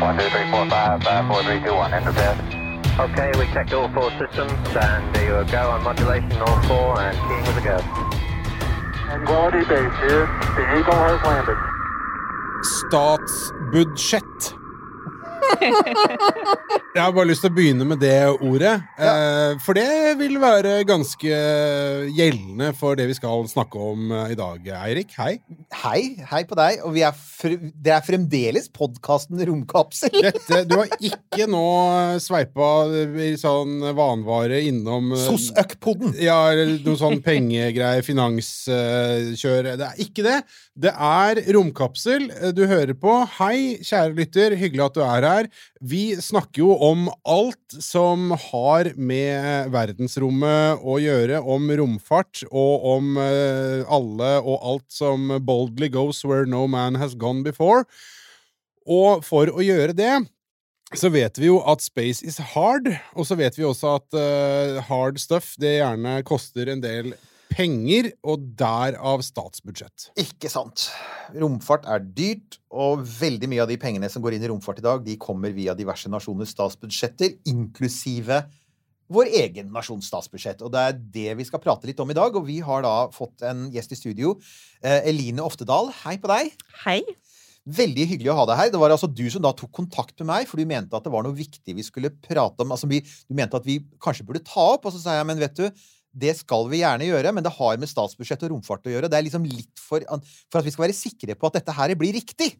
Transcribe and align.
One, 0.00 0.16
two, 0.18 0.28
three, 0.28 0.50
four, 0.50 0.68
five, 0.68 1.02
five, 1.02 1.26
four, 1.26 1.42
three, 1.42 1.60
two, 1.64 1.74
one. 1.74 1.92
Enter 1.92 2.12
test. 2.12 2.40
Okay, 3.00 3.32
we 3.38 3.46
checked 3.52 3.72
all 3.72 3.88
four 3.90 4.10
systems, 4.18 4.52
and 4.76 5.14
there 5.14 5.42
you 5.42 5.50
go 5.50 5.70
on 5.70 5.82
modulation, 5.82 6.32
all 6.32 6.60
four, 6.62 7.00
and 7.00 7.16
keying 7.16 7.46
with 7.46 7.56
a 7.56 7.64
go. 7.64 7.78
Quality 9.26 9.58
base 9.68 9.96
here. 10.00 10.26
The 10.56 10.64
Eagle 10.78 10.94
has 10.94 11.20
landed. 11.24 11.58
Statsbudsjett. 12.90 14.54
Jeg 16.96 17.02
har 17.04 17.12
bare 17.14 17.28
lyst 17.28 17.44
til 17.44 17.52
å 17.52 17.54
begynne 17.54 17.86
med 17.86 18.00
det 18.02 18.16
ordet. 18.34 18.74
Ja. 18.98 19.12
for 19.62 19.78
det 19.78 20.16
vil 20.18 20.38
være 20.42 20.80
ganske 20.88 21.40
gjeldende 22.16 22.72
for 22.78 22.98
det 22.98 23.06
vi 23.10 23.16
skal 23.18 23.46
snakke 23.50 23.78
om 23.92 24.12
eh, 24.12 24.32
i 24.34 24.38
dag. 24.38 24.70
Eirik, 24.82 25.14
hei. 25.20 25.38
Hei, 25.84 26.00
hei 26.30 26.42
på 26.48 26.58
deg. 26.58 26.82
Og 26.86 26.96
vi 26.96 27.04
er 27.06 27.14
det 27.38 27.92
er 27.94 28.02
fremdeles 28.02 28.66
podkasten 28.74 29.38
Romkapsel. 29.46 30.10
Dette, 30.26 30.64
du 30.66 30.74
har 30.80 30.90
ikke 30.98 31.46
nå 31.50 31.64
sveipa 32.22 32.70
sånn 33.38 33.84
vanvare 33.96 34.60
innom 34.66 35.12
eh, 35.14 35.22
SOS-øk-podden. 35.26 36.16
Ja, 36.22 36.40
eller 36.52 36.78
noe 36.82 36.98
sånn 36.98 37.20
pengegreier, 37.24 38.04
finanskjør. 38.06 39.72
Det 39.78 39.90
er 39.92 40.02
ikke 40.02 40.26
det. 40.26 40.38
Det 40.78 40.92
er 40.94 41.40
Romkapsel 41.56 42.28
du 42.54 42.60
hører 42.70 42.94
på. 42.94 43.10
Hei, 43.34 43.80
kjære 43.82 44.14
lytter. 44.14 44.54
Hyggelig 44.54 44.84
at 44.84 44.94
du 44.94 45.00
er 45.02 45.24
her. 45.26 45.48
Vi 45.82 46.02
snakker 46.22 46.62
jo 46.62 46.76
om 46.86 47.08
alt 47.26 47.74
som 47.82 48.30
har 48.44 48.92
med 48.94 49.72
verdensrommet 49.74 50.78
å 50.78 51.00
gjøre, 51.02 51.40
om 51.42 51.66
romfart 51.80 52.44
og 52.52 52.86
om 52.92 53.18
eh, 53.18 53.82
alle 53.90 54.30
og 54.38 54.68
alt 54.70 54.86
som 54.94 55.32
boldly 55.42 55.90
goes 55.90 56.22
where 56.22 56.46
no 56.46 56.68
man 56.70 57.00
has 57.02 57.16
gone 57.18 57.42
before. 57.42 57.82
Og 58.86 59.26
for 59.26 59.50
å 59.50 59.64
gjøre 59.64 59.96
det 59.98 60.14
så 60.94 61.10
vet 61.12 61.42
vi 61.42 61.50
jo 61.50 61.58
at 61.68 61.82
space 61.84 62.22
is 62.24 62.38
hard, 62.54 62.86
og 63.18 63.26
så 63.26 63.36
vet 63.36 63.58
vi 63.58 63.66
også 63.66 63.98
at 63.98 64.14
eh, 64.16 64.78
hard 64.86 65.18
stuff 65.20 65.56
det 65.60 65.80
gjerne 65.80 66.20
koster 66.24 66.70
en 66.70 66.86
del 66.86 67.10
penger, 67.58 68.12
og 68.22 68.44
derav 68.58 69.24
statsbudsjett. 69.26 70.12
Ikke 70.22 70.50
sant. 70.52 70.86
Romfart 71.34 71.88
er 71.90 72.04
dyrt, 72.06 72.60
og 72.70 73.02
veldig 73.02 73.50
mye 73.50 73.64
av 73.64 73.72
de 73.72 73.78
pengene 73.80 74.10
som 74.12 74.22
går 74.22 74.36
inn 74.36 74.46
i 74.46 74.52
romfart 74.52 74.78
i 74.78 74.86
dag, 74.86 75.02
de 75.02 75.18
kommer 75.18 75.54
via 75.56 75.74
diverse 75.78 76.10
nasjoners 76.12 76.54
statsbudsjetter, 76.54 77.40
inklusive 77.50 78.44
vår 79.12 79.30
egen 79.40 79.72
nasjons 79.72 80.08
statsbudsjett. 80.10 80.62
Og 80.64 80.72
det 80.74 80.84
er 80.84 80.98
det 81.16 81.38
vi 81.38 81.46
skal 81.48 81.62
prate 81.64 81.88
litt 81.88 82.00
om 82.02 82.10
i 82.12 82.16
dag. 82.16 82.34
Og 82.36 82.44
vi 82.46 82.58
har 82.64 82.84
da 82.84 83.08
fått 83.14 83.44
en 83.48 83.68
gjest 83.72 83.96
i 83.96 84.00
studio. 84.02 84.34
Eh, 84.82 85.08
Eline 85.08 85.44
Oftedal, 85.44 85.90
hei 86.04 86.18
på 86.20 86.30
deg. 86.30 86.52
Hei. 86.84 87.00
Veldig 87.68 88.04
hyggelig 88.12 88.32
å 88.32 88.38
ha 88.38 88.46
deg 88.48 88.60
her. 88.60 88.72
Det 88.72 88.80
var 88.80 88.92
altså 88.94 89.08
du 89.10 89.24
som 89.32 89.44
da 89.44 89.52
tok 89.56 89.72
kontakt 89.80 90.14
med 90.20 90.30
meg, 90.30 90.48
for 90.48 90.60
du 90.60 90.68
mente 90.68 90.96
at 90.96 91.04
det 91.04 91.12
var 91.12 91.24
noe 91.24 91.36
viktig 91.36 91.76
vi 91.76 91.84
skulle 91.84 92.12
prate 92.12 92.64
om. 92.64 92.72
Altså, 92.76 92.88
vi, 92.88 93.00
du 93.00 93.36
mente 93.36 93.58
at 93.58 93.68
vi 93.68 93.80
kanskje 94.04 94.28
burde 94.28 94.44
ta 94.46 94.74
opp, 94.76 94.88
og 94.88 94.94
så 94.94 95.02
sa 95.02 95.16
jeg, 95.18 95.28
men 95.28 95.40
vet 95.40 95.56
du, 95.56 95.88
det 96.18 96.34
skal 96.40 96.66
vi 96.70 96.82
gjerne 96.82 97.06
gjøre, 97.08 97.32
men 97.34 97.46
det 97.46 97.54
har 97.56 97.78
med 97.80 97.90
statsbudsjett 97.90 98.42
og 98.46 98.54
romfart 98.54 98.86
å 98.88 98.92
gjøre. 98.92 99.10
Det 99.10 99.18
er 99.18 99.26
liksom 99.26 99.46
litt 99.48 99.80
for, 99.80 100.04
for 100.50 100.60
at 100.60 100.66
vi 100.66 100.74
skal 100.74 100.88
være 100.88 100.96
sikre 100.96 101.38
på 101.38 101.48
at 101.48 101.60
dette 101.60 101.74
her 101.76 101.94
blir 101.98 102.16
riktig. 102.18 102.52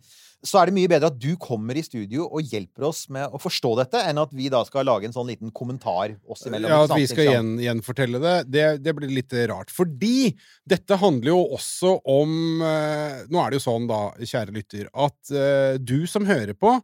Så 0.46 0.60
er 0.60 0.68
det 0.68 0.76
mye 0.76 0.90
bedre 0.90 1.08
at 1.10 1.16
du 1.18 1.32
kommer 1.42 1.74
i 1.74 1.82
studio 1.82 2.28
og 2.28 2.46
hjelper 2.46 2.86
oss 2.86 3.06
med 3.10 3.32
å 3.34 3.40
forstå 3.42 3.72
dette, 3.80 4.02
enn 4.06 4.20
at 4.22 4.34
vi 4.36 4.46
da 4.52 4.60
skal 4.66 4.86
lage 4.86 5.08
en 5.08 5.14
sånn 5.16 5.26
liten 5.32 5.50
kommentar 5.54 6.14
oss 6.30 6.46
imellom. 6.46 6.70
Ja, 6.70 6.84
at 6.86 6.94
vi 6.94 7.08
skal 7.10 7.26
gjen, 7.26 7.56
gjenfortelle 7.62 8.20
det. 8.22 8.36
det. 8.46 8.66
Det 8.84 8.94
blir 8.94 9.10
litt 9.10 9.34
rart. 9.50 9.74
Fordi 9.74 10.30
dette 10.68 11.00
handler 11.00 11.32
jo 11.32 11.40
også 11.58 11.96
om 12.06 12.62
eh, 12.62 13.24
Nå 13.26 13.42
er 13.42 13.50
det 13.50 13.58
jo 13.58 13.64
sånn, 13.66 13.90
da, 13.90 14.04
kjære 14.22 14.54
lytter, 14.54 14.86
at 14.94 15.34
eh, 15.34 15.80
du 15.82 16.06
som 16.10 16.28
hører 16.28 16.54
på, 16.54 16.76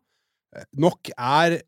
eh, 0.56 0.66
nok 0.82 1.14
er 1.14 1.60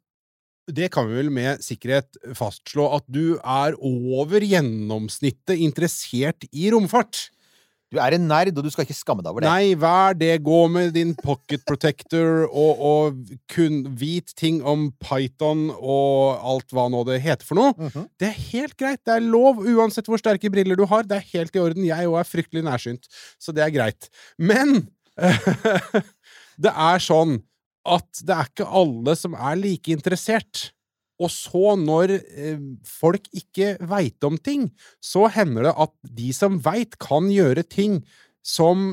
det 0.66 0.90
kan 0.94 1.06
vi 1.08 1.20
vel 1.20 1.30
med 1.30 1.62
sikkerhet 1.64 2.18
fastslå 2.36 2.88
at 2.98 3.06
du 3.06 3.38
er 3.38 3.76
over 3.78 4.42
gjennomsnittet 4.42 5.60
interessert 5.62 6.46
i 6.50 6.70
romfart. 6.74 7.28
Du 7.94 8.00
er 8.02 8.16
en 8.16 8.24
nerd, 8.26 8.50
og 8.58 8.66
du 8.66 8.70
skal 8.74 8.82
ikke 8.82 8.96
skamme 8.98 9.22
deg 9.22 9.30
over 9.30 9.44
det. 9.44 9.50
Nei, 9.50 9.76
vær 9.78 10.16
det. 10.18 10.32
Gå 10.44 10.58
med 10.74 10.90
din 10.96 11.12
pocket 11.20 11.62
protector 11.68 12.48
og, 12.48 12.82
og 12.82 13.36
kun 13.52 13.84
vit 14.00 14.34
ting 14.34 14.58
om 14.66 14.88
Python 14.98 15.68
og 15.76 16.42
alt 16.50 16.74
hva 16.74 16.88
nå 16.90 17.04
det 17.06 17.20
heter 17.22 17.46
for 17.46 17.60
noe. 17.60 17.76
Mhm. 17.78 18.08
Det 18.18 18.30
er 18.32 18.40
helt 18.50 18.74
greit. 18.80 19.04
Det 19.06 19.14
er 19.14 19.24
lov, 19.24 19.62
uansett 19.62 20.10
hvor 20.10 20.18
sterke 20.20 20.50
briller 20.50 20.78
du 20.78 20.82
har. 20.90 21.06
Det 21.06 21.20
er 21.20 21.30
helt 21.36 21.54
i 21.54 21.62
orden. 21.62 21.86
Jeg 21.86 22.10
òg 22.10 22.18
er 22.24 22.30
fryktelig 22.32 22.66
nærsynt, 22.66 23.06
så 23.38 23.54
det 23.54 23.62
er 23.62 23.74
greit. 23.74 24.10
Men 24.36 24.88
det 26.64 26.72
er 26.74 27.06
sånn 27.06 27.38
at 27.86 28.22
det 28.26 28.34
er 28.34 28.50
ikke 28.50 28.70
alle 28.82 29.14
som 29.18 29.36
er 29.38 29.60
like 29.60 29.92
interessert. 29.94 30.70
Og 31.22 31.32
så, 31.32 31.76
når 31.80 32.18
eh, 32.18 32.60
folk 32.84 33.28
ikke 33.36 33.76
veit 33.88 34.24
om 34.26 34.36
ting, 34.36 34.68
så 35.00 35.26
hender 35.32 35.70
det 35.70 35.76
at 35.86 35.94
de 36.18 36.32
som 36.36 36.58
veit, 36.64 36.98
kan 37.00 37.30
gjøre 37.32 37.64
ting 37.64 38.02
som 38.44 38.92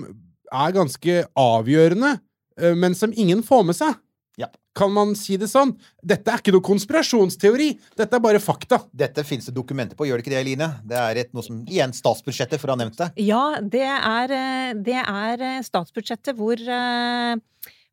er 0.54 0.76
ganske 0.76 1.20
avgjørende, 1.40 2.16
eh, 2.62 2.78
men 2.80 2.96
som 2.96 3.14
ingen 3.16 3.44
får 3.44 3.68
med 3.68 3.80
seg. 3.80 4.00
Ja. 4.40 4.48
Kan 4.74 4.90
man 4.96 5.12
si 5.20 5.36
det 5.38 5.52
sånn? 5.52 5.76
Dette 6.02 6.32
er 6.32 6.42
ikke 6.42 6.56
noe 6.56 6.66
konspirasjonsteori. 6.66 7.68
Dette 8.00 8.18
er 8.18 8.24
bare 8.24 8.42
fakta. 8.42 8.80
Dette 8.90 9.22
finnes 9.28 9.46
det 9.46 9.54
dokumenter 9.54 10.00
på, 10.00 10.08
gjør 10.08 10.18
det 10.18 10.26
ikke 10.26 10.34
det, 10.34 10.40
Eline? 10.42 10.70
Det 10.90 10.98
er 10.98 11.20
et, 11.22 11.34
noe 11.36 11.46
som 11.46 11.60
Igjen 11.68 11.94
statsbudsjettet, 11.94 12.62
for 12.62 12.72
å 12.72 12.78
ha 12.78 12.82
nevnt 12.82 12.98
det. 13.04 13.12
Ja, 13.22 13.44
det 13.62 13.86
er, 13.86 14.34
eh, 14.40 14.74
det 14.80 15.02
er 15.04 15.46
statsbudsjettet 15.68 16.40
hvor, 16.40 16.58
eh, 16.58 17.36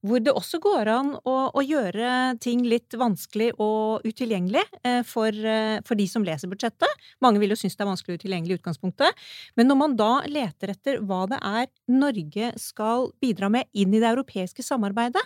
hvor 0.07 0.23
det 0.25 0.33
også 0.33 0.61
går 0.63 0.89
an 0.89 1.13
å, 1.29 1.35
å 1.53 1.63
gjøre 1.65 2.37
ting 2.41 2.63
litt 2.69 2.95
vanskelig 2.97 3.51
og 3.61 4.07
utilgjengelig 4.07 4.63
eh, 4.87 5.03
for, 5.07 5.29
eh, 5.35 5.81
for 5.87 5.99
de 5.99 6.07
som 6.09 6.25
leser 6.25 6.51
budsjettet. 6.51 7.05
Mange 7.25 7.43
vil 7.43 7.53
jo 7.53 7.59
synes 7.61 7.77
det 7.77 7.85
er 7.85 7.91
vanskelig 7.91 8.17
og 8.17 8.23
utilgjengelig 8.23 8.57
i 8.57 8.61
utgangspunktet. 8.61 9.29
Men 9.61 9.71
når 9.71 9.81
man 9.83 9.99
da 10.01 10.11
leter 10.31 10.73
etter 10.73 11.05
hva 11.05 11.27
det 11.31 11.41
er 11.45 11.69
Norge 11.93 12.53
skal 12.61 13.11
bidra 13.21 13.53
med 13.53 13.69
inn 13.77 13.93
i 13.93 14.01
det 14.01 14.09
europeiske 14.09 14.65
samarbeidet 14.65 15.25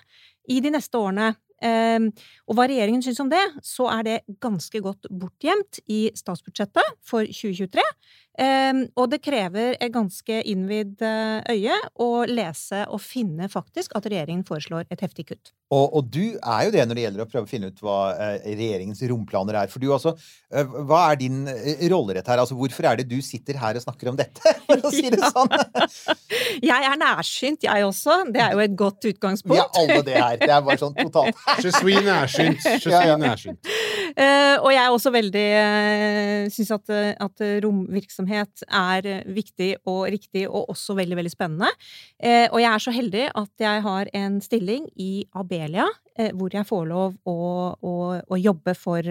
i 0.51 0.59
de 0.65 0.75
neste 0.75 0.99
årene, 0.99 1.31
eh, 1.63 2.11
og 2.49 2.59
hva 2.59 2.67
regjeringen 2.67 3.05
syns 3.05 3.23
om 3.23 3.31
det, 3.31 3.45
så 3.63 3.87
er 3.95 4.09
det 4.09 4.19
ganske 4.43 4.83
godt 4.83 5.07
bortgjemt 5.11 5.85
i 5.87 6.09
statsbudsjettet 6.19 6.99
for 7.07 7.31
2023. 7.31 7.87
Eh, 8.35 8.85
og 8.99 9.11
det 9.13 9.21
krever 9.23 9.77
et 9.79 9.93
ganske 9.95 10.41
innvidd 10.51 11.03
eh, 11.07 11.55
øye 11.55 11.77
å 12.03 12.25
lese 12.27 12.85
og 12.91 13.03
finne 13.03 13.47
faktisk 13.53 13.95
at 13.95 14.09
regjeringen 14.11 14.43
foreslår 14.49 14.89
et 14.91 15.05
heftig 15.05 15.29
kutt. 15.31 15.53
Og, 15.75 15.95
og 15.97 16.09
du 16.13 16.37
er 16.37 16.67
jo 16.67 16.73
det 16.75 16.83
når 16.87 16.99
det 16.99 17.05
gjelder 17.05 17.25
å 17.25 17.29
prøve 17.31 17.47
å 17.47 17.51
finne 17.51 17.71
ut 17.71 17.81
hva 17.83 17.99
eh, 18.13 18.49
regjeringens 18.59 19.03
romplaner 19.11 19.61
er. 19.63 19.71
For 19.73 19.83
du 19.83 19.89
altså, 19.95 20.15
eh, 20.53 20.75
Hva 20.89 21.05
er 21.13 21.21
din 21.21 21.45
rollerett 21.47 21.93
rolle 21.95 22.19
i 22.19 22.23
her? 22.23 22.43
Altså, 22.43 22.59
hvorfor 22.59 22.91
er 22.91 23.01
det 23.01 23.07
du 23.11 23.17
sitter 23.25 23.59
her 23.61 23.79
og 23.79 23.85
snakker 23.87 24.11
om 24.13 24.19
dette? 24.19 24.55
For 24.67 24.83
å 24.89 24.93
si 24.93 25.07
det 25.13 25.21
sånn. 25.23 25.51
Jeg 26.65 26.87
er 26.89 26.97
nærsynt, 26.99 27.65
jeg 27.67 27.85
også. 27.85 28.15
Det 28.33 28.41
er 28.41 28.55
jo 28.55 28.63
et 28.63 28.75
godt 28.79 29.07
utgangspunkt. 29.09 29.55
Vi 29.55 29.61
er 29.61 29.81
alle 29.81 30.05
det 30.07 30.15
her. 30.17 30.37
Det 30.41 30.51
er 30.51 30.63
bare 30.65 30.81
sånn 30.81 30.95
totalt 30.97 31.41
Je 31.65 31.73
suis 31.75 31.99
nærsynt. 32.05 32.63
Je 32.63 32.79
suis 32.83 32.95
Ja, 32.95 33.17
nærsynt. 33.21 33.71
Eh, 34.15 34.57
og 34.61 34.71
jeg 34.73 34.81
er 34.81 34.95
også 34.95 35.11
veldig 35.15 35.45
uh, 35.59 36.53
Syns 36.55 36.71
at, 36.77 36.93
eh, 36.95 37.11
at 37.25 37.45
romvirksomhet 37.65 38.24
er 38.29 39.07
eh, 39.07 39.27
viktig 39.35 39.71
og 39.91 40.07
riktig, 40.13 40.47
og 40.49 40.71
også 40.73 40.97
veldig, 40.99 41.19
veldig 41.21 41.33
spennende. 41.33 41.71
Eh, 42.19 42.47
og 42.51 42.61
jeg 42.61 42.71
er 42.71 42.83
så 42.83 42.95
heldig 42.95 43.27
at 43.35 43.67
jeg 43.67 43.85
har 43.85 44.11
en 44.15 44.41
stilling 44.45 44.89
i 45.01 45.27
Abelia, 45.35 45.87
eh, 46.19 46.33
hvor 46.37 46.55
jeg 46.55 46.67
får 46.69 46.89
lov 46.91 47.15
å, 47.29 47.37
å, 47.79 47.95
å 48.23 48.41
jobbe 48.41 48.75
for 48.79 49.03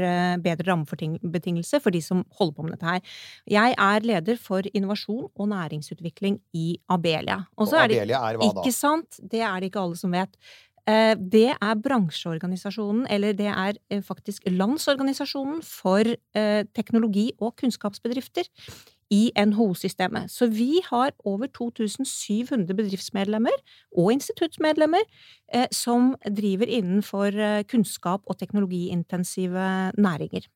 bedre 0.44 0.68
rammebetingelser 0.72 1.84
for 1.84 1.96
de 1.96 2.02
som 2.04 2.26
holder 2.40 2.58
på 2.58 2.68
med 2.68 2.76
dette 2.76 2.90
her. 2.90 3.16
Jeg 3.60 3.78
er 3.78 4.06
leder 4.08 4.38
for 4.42 4.68
innovasjon 4.74 5.30
og 5.30 5.50
næringsutvikling 5.54 6.40
i 6.58 6.78
Abelia. 6.92 7.44
Og 7.58 7.68
så 7.70 7.80
Og 7.80 7.86
er 7.86 7.94
det 7.94 8.04
Abelia 8.04 8.22
er 8.30 8.38
hva 8.40 8.52
da? 8.52 8.62
Ikke 8.62 8.76
sant? 8.76 9.20
Det 9.20 9.42
er 9.44 9.60
det 9.60 9.72
ikke 9.72 9.84
alle 9.88 10.00
som 10.00 10.14
vet. 10.14 10.38
Det 10.84 11.46
er 11.54 11.78
bransjeorganisasjonen, 11.80 13.06
eller 13.08 13.32
det 13.40 13.48
er 13.48 13.78
faktisk 14.04 14.50
landsorganisasjonen 14.52 15.62
for 15.64 16.10
teknologi- 16.76 17.32
og 17.40 17.54
kunnskapsbedrifter 17.62 18.50
i 19.12 19.32
NHO-systemet. 19.36 20.32
Så 20.32 20.48
vi 20.52 20.82
har 20.88 21.12
over 21.26 21.48
2700 21.48 22.76
bedriftsmedlemmer 22.78 23.56
og 23.98 24.12
instituttsmedlemmer 24.16 25.04
eh, 25.54 25.68
som 25.72 26.14
driver 26.24 26.70
innenfor 26.70 27.36
eh, 27.36 27.64
kunnskap 27.70 28.22
og 28.28 28.40
teknologiintensive 28.40 29.94
næringer. 29.98 30.48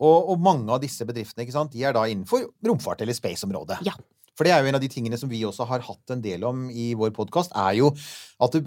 Og, 0.00 0.30
og 0.32 0.40
mange 0.40 0.72
av 0.72 0.80
disse 0.80 1.04
bedriftene 1.04 1.44
ikke 1.44 1.56
sant, 1.58 1.74
de 1.74 1.84
er 1.84 1.92
da 1.96 2.06
innenfor 2.08 2.46
romfart- 2.66 3.02
eller 3.04 3.16
space-området. 3.16 3.82
Ja. 3.84 3.96
For 4.40 4.48
det 4.48 4.54
er 4.56 4.62
jo 4.64 4.70
en 4.70 4.78
av 4.78 4.80
de 4.80 4.88
tingene 4.88 5.18
som 5.20 5.28
vi 5.28 5.42
også 5.44 5.66
har 5.68 5.82
hatt 5.84 6.12
en 6.14 6.22
del 6.24 6.46
om 6.48 6.62
i 6.72 6.94
vår 6.96 7.10
podkast, 7.12 7.52
er 7.60 7.74
jo 7.76 7.90
at 8.40 8.54
det 8.56 8.62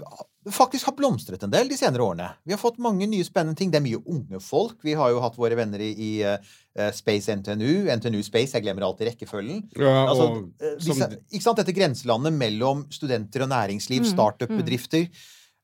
faktisk 0.54 0.86
har 0.86 0.94
blomstret 0.94 1.42
en 1.42 1.50
del 1.50 1.66
de 1.72 1.74
senere 1.80 2.04
årene. 2.04 2.28
Vi 2.46 2.52
har 2.54 2.60
fått 2.60 2.76
mange 2.78 3.08
nye 3.10 3.24
spennende 3.26 3.58
ting. 3.58 3.72
Det 3.72 3.80
er 3.80 3.86
mye 3.88 3.98
unge 4.06 4.38
folk. 4.44 4.76
Vi 4.86 4.94
har 4.94 5.10
jo 5.10 5.18
hatt 5.24 5.34
våre 5.40 5.56
venner 5.58 5.82
i, 5.82 5.88
i 5.98 6.10
uh, 6.22 6.90
Space 6.94 7.32
NTNU, 7.40 7.88
NTNU 7.96 8.20
Space, 8.22 8.54
jeg 8.54 8.62
glemmer 8.62 8.86
alltid 8.86 9.08
rekkefølgen. 9.10 9.64
Ja, 9.80 9.96
Altså, 10.12 10.28
og 10.28 10.62
eh, 10.62 10.76
som- 10.78 11.16
ikke 11.32 11.42
sant, 11.48 11.58
Dette 11.58 11.74
grenselandet 11.74 12.36
mellom 12.38 12.84
studenter 12.94 13.42
og 13.42 13.50
næringsliv, 13.50 14.04
Mm, 14.04 14.12
startup-bedrifter. 14.14 15.08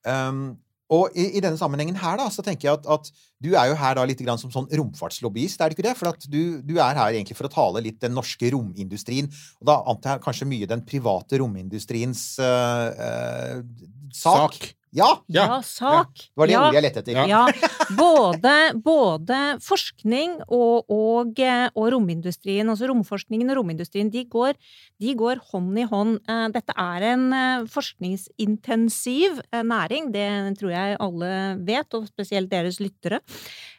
Um, 0.08 0.56
og 0.90 1.14
i, 1.14 1.28
i 1.38 1.42
denne 1.42 1.58
sammenhengen 1.58 1.98
her, 2.00 2.16
da, 2.18 2.26
så 2.34 2.42
tenker 2.42 2.68
jeg 2.68 2.80
at, 2.80 2.88
at 2.90 3.10
du 3.40 3.52
er 3.54 3.70
jo 3.70 3.76
her 3.78 3.94
da 3.96 4.06
litt 4.08 4.20
grann 4.24 4.40
som 4.40 4.50
sånn 4.50 4.66
romfartslobbyist, 4.80 5.60
er 5.62 5.70
det 5.70 5.78
ikke 5.78 5.86
det? 5.86 5.94
For 6.00 6.10
at 6.10 6.26
du, 6.26 6.58
du 6.66 6.74
er 6.78 6.98
her 6.98 7.14
egentlig 7.14 7.38
for 7.38 7.46
å 7.46 7.52
tale 7.52 7.84
litt 7.84 8.00
den 8.02 8.16
norske 8.16 8.50
romindustrien. 8.52 9.30
Og 9.62 9.70
da 9.70 9.78
antar 9.90 10.18
jeg 10.18 10.26
kanskje 10.26 10.50
mye 10.50 10.68
den 10.70 10.82
private 10.88 11.40
romindustriens 11.42 12.24
uh, 12.42 12.90
uh, 12.90 13.88
sak. 14.10 14.58
Sak. 14.58 14.70
Ja! 14.96 15.08
Ja, 15.30 15.44
Ja, 15.46 15.58
sak. 15.62 16.14
Det 16.18 16.40
var 16.40 16.48
det 16.50 16.54
ja. 16.56 16.62
ordet 16.64 16.78
jeg 16.78 16.84
lette 16.86 17.02
etter. 17.04 17.18
Ja. 17.20 17.26
Ja, 17.30 17.70
både, 18.00 18.54
både 18.82 19.38
forskning 19.62 20.40
og, 20.48 20.90
og, 20.90 21.38
og 21.38 21.86
romindustrien, 21.94 22.68
altså 22.70 22.90
romforskningen 22.90 23.52
og 23.52 23.60
romindustrien, 23.60 24.10
de 24.10 24.24
går, 24.30 24.58
de 25.00 25.14
går 25.18 25.42
hånd 25.52 25.78
i 25.78 25.86
hånd. 25.90 26.18
Eh, 26.26 26.46
Dette 26.56 26.74
er 26.74 27.06
en 27.12 27.26
eh, 27.36 27.66
forskningsintensiv 27.70 29.40
eh, 29.52 29.62
næring, 29.66 30.10
det 30.14 30.26
tror 30.58 30.74
jeg 30.74 30.98
alle 31.00 31.32
vet, 31.66 31.98
og 31.98 32.08
spesielt 32.10 32.50
deres 32.50 32.80
lyttere. 32.82 33.22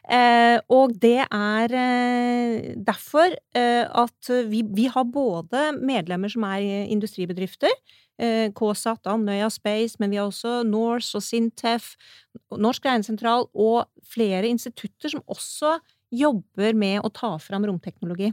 Eh, 0.08 0.58
Og 0.72 0.94
det 1.00 1.20
er 1.28 1.72
derfor 2.82 3.34
eh, 3.54 3.84
at 3.86 4.32
vi, 4.48 4.62
vi 4.64 4.88
har 4.90 5.04
både 5.04 5.72
medlemmer 5.82 6.32
som 6.32 6.44
er 6.48 6.88
industribedrifter, 6.88 7.72
KSAT, 8.54 9.08
Andøya 9.10 9.48
Space, 9.50 9.98
men 9.98 10.12
vi 10.12 10.20
har 10.20 10.28
også 10.30 10.60
Norse 10.68 11.18
og 11.18 11.24
Sintef, 11.26 11.94
Norsk 12.54 12.86
regnesentral 12.86 13.48
og 13.50 13.88
flere 14.14 14.50
institutter 14.50 15.12
som 15.14 15.24
også 15.26 15.78
jobber 16.12 16.76
med 16.76 17.00
å 17.02 17.10
ta 17.12 17.34
fram 17.42 17.66
romteknologi. 17.66 18.30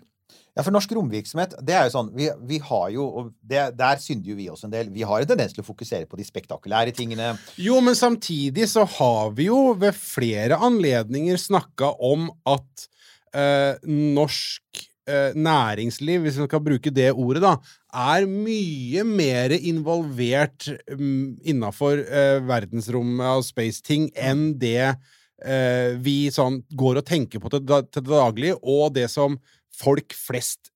Ja, 0.58 0.64
for 0.66 0.74
norsk 0.76 0.92
romvirksomhet, 0.94 1.56
det 1.66 1.74
er 1.74 1.88
jo 1.88 1.94
sånn 1.94 2.10
Vi, 2.18 2.28
vi 2.50 2.60
har 2.62 2.90
jo 2.94 3.06
og 3.08 3.30
det, 3.40 3.62
Der 3.80 4.02
synder 4.02 4.30
jo 4.30 4.38
vi 4.38 4.50
også 4.52 4.68
en 4.68 4.74
del. 4.76 4.92
Vi 4.94 5.06
har 5.08 5.24
en 5.24 5.30
tendens 5.30 5.56
til 5.56 5.64
å 5.64 5.68
fokusere 5.68 6.10
på 6.10 6.20
de 6.20 6.26
spektakulære 6.28 6.94
tingene. 6.98 7.32
Jo, 7.58 7.80
men 7.86 7.98
samtidig 7.98 8.68
så 8.70 8.86
har 8.98 9.34
vi 9.38 9.48
jo 9.48 9.74
ved 9.80 9.98
flere 9.98 10.60
anledninger 10.70 11.40
snakka 11.40 11.94
om 12.12 12.30
at 12.50 12.88
eh, 13.34 13.80
norsk 13.90 14.84
eh, 14.84 14.89
næringsliv, 15.36 16.24
hvis 16.24 16.40
vi 16.40 16.48
skal 16.48 16.64
bruke 16.64 16.92
det 16.94 17.12
ordet, 17.14 17.44
da, 17.44 17.56
er 17.90 18.28
mye 18.30 19.06
mer 19.08 19.56
involvert 19.58 20.70
um, 20.94 21.38
innafor 21.42 22.04
eh, 22.06 22.40
verdensrommet 22.46 23.40
og 23.40 23.48
space-ting 23.48 24.10
enn 24.14 24.52
det 24.62 24.92
eh, 24.92 25.96
vi 26.02 26.30
sånn 26.34 26.62
går 26.78 27.02
og 27.02 27.08
tenker 27.08 27.42
på 27.42 27.52
til 27.54 27.66
det 27.66 28.06
daglige, 28.10 28.60
og 28.62 28.94
det 28.98 29.08
som 29.12 29.40
folk 29.80 30.14
flest, 30.18 30.72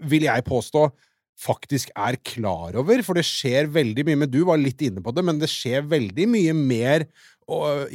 vil 0.00 0.24
jeg 0.24 0.46
påstå, 0.46 0.88
faktisk 1.40 1.92
er 1.96 2.18
klar 2.24 2.76
over, 2.80 3.00
for 3.04 3.16
det 3.16 3.24
skjer 3.28 3.70
veldig 3.72 4.04
mye, 4.06 4.18
men 4.24 4.32
du 4.32 4.42
var 4.48 4.60
litt 4.60 4.80
inne 4.84 5.02
på 5.04 5.12
det, 5.16 5.24
men 5.24 5.40
det 5.40 5.48
skjer 5.52 5.86
veldig 5.88 6.26
mye 6.28 6.56
mer 6.56 7.06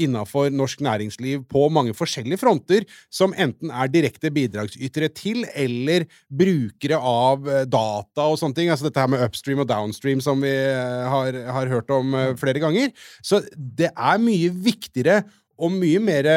innafor 0.02 0.52
norsk 0.54 0.82
næringsliv 0.86 1.46
på 1.52 1.68
mange 1.74 1.96
forskjellige 1.96 2.40
fronter, 2.42 2.86
som 3.14 3.34
enten 3.38 3.72
er 3.72 3.92
direkte 3.92 4.32
bidragsytere 4.34 5.10
til, 5.16 5.46
eller 5.56 6.08
brukere 6.30 7.00
av 7.00 7.48
eh, 7.50 7.64
data 7.70 8.28
og 8.30 8.40
sånne 8.42 8.58
ting. 8.58 8.72
Altså 8.74 8.90
dette 8.90 9.02
her 9.02 9.12
med 9.12 9.24
upstream 9.26 9.64
og 9.64 9.70
downstream 9.72 10.24
som 10.24 10.44
vi 10.44 10.54
eh, 10.54 11.08
har, 11.12 11.40
har 11.58 11.72
hørt 11.72 11.94
om 11.96 12.14
eh, 12.18 12.34
flere 12.40 12.62
ganger. 12.64 12.94
Så 13.26 13.44
det 13.56 13.92
er 13.94 14.22
mye 14.22 14.52
viktigere 14.66 15.24
og 15.58 15.74
mye 15.76 16.04
mer 16.04 16.32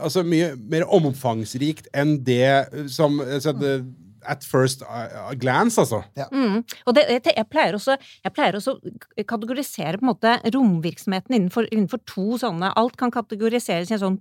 Altså 0.00 0.22
mye 0.24 0.54
mer 0.56 0.86
omfangsrikt 0.96 1.90
enn 1.92 2.14
det 2.24 2.86
som 2.88 3.18
altså 3.20 3.52
det, 3.52 3.74
At 4.28 4.44
first 4.44 4.82
uh, 4.82 5.32
glance, 5.40 5.80
altså. 5.80 6.02
Mm. 6.32 6.62
Og 6.86 6.96
det, 6.96 7.06
jeg, 7.08 7.46
pleier 7.50 7.76
også, 7.76 7.96
jeg 8.24 8.34
pleier 8.36 8.58
også 8.58 8.76
å 8.76 9.24
kategorisere 9.28 10.00
på 10.00 10.04
en 10.04 10.12
måte 10.12 10.34
romvirksomheten 10.54 11.36
innenfor, 11.38 11.68
innenfor 11.72 12.02
to 12.08 12.36
sånne 12.40 12.72
Alt 12.80 12.98
kan 13.00 13.12
kategoriseres 13.14 13.90
i 13.90 13.96
en 13.96 14.02
sånn 14.04 14.20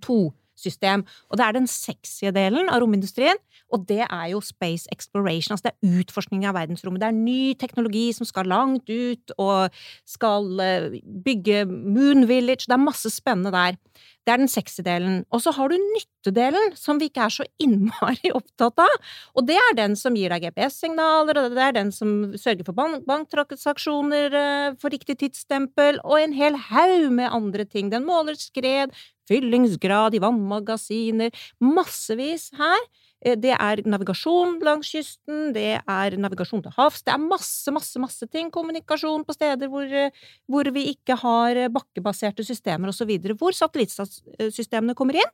tosystem. 0.59 1.05
Og 1.29 1.39
det 1.39 1.45
er 1.45 1.55
den 1.55 1.67
sexy 1.67 2.29
delen 2.35 2.69
av 2.69 2.83
romindustrien, 2.83 3.39
og 3.73 3.85
det 3.87 4.03
er 4.05 4.27
jo 4.33 4.41
space 4.43 4.89
exploration. 4.91 5.53
Altså 5.53 5.69
det 5.69 5.73
er 5.73 5.99
utforskning 6.01 6.45
av 6.47 6.57
verdensrommet. 6.57 7.01
Det 7.01 7.09
er 7.09 7.17
ny 7.17 7.53
teknologi 7.59 8.09
som 8.15 8.27
skal 8.27 8.49
langt 8.49 8.89
ut, 8.89 9.35
og 9.37 9.75
skal 10.09 10.63
eh, 10.63 10.99
bygge 11.25 11.65
Moon 11.69 12.27
Village. 12.29 12.67
Det 12.67 12.75
er 12.75 12.87
masse 12.89 13.11
spennende 13.13 13.53
der. 13.53 13.77
Det 14.25 14.33
er 14.33 14.41
den 14.41 14.51
sexy 14.51 14.83
delen. 14.85 15.23
Og 15.33 15.41
så 15.41 15.51
har 15.55 15.71
du 15.71 15.75
nyttedelen, 15.79 16.75
som 16.77 16.99
vi 17.01 17.07
ikke 17.09 17.23
er 17.25 17.33
så 17.33 17.45
innmari 17.61 18.29
opptatt 18.39 18.83
av. 18.83 18.97
Og 19.33 19.47
det 19.47 19.57
er 19.57 19.77
den 19.77 19.95
som 19.97 20.17
gir 20.17 20.33
deg 20.33 20.45
GPS-signaler, 20.49 21.39
og 21.41 21.55
det 21.55 21.63
er 21.65 21.77
den 21.79 21.93
som 21.95 22.35
sørger 22.37 22.67
for 22.67 22.77
bank 22.77 23.07
banktransaksjoner 23.09 24.35
eh, 24.37 24.67
for 24.81 24.93
riktig 24.93 25.17
tidsstempel, 25.23 26.01
og 26.03 26.19
en 26.19 26.35
hel 26.37 26.59
haug 26.69 27.09
med 27.15 27.33
andre 27.33 27.65
ting. 27.65 27.89
Den 27.93 28.05
måler 28.05 28.37
skred, 28.37 28.93
fyllingsgrad 29.29 30.17
i 30.17 30.23
vannmagasiner, 30.23 31.31
massevis 31.63 32.49
her. 32.57 32.81
Eh, 33.21 33.35
Det 33.35 33.51
er 33.51 33.81
navigasjon 33.83 34.61
langs 34.63 34.91
kysten, 34.91 35.53
det 35.53 35.81
er 35.83 36.17
navigasjon 36.17 36.63
til 36.63 36.71
havs, 36.77 37.03
det 37.03 37.13
er 37.13 37.17
masse, 37.19 37.71
masse, 37.71 37.99
masse 37.99 38.25
ting. 38.31 38.51
Kommunikasjon 38.51 39.25
på 39.27 39.33
steder 39.35 39.67
hvor, 39.67 39.83
eh, 39.83 40.09
hvor 40.47 40.63
vi 40.71 40.85
ikke 40.93 41.15
har 41.19 41.55
eh, 41.55 41.67
bakkebaserte 41.67 42.43
systemer 42.47 42.87
osv. 42.89 43.19
Hvor 43.35 43.51
satellittsystemene 43.51 44.95
kommer 44.95 45.15
inn 45.19 45.31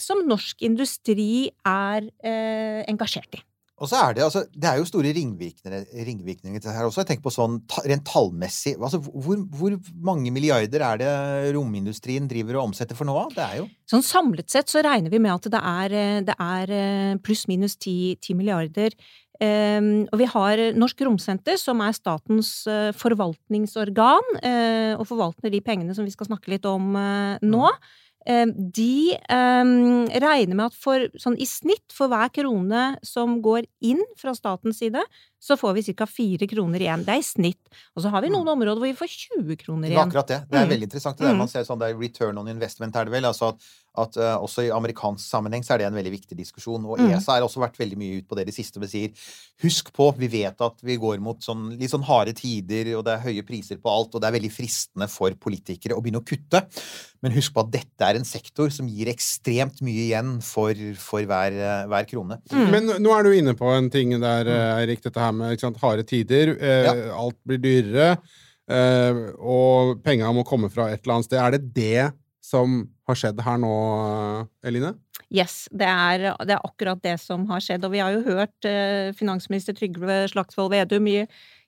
som 0.00 0.22
norsk 0.28 0.62
industri 0.66 1.48
er 1.68 2.06
eh, 2.24 2.84
engasjert 2.90 3.40
i. 3.40 3.42
Og 3.82 3.88
så 3.90 3.98
er 3.98 4.14
det, 4.14 4.22
altså, 4.22 4.44
det 4.54 4.68
er 4.70 4.78
jo 4.78 4.86
store 4.86 5.10
ringvirkninger, 5.16 5.88
ringvirkninger 6.06 6.62
til 6.62 6.70
det 6.70 6.76
her 6.76 6.86
også. 6.86 7.02
Jeg 7.02 7.08
tenker 7.08 7.24
på 7.26 7.32
sånn 7.34 7.56
rent 7.82 8.04
tallmessig. 8.06 8.76
Altså, 8.78 9.00
hvor, 9.02 9.40
hvor 9.58 9.74
mange 10.06 10.30
milliarder 10.34 10.84
er 10.86 11.00
det 11.00 11.10
romindustrien 11.56 12.28
driver 12.30 12.60
og 12.60 12.68
omsetter 12.68 12.94
for 12.94 13.08
nå? 13.08 13.16
Det 13.34 13.42
er 13.42 13.58
jo 13.62 13.66
Sånn 13.90 14.06
samlet 14.06 14.48
sett 14.48 14.70
så 14.70 14.80
regner 14.84 15.12
vi 15.12 15.20
med 15.20 15.34
at 15.34 15.50
det 15.52 15.60
er, 15.60 15.96
eh, 15.98 16.22
det 16.24 16.38
er 16.40 16.70
eh, 16.72 17.18
pluss-minus 17.26 17.74
10, 17.76 18.22
10 18.22 18.38
milliarder. 18.38 18.94
Um, 19.42 20.06
og 20.14 20.20
vi 20.20 20.28
har 20.30 20.60
Norsk 20.78 21.00
Romsenter, 21.02 21.58
som 21.58 21.80
er 21.82 21.96
statens 21.96 22.52
uh, 22.70 22.92
forvaltningsorgan, 22.94 24.28
uh, 24.38 24.92
og 24.94 25.08
forvalter 25.08 25.50
de 25.50 25.58
pengene 25.64 25.96
som 25.96 26.06
vi 26.06 26.14
skal 26.14 26.28
snakke 26.30 26.52
litt 26.54 26.68
om 26.70 26.94
uh, 26.94 27.42
nå. 27.42 27.66
Eh, 27.66 28.03
De 28.24 29.12
eh, 29.14 29.64
regner 30.24 30.54
med 30.56 30.66
at 30.70 30.74
for, 30.74 31.08
sånn 31.20 31.36
i 31.40 31.44
snitt 31.44 31.92
for 31.92 32.08
hver 32.08 32.30
krone 32.32 32.96
som 33.04 33.40
går 33.44 33.66
inn 33.84 34.00
fra 34.16 34.32
statens 34.34 34.78
side, 34.80 35.02
så 35.44 35.58
får 35.60 35.74
vi 35.76 35.82
ca. 35.92 36.06
fire 36.08 36.46
kroner 36.48 36.80
igjen. 36.80 37.04
Det 37.04 37.12
er 37.12 37.20
i 37.20 37.26
snitt. 37.26 37.60
Og 37.94 38.02
så 38.02 38.10
har 38.10 38.22
vi 38.24 38.30
noen 38.32 38.48
områder 38.48 38.80
hvor 38.80 38.88
vi 38.88 38.96
får 38.96 39.12
20 39.44 39.56
kroner 39.60 39.88
Det 39.88 39.92
er 39.92 39.98
igjen. 39.98 40.08
akkurat 40.08 40.26
det. 40.32 40.40
Det 40.48 40.56
er 40.58 40.64
Mm. 40.64 40.70
veldig 40.72 40.88
interessant. 40.88 41.16
Det 41.18 41.26
der 41.26 41.34
Mm. 41.34 41.38
man 41.38 41.48
ser 41.48 41.64
sånn, 41.64 41.78
det 41.78 41.90
er 41.90 41.98
return 41.98 42.38
on 42.38 42.48
investment, 42.48 42.96
er 42.96 43.04
det 43.04 43.12
vel. 43.12 43.24
Altså 43.24 43.48
at, 43.52 43.60
at 43.94 44.16
uh, 44.18 44.36
også 44.42 44.64
i 44.66 44.72
amerikansk 44.74 45.22
sammenheng 45.22 45.62
så 45.62 45.74
er 45.74 45.82
det 45.82 45.86
en 45.88 45.98
veldig 45.98 46.12
viktig 46.16 46.38
diskusjon. 46.38 46.82
Og 46.86 46.98
Mm. 46.98 47.12
ESA 47.14 47.36
har 47.36 47.44
også 47.46 47.60
vært 47.62 47.78
veldig 47.78 47.98
mye 47.98 48.18
ut 48.18 48.28
på 48.28 48.36
det 48.38 48.46
de 48.48 48.54
siste 48.54 48.80
og 48.80 48.88
sier 48.90 49.10
husk 49.62 49.92
på, 49.94 50.08
vi 50.18 50.28
vet 50.30 50.60
at 50.60 50.82
vi 50.82 50.96
går 50.98 51.20
mot 51.22 51.38
sånn, 51.42 51.68
litt 51.78 51.92
sånn 51.92 52.06
harde 52.06 52.34
tider, 52.34 52.90
og 52.98 53.04
det 53.06 53.14
er 53.14 53.24
høye 53.26 53.44
priser 53.46 53.78
på 53.78 53.90
alt, 53.90 54.14
og 54.14 54.22
det 54.22 54.28
er 54.28 54.36
veldig 54.38 54.50
fristende 54.50 55.08
for 55.10 55.34
politikere 55.38 55.94
å 55.94 56.02
begynne 56.02 56.22
å 56.22 56.26
kutte. 56.26 56.64
Men 57.22 57.34
husk 57.36 57.54
på 57.54 57.62
at 57.62 57.72
dette 57.72 58.08
er 58.08 58.18
en 58.18 58.26
sektor 58.28 58.72
som 58.74 58.88
gir 58.90 59.08
ekstremt 59.12 59.80
mye 59.84 60.08
igjen 60.08 60.40
for, 60.44 60.74
for 61.00 61.24
hver, 61.24 61.54
eh, 61.54 61.84
hver 61.90 62.08
krone. 62.10 62.40
Mm. 62.52 62.70
Men 62.74 62.96
nå 63.04 63.14
er 63.14 63.22
du 63.24 63.32
inne 63.32 63.54
på 63.58 63.70
en 63.72 63.90
ting 63.90 64.16
der, 64.18 64.50
eh, 64.50 64.80
Eirik, 64.82 65.04
dette 65.06 65.22
her 65.22 65.32
med 65.32 65.54
ikke 65.54 65.68
sant, 65.68 65.82
harde 65.84 66.04
tider. 66.08 66.56
Eh, 66.58 67.10
Alt 67.14 67.38
blir 67.46 67.62
dyrere, 67.62 68.16
Uh, 68.64 69.28
og 69.44 69.98
penga 70.00 70.30
må 70.32 70.40
komme 70.48 70.70
fra 70.72 70.86
et 70.88 71.02
eller 71.02 71.18
annet 71.18 71.26
sted. 71.28 71.36
Er 71.36 71.50
det 71.52 71.74
det 71.76 72.04
som 72.44 72.82
har 73.08 73.18
skjedd 73.18 73.40
her 73.44 73.58
nå, 73.60 73.72
Eline? 74.66 74.94
Yes, 75.34 75.64
det 75.72 75.88
er, 75.88 76.28
det 76.44 76.54
er 76.54 76.66
akkurat 76.66 77.00
det 77.02 77.16
som 77.22 77.46
har 77.48 77.62
skjedd. 77.64 77.86
Og 77.86 77.94
vi 77.94 78.02
har 78.04 78.14
jo 78.14 78.24
hørt 78.26 78.68
eh, 78.68 79.10
finansminister 79.16 79.76
Trygve 79.76 80.24
Slagsvold 80.30 80.74
Vedum 80.74 81.08
i, 81.10 81.22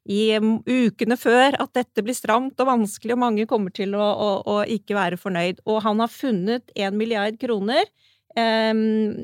i 0.05 0.21
mm, 0.37 0.61
ukene 0.69 1.17
før 1.19 1.57
at 1.63 1.73
dette 1.79 2.05
blir 2.05 2.17
stramt 2.17 2.61
og 2.63 2.69
vanskelig, 2.69 3.17
og 3.17 3.23
mange 3.25 3.49
kommer 3.51 3.75
til 3.75 3.97
å, 3.97 4.05
å, 4.05 4.29
å 4.45 4.59
ikke 4.77 4.99
være 4.99 5.21
fornøyd. 5.21 5.65
Og 5.67 5.81
han 5.87 6.05
har 6.05 6.13
funnet 6.13 6.77
en 6.77 7.01
milliard 7.01 7.41
kroner 7.41 7.89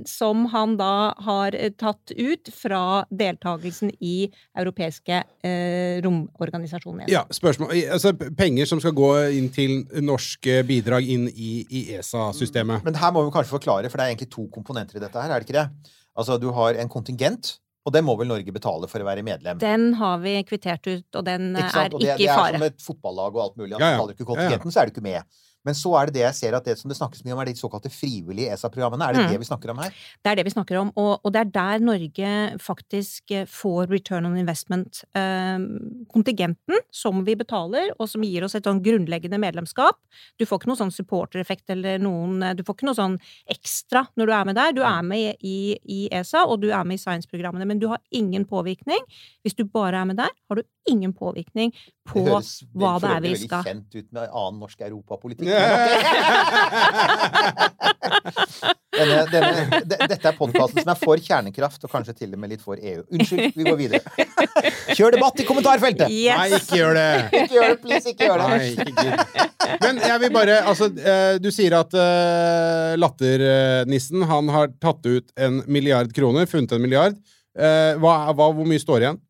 som 0.09 0.47
han 0.53 0.77
da 0.81 1.13
har 1.27 1.55
eh, 1.55 1.73
tatt 1.79 2.13
ut 2.17 2.49
fra 2.57 3.05
deltakelsen 3.11 3.93
i 4.01 4.29
europeiske 4.59 5.23
eh, 5.45 6.03
romorganisasjoner. 6.05 7.11
Ja, 7.13 7.25
spørsmål 7.31 7.75
Altså 7.93 8.15
penger 8.37 8.69
som 8.69 8.81
skal 8.83 8.95
gå 8.97 9.11
inn 9.37 9.51
til 9.53 9.83
norske 10.05 10.63
bidrag 10.69 11.09
inn 11.09 11.29
i, 11.33 11.55
i 11.69 11.83
ESA-systemet. 11.99 12.85
Men 12.87 13.01
her 13.01 13.13
må 13.15 13.25
vi 13.27 13.35
kanskje 13.35 13.57
forklare, 13.57 13.91
for 13.93 14.01
det 14.01 14.07
er 14.07 14.15
egentlig 14.15 14.33
to 14.33 14.47
komponenter 14.55 14.99
i 14.99 15.05
dette 15.05 15.21
her, 15.21 15.33
er 15.33 15.43
det 15.43 15.49
ikke 15.49 15.61
det? 15.61 15.93
Altså, 16.17 16.39
du 16.41 16.51
har 16.57 16.79
en 16.81 16.93
kontingent. 16.93 17.59
Og 17.83 17.91
den 17.91 18.05
må 18.07 18.15
vel 18.15 18.29
Norge 18.31 18.53
betale 18.55 18.87
for 18.87 19.03
å 19.03 19.07
være 19.09 19.25
medlem? 19.27 19.59
Den 19.59 19.89
har 19.99 20.21
vi 20.23 20.37
kvittert 20.47 20.87
ut, 20.87 21.09
og 21.19 21.25
den 21.27 21.49
Ikke 21.51 21.65
er 21.67 21.73
sant? 21.75 21.97
Og 21.97 22.05
det, 22.05 22.13
ikke 22.15 22.23
i 22.23 22.29
fare. 22.31 22.53
det 22.53 22.55
er 22.55 22.61
som 22.61 22.67
et 22.69 22.85
fotballag 22.85 23.39
og 23.39 23.43
alt 23.43 23.57
mulig. 23.59 23.73
At 23.75 23.83
Ja, 23.83 23.89
ja. 23.89 23.97
Betaler 23.97 24.13
du 24.13 24.21
ikke 24.21 24.29
kontingenten, 24.29 24.75
så 24.75 24.83
er 24.83 24.87
du 24.87 24.95
ikke 24.95 25.03
med. 25.03 25.41
Men 25.65 25.75
så 25.79 25.93
er 26.01 26.07
det 26.11 26.15
det 26.17 26.25
jeg 26.27 26.35
ser 26.35 26.57
at 26.59 26.65
det 26.67 26.77
som 26.79 26.89
det 26.91 26.97
snakkes 26.99 27.23
mye 27.25 27.35
om, 27.37 27.41
er 27.45 27.51
de 27.53 27.55
såkalte 27.59 27.91
frivillige 27.93 28.51
ESA-programmene. 28.55 29.07
Er 29.09 29.13
det 29.15 29.23
Mm. 29.23 29.31
det 29.33 29.39
vi 29.43 29.49
snakker 29.51 29.71
om 29.71 29.79
her? 29.79 29.91
Det 30.25 30.31
er 30.33 30.37
det 30.37 30.45
vi 30.45 30.51
snakker 30.55 30.77
om, 30.81 30.93
og, 30.97 31.21
og 31.23 31.33
det 31.33 31.41
er 31.41 31.51
der 31.55 31.79
Norge 31.85 32.33
faktisk 32.59 33.31
eh, 33.31 33.45
får 33.47 33.87
return 33.91 34.27
on 34.27 34.37
investment. 34.37 35.05
Eh, 35.15 35.59
kontingenten 36.13 36.81
som 36.93 37.23
vi 37.25 37.35
betaler, 37.39 37.93
og 37.99 38.09
som 38.11 38.25
gir 38.27 38.45
oss 38.47 38.57
et 38.59 38.67
sånn 38.67 38.83
grunnleggende 38.83 39.39
medlemskap. 39.39 39.99
Du 40.39 40.45
får 40.49 40.61
ikke 40.61 40.73
noe 40.73 40.81
sånn 40.83 40.95
supportereffekt 40.95 41.71
eller 41.71 41.99
noen 42.03 42.43
eh, 42.43 42.55
Du 42.59 42.65
får 42.67 42.77
ikke 42.79 42.89
noe 42.91 42.99
sånn 42.99 43.19
ekstra 43.51 44.07
når 44.19 44.27
du 44.27 44.33
er 44.37 44.45
med 44.51 44.59
der. 44.59 44.73
Du 44.77 44.83
er 44.83 45.03
med 45.07 45.37
i, 45.41 45.77
i 45.85 46.01
ESA, 46.13 46.45
og 46.47 46.61
du 46.63 46.71
er 46.73 46.85
med 46.85 46.99
i 46.99 47.03
science-programmene, 47.03 47.67
men 47.69 47.79
du 47.83 47.89
har 47.93 48.03
ingen 48.11 48.45
påvirkning. 48.49 49.01
Hvis 49.43 49.57
du 49.59 49.65
bare 49.65 50.03
er 50.03 50.09
med 50.11 50.19
der, 50.21 50.31
har 50.51 50.59
du 50.61 50.63
ingen 50.91 51.13
påvirkning 51.15 51.71
på 52.09 52.19
Det 52.19 52.33
høres 52.33 52.65
hva 52.75 52.97
for 52.99 53.07
det 53.07 53.15
er 53.15 53.23
vi 53.23 53.33
veldig 53.37 53.63
kjent 53.69 53.95
ut 53.95 54.09
med 54.13 54.25
annen 54.35 54.59
norsk 54.65 54.81
europapolitikk. 54.83 55.47
Denne, 58.93 59.23
denne, 59.33 59.81
de, 59.89 59.97
dette 59.97 60.29
er 60.29 60.35
podkasten 60.37 60.83
som 60.83 60.91
er 60.93 60.99
for 61.01 61.21
kjernekraft, 61.21 61.81
og 61.87 61.93
kanskje 61.93 62.15
til 62.23 62.35
og 62.37 62.43
med 62.43 62.53
litt 62.53 62.63
for 62.63 62.77
EU. 62.77 63.01
Unnskyld, 63.09 63.57
vi 63.57 63.65
går 63.67 63.79
videre. 63.79 64.03
Kjør 64.93 65.17
debatt 65.17 65.41
i 65.41 65.47
kommentarfeltet! 65.49 66.13
Yes! 66.13 66.37
Nei, 66.39 66.59
ikke 66.59 66.79
gjør 66.81 66.99
det! 66.99 67.09
Ikke 67.31 67.57
gjør 67.57 67.69
det, 67.71 67.79
please, 67.87 68.13
ikke 68.13 68.29
gjør 68.29 68.43
det. 68.43 68.49
Nei, 68.53 68.69
ikke. 68.93 69.09
Men 69.83 70.01
jeg 70.03 70.21
vil 70.25 70.33
bare 70.35 70.59
Altså, 70.69 70.91
eh, 70.93 71.35
du 71.43 71.49
sier 71.55 71.75
at 71.79 71.97
uh, 71.97 72.93
Latternissen, 73.01 74.27
han 74.29 74.53
har 74.53 74.73
tatt 74.83 75.07
ut 75.09 75.33
en 75.41 75.63
milliard 75.73 76.13
kroner, 76.15 76.49
funnet 76.51 76.77
en 76.77 76.85
milliard. 76.85 77.19
Uh, 77.57 77.97
hva, 78.03 78.33
hva, 78.37 78.53
hvor 78.53 78.69
mye 78.69 78.81
står 78.83 79.07
igjen? 79.07 79.23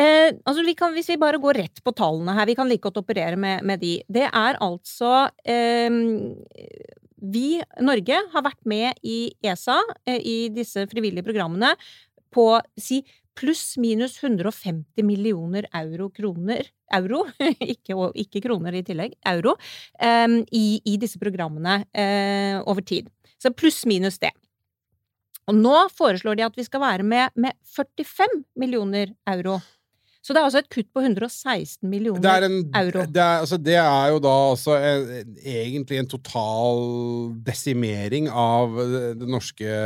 Eh, 0.00 0.30
altså 0.48 0.64
vi 0.64 0.74
kan, 0.78 0.94
hvis 0.96 1.10
vi 1.12 1.18
bare 1.20 1.40
går 1.42 1.58
rett 1.60 1.80
på 1.84 1.92
tallene 1.96 2.32
her, 2.38 2.48
vi 2.48 2.56
kan 2.56 2.68
like 2.70 2.86
godt 2.86 3.02
operere 3.02 3.36
med, 3.36 3.64
med 3.66 3.82
de. 3.82 3.98
Det 4.08 4.26
er 4.26 4.60
altså 4.64 5.28
eh, 5.44 5.90
Vi, 7.20 7.48
Norge, 7.84 8.20
har 8.32 8.46
vært 8.46 8.62
med 8.64 9.00
i 9.04 9.32
ESA, 9.44 9.80
eh, 10.08 10.20
i 10.24 10.36
disse 10.54 10.86
frivillige 10.88 11.26
programmene, 11.26 11.74
på 12.32 12.46
si 12.78 13.02
pluss-minus 13.36 14.18
150 14.22 15.04
millioner 15.06 15.66
euro 15.74 16.10
kroner 16.14 16.68
Euro, 16.90 17.20
ikke, 17.74 17.94
ikke 18.18 18.40
kroner 18.42 18.74
i 18.74 18.82
tillegg, 18.82 19.12
euro, 19.30 19.52
eh, 20.02 20.40
i, 20.50 20.80
i 20.82 20.96
disse 20.98 21.20
programmene 21.22 21.84
eh, 21.94 22.56
over 22.66 22.82
tid. 22.82 23.12
Så 23.38 23.52
pluss-minus 23.54 24.18
det. 24.22 24.32
Og 25.50 25.54
nå 25.58 25.76
foreslår 25.94 26.38
de 26.38 26.46
at 26.46 26.58
vi 26.58 26.66
skal 26.66 26.82
være 26.82 27.06
med 27.06 27.36
med 27.38 27.54
45 27.76 28.42
millioner 28.58 29.14
euro. 29.30 29.60
Så 30.20 30.34
det 30.36 30.40
er 30.40 30.46
altså 30.50 30.60
et 30.60 30.68
kutt 30.68 30.88
på 30.92 31.00
116 31.00 31.88
millioner 31.88 32.20
Det 32.20 32.30
er, 32.30 32.44
en, 32.44 32.58
euro. 32.76 33.04
det, 33.08 33.22
er, 33.22 33.40
altså, 33.40 33.56
det 33.56 33.76
er 33.80 34.10
jo 34.12 34.20
da 34.20 34.34
altså 34.50 34.76
en, 34.76 35.36
egentlig 35.40 36.00
en 36.02 36.10
total 36.12 36.82
desimering 37.46 38.28
av 38.28 38.76
eh, 38.84 38.96
den 39.16 39.32
norske 39.32 39.76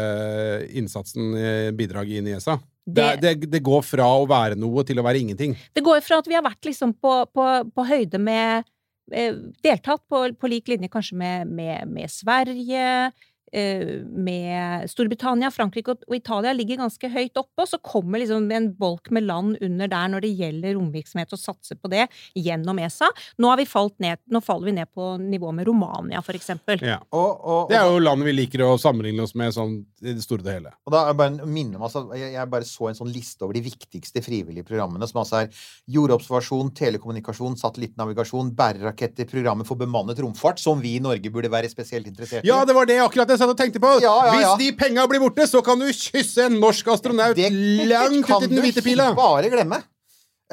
innsatsen, 0.75 1.35
eh, 1.39 1.69
bidraget 1.79 2.19
inn 2.19 2.33
i 2.33 2.35
ESA. 2.39 2.59
Det, 2.85 3.07
det, 3.23 3.35
det 3.49 3.63
går 3.65 3.85
fra 3.87 4.11
å 4.19 4.27
være 4.29 4.59
noe 4.61 4.83
til 4.85 4.99
å 5.01 5.05
være 5.07 5.23
ingenting. 5.23 5.55
Det 5.73 5.85
går 5.85 6.03
fra 6.05 6.19
at 6.21 6.27
vi 6.29 6.37
har 6.37 6.45
vært 6.45 6.67
liksom 6.69 6.93
på, 7.01 7.15
på, 7.33 7.47
på 7.73 7.87
høyde 7.89 8.21
med 8.21 8.67
eh, 9.15 9.39
Deltatt 9.65 10.03
på, 10.11 10.27
på 10.37 10.51
lik 10.51 10.69
linje 10.73 10.91
kanskje 10.93 11.17
med, 11.21 11.55
med, 11.55 11.89
med 11.95 12.13
Sverige, 12.13 12.91
eh, 13.07 13.31
med 13.55 14.91
Storbritannia, 14.91 15.51
Frankrike 15.55 15.95
og, 15.95 16.05
Italia 16.15 16.53
ligger 16.57 16.83
ganske 16.83 17.11
høyt 17.11 17.39
oppe, 17.41 17.65
og 17.65 17.71
så 17.71 17.79
kommer 17.83 18.23
liksom 18.23 18.49
en 18.55 18.71
bolk 18.79 19.11
med 19.15 19.27
land 19.29 19.59
under 19.63 19.91
der 19.91 20.11
når 20.13 20.25
det 20.25 20.33
gjelder 20.41 20.75
romvirksomhet, 20.79 21.33
og 21.35 21.41
satser 21.41 21.79
på 21.79 21.91
det 21.93 22.07
gjennom 22.35 22.79
ESA. 22.83 23.11
Nå, 23.39 23.51
har 23.51 23.61
vi 23.61 23.69
falt 23.69 23.97
ned, 24.03 24.21
nå 24.33 24.43
faller 24.45 24.71
vi 24.71 24.77
ned 24.81 24.91
på 24.95 25.15
nivå 25.23 25.53
med 25.55 25.69
Romania, 25.69 26.23
for 26.25 26.37
eksempel. 26.37 26.83
Ja. 26.85 26.99
Og, 27.15 27.31
og, 27.41 27.73
Det 27.73 27.79
er 27.79 27.91
jo 27.91 28.03
land 28.03 28.27
vi 28.27 28.35
liker 28.35 28.65
å 28.67 28.75
sammenligne 28.81 29.25
oss 29.25 29.35
med 29.39 29.55
sånn 29.55 29.79
i 30.05 30.17
det 30.17 30.25
store 30.25 30.45
og 30.45 30.51
hele. 30.51 30.75
Og 30.85 30.95
da 30.95 31.03
er 31.03 31.13
jeg 31.13 31.21
bare 31.21 31.49
minne 31.49 31.79
om, 31.79 31.87
altså, 31.87 32.05
jeg, 32.19 32.49
bare 32.53 32.69
så 32.69 32.91
en 32.91 32.99
sånn 32.99 33.13
liste 33.13 33.47
over 33.47 33.57
de 33.57 33.65
viktigste 33.65 34.23
frivillige 34.25 34.67
programmene, 34.67 35.09
som 35.09 35.23
altså 35.23 35.43
er 35.43 35.65
jordobservasjon, 35.95 36.73
telekommunikasjon, 36.77 37.57
satellittnavigasjon, 37.61 38.53
bæreraketter, 38.59 39.29
programmet 39.31 39.69
for 39.69 39.81
bemannet 39.81 40.21
romfart, 40.23 40.61
som 40.63 40.83
vi 40.83 40.97
i 40.99 41.03
Norge 41.05 41.33
burde 41.33 41.53
være 41.53 41.71
spesielt 41.73 42.09
interessert 42.11 42.45
i. 42.45 42.51
Ja, 42.51 42.63
det 42.69 42.77
var 42.77 42.89
det 42.91 42.99
akkurat 43.03 43.31
jeg 43.33 43.41
satt 43.45 43.55
og 43.55 43.61
tenkte 43.61 43.83
på! 43.83 43.95
Ja, 44.03 44.13
ja, 44.27 44.35
ja. 44.35 44.35
Hvis 44.35 44.65
de 44.65 44.77
penga 44.79 45.07
blir 45.11 45.23
borte, 45.23 45.47
så 45.51 45.63
kan 45.65 45.81
du 45.81 45.87
kysse 45.89 46.49
en 46.49 46.59
norsk 46.63 46.89
astronaut 46.97 47.37
Det 47.39 47.51
langt 47.53 48.25
uti 48.25 48.39
i 48.49 48.51
den 48.51 48.65
hvite 48.65 48.85
pila! 48.85 49.13
kan 49.13 49.19
du 49.19 49.23
bare 49.23 49.53
glemme. 49.53 49.81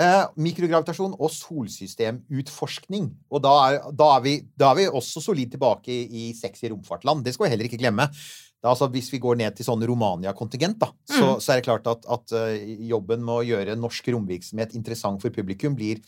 Eh, 0.02 0.22
mikrogravitasjon 0.40 1.18
og 1.20 1.34
solsystemutforskning. 1.36 3.10
Og 3.32 3.44
da 3.44 3.52
er, 3.66 3.82
da, 3.92 4.14
er 4.16 4.24
vi, 4.24 4.38
da 4.58 4.72
er 4.72 4.80
vi 4.80 4.88
også 4.88 5.24
solid 5.24 5.52
tilbake 5.52 5.92
i, 5.92 6.06
i 6.08 6.24
sexy 6.38 6.72
romfartland. 6.72 7.26
Det 7.26 7.36
skal 7.36 7.48
vi 7.48 7.52
heller 7.54 7.68
ikke 7.68 7.82
glemme. 7.82 8.08
Da, 8.62 8.72
altså, 8.72 8.88
hvis 8.94 9.10
vi 9.12 9.20
går 9.22 9.40
ned 9.42 9.58
til 9.58 9.68
sånn 9.68 9.84
Romania-kontingent, 9.90 10.80
da, 10.82 10.92
så, 11.10 11.36
så 11.42 11.54
er 11.54 11.60
det 11.60 11.68
klart 11.68 11.88
at, 11.90 12.06
at 12.14 12.36
eh, 12.38 12.76
jobben 12.92 13.24
med 13.26 13.40
å 13.40 13.46
gjøre 13.46 13.78
norsk 13.80 14.12
romvirksomhet 14.14 14.78
interessant 14.78 15.22
for 15.24 15.34
publikum 15.34 15.76
blir 15.78 16.00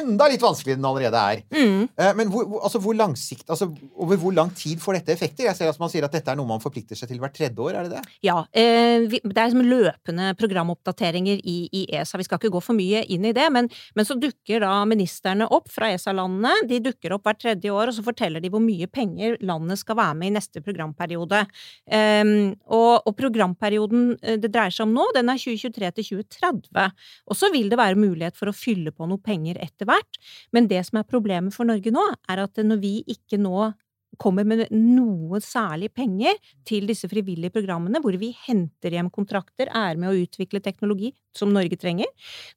enda 0.00 0.28
litt 0.30 0.42
vanskeligere 0.42 0.78
enn 0.78 0.82
den 0.82 0.90
allerede 0.90 1.22
er. 1.32 1.42
Mm. 1.54 1.88
Eh, 1.98 2.12
Men 2.18 2.32
hvor, 2.32 2.46
altså, 2.62 2.80
hvor 2.82 2.96
langsikt, 2.96 3.46
altså, 3.50 3.68
over 3.96 4.18
hvor 4.20 4.34
lang 4.34 4.50
tid 4.56 4.80
får 4.82 4.98
dette 4.98 5.14
effekter? 5.14 5.46
Jeg 5.48 5.56
ser 5.58 5.70
at 5.70 5.80
man 5.80 5.92
sier 5.92 6.06
at 6.06 6.14
dette 6.14 6.32
er 6.32 6.38
noe 6.38 6.48
man 6.48 6.62
forplikter 6.62 6.98
seg 6.98 7.10
til 7.10 7.20
hvert 7.22 7.36
tredje 7.36 7.62
år, 7.62 7.78
er 7.78 7.88
det 7.88 7.98
det? 7.98 8.16
Ja. 8.26 8.38
Eh, 8.52 9.06
det 9.08 9.38
er 9.38 9.52
som 9.52 9.62
løpende 9.64 10.32
programoppdateringer 10.38 11.42
i, 11.42 11.58
i 11.72 11.84
ESA. 11.98 12.18
Vi 12.20 12.26
skal 12.28 12.40
ikke 12.40 12.52
gå 12.56 12.62
for 12.64 12.78
mye 12.78 13.04
inn 13.06 13.26
i 13.28 13.34
det, 13.36 13.46
men, 13.54 13.70
men 13.94 14.08
så 14.08 14.16
dukker 14.18 14.64
da 14.64 14.72
ministerne 14.88 15.48
opp 15.54 15.70
fra 15.72 15.92
ESA-landene. 15.94 16.68
De 16.70 16.80
dukker 16.84 17.14
opp 17.16 17.28
hvert 17.28 17.42
tredje 17.44 17.72
år, 17.72 17.90
og 17.92 17.98
så 17.98 18.04
forteller 18.06 18.42
de 18.42 18.52
hvor 18.52 18.62
mye 18.64 18.88
penger 18.90 19.38
landet 19.46 19.80
skal 19.82 19.98
være 20.00 20.18
med 20.18 20.32
i 20.32 20.36
neste 20.38 20.62
programperiode. 20.64 21.44
Eh, 21.90 22.34
og, 22.66 22.92
og 23.06 23.16
programperioden 23.18 24.10
eh, 24.22 24.38
det 24.40 24.52
dreier 24.54 24.74
seg 24.74 24.88
om 24.88 24.96
nå, 24.96 25.08
den 25.16 25.30
er 25.32 25.40
2023 25.40 25.92
til 25.98 26.08
2030. 26.24 26.96
Og 27.28 27.38
så 27.38 27.50
vil 27.54 27.70
det 27.70 27.78
være 27.80 27.98
mulighet 27.98 28.36
for 28.38 28.50
å 28.50 28.56
fylle 28.56 28.92
på 28.94 29.06
noe 29.08 29.20
penger 29.22 29.58
etter 29.58 29.67
hvert. 29.88 30.18
Men 30.54 30.70
det 30.70 30.84
som 30.88 31.00
er 31.00 31.08
problemet 31.08 31.54
for 31.54 31.68
Norge 31.68 31.92
nå, 31.92 32.04
er 32.30 32.44
at 32.44 32.62
når 32.64 32.80
vi 32.82 32.94
ikke 33.10 33.40
nå 33.40 33.72
kommer 34.18 34.46
med 34.48 34.64
noe 34.74 35.38
særlig 35.44 35.90
penger 35.94 36.38
til 36.66 36.88
disse 36.88 37.08
frivillige 37.10 37.52
programmene, 37.54 38.00
hvor 38.02 38.16
vi 38.18 38.32
henter 38.46 38.96
hjem 38.96 39.10
kontrakter, 39.14 39.70
er 39.70 39.98
med 40.00 40.10
å 40.10 40.22
utvikle 40.24 40.62
teknologi 40.64 41.12
som 41.36 41.52
Norge 41.54 41.78
trenger. 41.78 42.08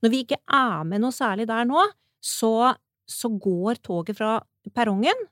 Når 0.01 0.13
vi 0.13 0.23
ikke 0.25 0.39
er 0.47 0.87
med 0.87 1.03
noe 1.03 1.15
særlig 1.15 1.47
der 1.51 1.67
nå, 1.69 1.83
så, 2.21 2.73
så 3.05 3.31
går 3.35 3.81
toget 3.85 4.17
fra 4.17 4.39
perrongen. 4.73 5.27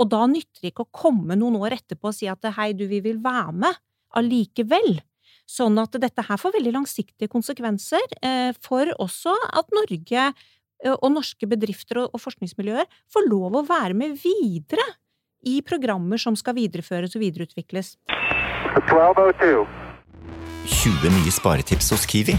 Og 0.00 0.08
da 0.12 0.24
nytter 0.30 0.62
det 0.62 0.72
ikke 0.72 0.86
å 0.86 0.94
komme 1.02 1.36
noen 1.38 1.58
år 1.60 1.76
etterpå 1.78 2.10
og 2.10 2.16
si 2.16 2.28
at 2.30 2.46
hei, 2.56 2.72
du, 2.76 2.86
vi 2.90 3.02
vil 3.04 3.20
være 3.22 3.56
med 3.64 3.82
allikevel. 4.18 5.00
Sånn 5.48 5.76
at 5.82 5.96
dette 6.00 6.24
her 6.24 6.40
får 6.40 6.54
veldig 6.56 6.72
langsiktige 6.78 7.30
konsekvenser 7.32 8.02
eh, 8.24 8.52
for 8.62 8.88
også 9.02 9.34
at 9.52 9.72
Norge 9.74 10.30
og 10.90 11.12
norske 11.14 11.46
bedrifter 11.48 12.02
og, 12.04 12.18
forskningsmiljøer 12.20 12.88
får 13.12 13.28
lov 13.28 13.60
å 13.60 13.66
være 13.68 13.94
med 13.98 14.16
videre 14.22 14.84
i 15.46 15.60
programmer 15.66 16.20
som 16.22 16.36
skal 16.38 16.56
videreføres 16.58 17.16
og 17.16 17.22
videreutvikles. 17.24 17.96
1202. 18.78 19.66
20 20.66 21.14
nye 21.16 21.32
sparetips 21.34 21.90
hos 21.94 22.06
Kiwi. 22.06 22.36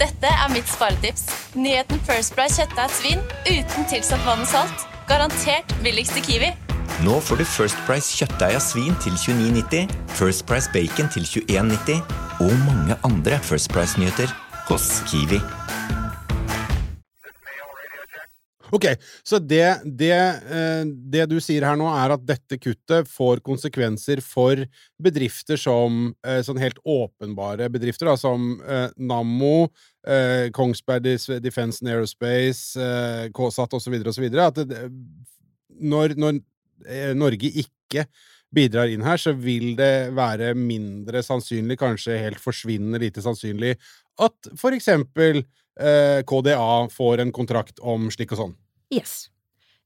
Dette 0.00 0.28
er 0.32 0.48
mitt 0.52 0.68
sparetips. 0.68 1.26
Nyheten 1.52 2.00
First 2.08 2.32
Price 2.36 2.56
kjøttdeig 2.56 2.94
svin 2.96 3.20
uten 3.44 3.88
tilsatt 3.90 4.24
vann 4.24 4.46
og 4.46 4.48
salt. 4.48 4.86
Garantert 5.10 5.74
billigst 5.84 6.16
i 6.16 6.24
Kiwi. 6.24 6.50
Nå 7.04 7.18
får 7.24 7.40
du 7.40 7.46
First 7.48 7.80
Price 7.88 8.12
kjøttdeig 8.16 8.56
av 8.56 8.64
svin 8.64 8.96
til 9.04 9.16
29,90, 9.16 9.92
First 10.16 10.46
Price 10.48 10.72
bacon 10.72 11.08
til 11.12 11.28
21,90 11.28 12.00
og 12.44 12.52
mange 12.64 12.96
andre 13.04 13.40
First 13.44 13.72
Price-nyheter 13.72 14.32
hos 14.68 14.88
Kiwi. 15.08 15.40
Ok, 18.74 18.86
så 19.26 19.38
det, 19.42 19.82
det, 19.84 20.14
eh, 20.14 20.82
det 20.86 21.26
du 21.30 21.36
sier 21.42 21.66
her 21.66 21.78
nå, 21.78 21.88
er 21.90 22.14
at 22.14 22.24
dette 22.26 22.58
kuttet 22.60 23.08
får 23.10 23.42
konsekvenser 23.46 24.22
for 24.24 24.62
bedrifter 25.02 25.58
som 25.60 26.12
eh, 26.26 26.40
Sånn 26.46 26.60
helt 26.62 26.78
åpenbare 26.86 27.68
bedrifter, 27.72 28.10
da, 28.10 28.16
som 28.20 28.54
eh, 28.62 28.88
Nammo, 28.96 29.70
Kongsberg 30.56 31.04
Defence 31.44 31.82
and 31.82 31.90
Aerospace, 31.92 32.80
KSAT 33.36 33.74
osv., 33.76 33.96
osv. 34.08 34.24
At 34.40 34.62
det, 34.64 34.86
når, 35.76 36.14
når 36.16 36.38
Norge 37.20 37.50
ikke 37.60 38.06
bidrar 38.54 38.88
inn 38.88 39.04
her, 39.04 39.20
så 39.20 39.34
vil 39.36 39.74
det 39.78 40.10
være 40.16 40.54
mindre 40.56 41.20
sannsynlig, 41.26 41.76
kanskje 41.82 42.16
helt 42.22 42.40
forsvinnende 42.40 43.02
lite 43.02 43.20
sannsynlig, 43.20 43.76
at 44.24 44.50
for 44.58 44.72
eksempel 44.76 45.44
eh, 45.78 46.22
KDA 46.26 46.88
får 46.92 47.26
en 47.26 47.34
kontrakt 47.34 47.82
om 47.82 48.08
slik 48.14 48.32
og 48.34 48.42
sånn. 48.44 48.56
Yes. 48.90 49.28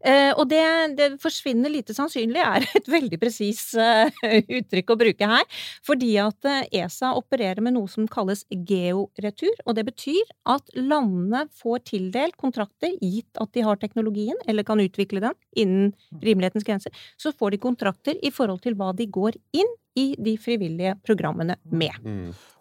Eh, 0.05 0.35
og 0.37 0.51
det, 0.51 0.61
det 0.99 1.07
forsvinner 1.23 1.73
lite 1.73 1.95
sannsynlig 1.97 2.43
er 2.43 2.67
et 2.77 2.89
veldig 2.93 3.17
presis 3.23 3.73
eh, 3.81 4.13
uttrykk 4.59 4.93
å 4.93 4.99
bruke 5.01 5.29
her. 5.31 5.47
Fordi 5.87 6.11
at 6.21 6.49
eh, 6.51 6.83
ESA 6.83 7.15
opererer 7.17 7.65
med 7.65 7.77
noe 7.79 7.89
som 7.91 8.09
kalles 8.11 8.45
georetur. 8.53 9.55
Og 9.65 9.79
det 9.79 9.87
betyr 9.89 10.35
at 10.53 10.69
landene 10.77 11.47
får 11.57 11.87
tildelt 11.93 12.37
kontrakter, 12.41 12.93
gitt 13.01 13.41
at 13.41 13.55
de 13.57 13.65
har 13.65 13.81
teknologien, 13.81 14.37
eller 14.49 14.67
kan 14.67 14.83
utvikle 14.83 15.25
den 15.25 15.39
innen 15.65 15.95
rimelighetens 16.21 16.69
grenser. 16.69 17.05
Så 17.17 17.33
får 17.33 17.55
de 17.55 17.65
kontrakter 17.65 18.21
i 18.21 18.33
forhold 18.35 18.61
til 18.67 18.77
hva 18.77 18.93
de 18.97 19.09
går 19.09 19.41
inn 19.57 19.73
i 19.97 20.11
de 20.21 20.37
frivillige 20.43 20.99
programmene 21.07 21.57
med. 21.71 21.97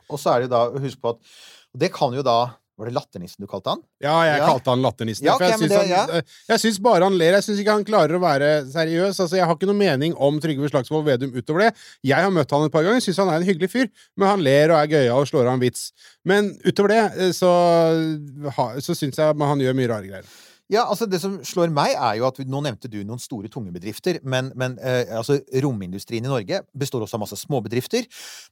Og 0.07 0.19
så 0.21 0.35
er 0.35 0.43
det 0.43 0.53
da, 0.53 0.67
husk 0.77 0.99
på 1.01 1.15
at 1.15 1.31
Det 1.73 1.89
kan 1.89 2.13
jo 2.13 2.21
da 2.21 2.53
Var 2.75 2.89
det 2.89 2.93
Latternissen 2.95 3.43
du 3.43 3.45
kalte 3.47 3.69
han? 3.69 3.81
Ja, 4.01 4.13
jeg 4.25 4.39
Ja. 4.41 4.47
kalte 4.49 4.71
han 4.73 4.81
latternissen. 4.81 5.25
Ja, 5.27 5.35
for 5.37 5.45
jeg 5.45 5.59
syns 5.59 5.69
det- 5.69 5.89
ja. 5.89 6.21
jeg 6.49 6.59
syns 6.59 6.79
bare 6.81 7.03
han 7.03 7.17
ler. 7.17 7.33
Jeg 7.37 7.43
syns 7.45 7.59
ikke 7.61 7.71
han 7.75 7.85
klarer 7.85 8.17
å 8.17 8.21
være 8.23 8.65
seriøs. 8.65 9.19
Altså, 9.19 9.35
Jeg 9.37 9.45
har 9.45 9.55
ikke 9.55 9.67
noe 9.69 9.77
mening 9.77 10.15
om 10.17 10.39
Trygve 10.39 10.69
Slagsvold 10.71 11.05
Vedum 11.05 11.31
utover 11.37 11.59
det. 11.67 11.75
Jeg 12.03 12.17
har 12.17 12.31
møtt 12.31 12.49
han 12.49 12.65
et 12.65 12.71
par 12.71 12.81
ganger, 12.83 12.99
syns 12.99 13.17
han 13.17 13.29
er 13.29 13.35
en 13.37 13.45
hyggelig 13.45 13.69
fyr. 13.69 13.89
Men 14.17 14.27
han 14.27 14.41
ler 14.43 14.71
og 14.71 14.79
er 14.81 14.87
gøyal 14.89 15.21
og 15.21 15.27
slår 15.29 15.45
av 15.47 15.53
en 15.53 15.59
vits. 15.59 15.91
Men 16.25 16.57
utover 16.65 16.87
det 16.89 17.03
eh, 17.19 17.29
så, 17.31 17.53
så 18.81 18.95
syns 18.97 19.17
jeg 19.21 19.37
han 19.37 19.59
gjør 19.59 19.75
mye 19.77 19.89
rare 19.89 20.07
greier. 20.09 20.25
Ja, 20.73 20.87
altså 20.89 21.05
Det 21.05 21.19
som 21.21 21.35
slår 21.45 21.69
meg, 21.73 21.93
er 21.93 22.17
jo 22.17 22.25
at 22.25 22.39
nå 22.49 22.61
nevnte 22.65 22.89
du 22.89 22.99
noen 23.05 23.21
store, 23.21 23.49
tunge 23.51 23.73
bedrifter. 23.75 24.17
Men, 24.25 24.49
men 24.57 24.79
eh, 24.81 25.11
altså, 25.13 25.37
romindustrien 25.61 26.25
i 26.25 26.31
Norge 26.31 26.63
består 26.77 27.05
også 27.05 27.19
av 27.19 27.23
masse 27.25 27.37
småbedrifter. 27.43 28.07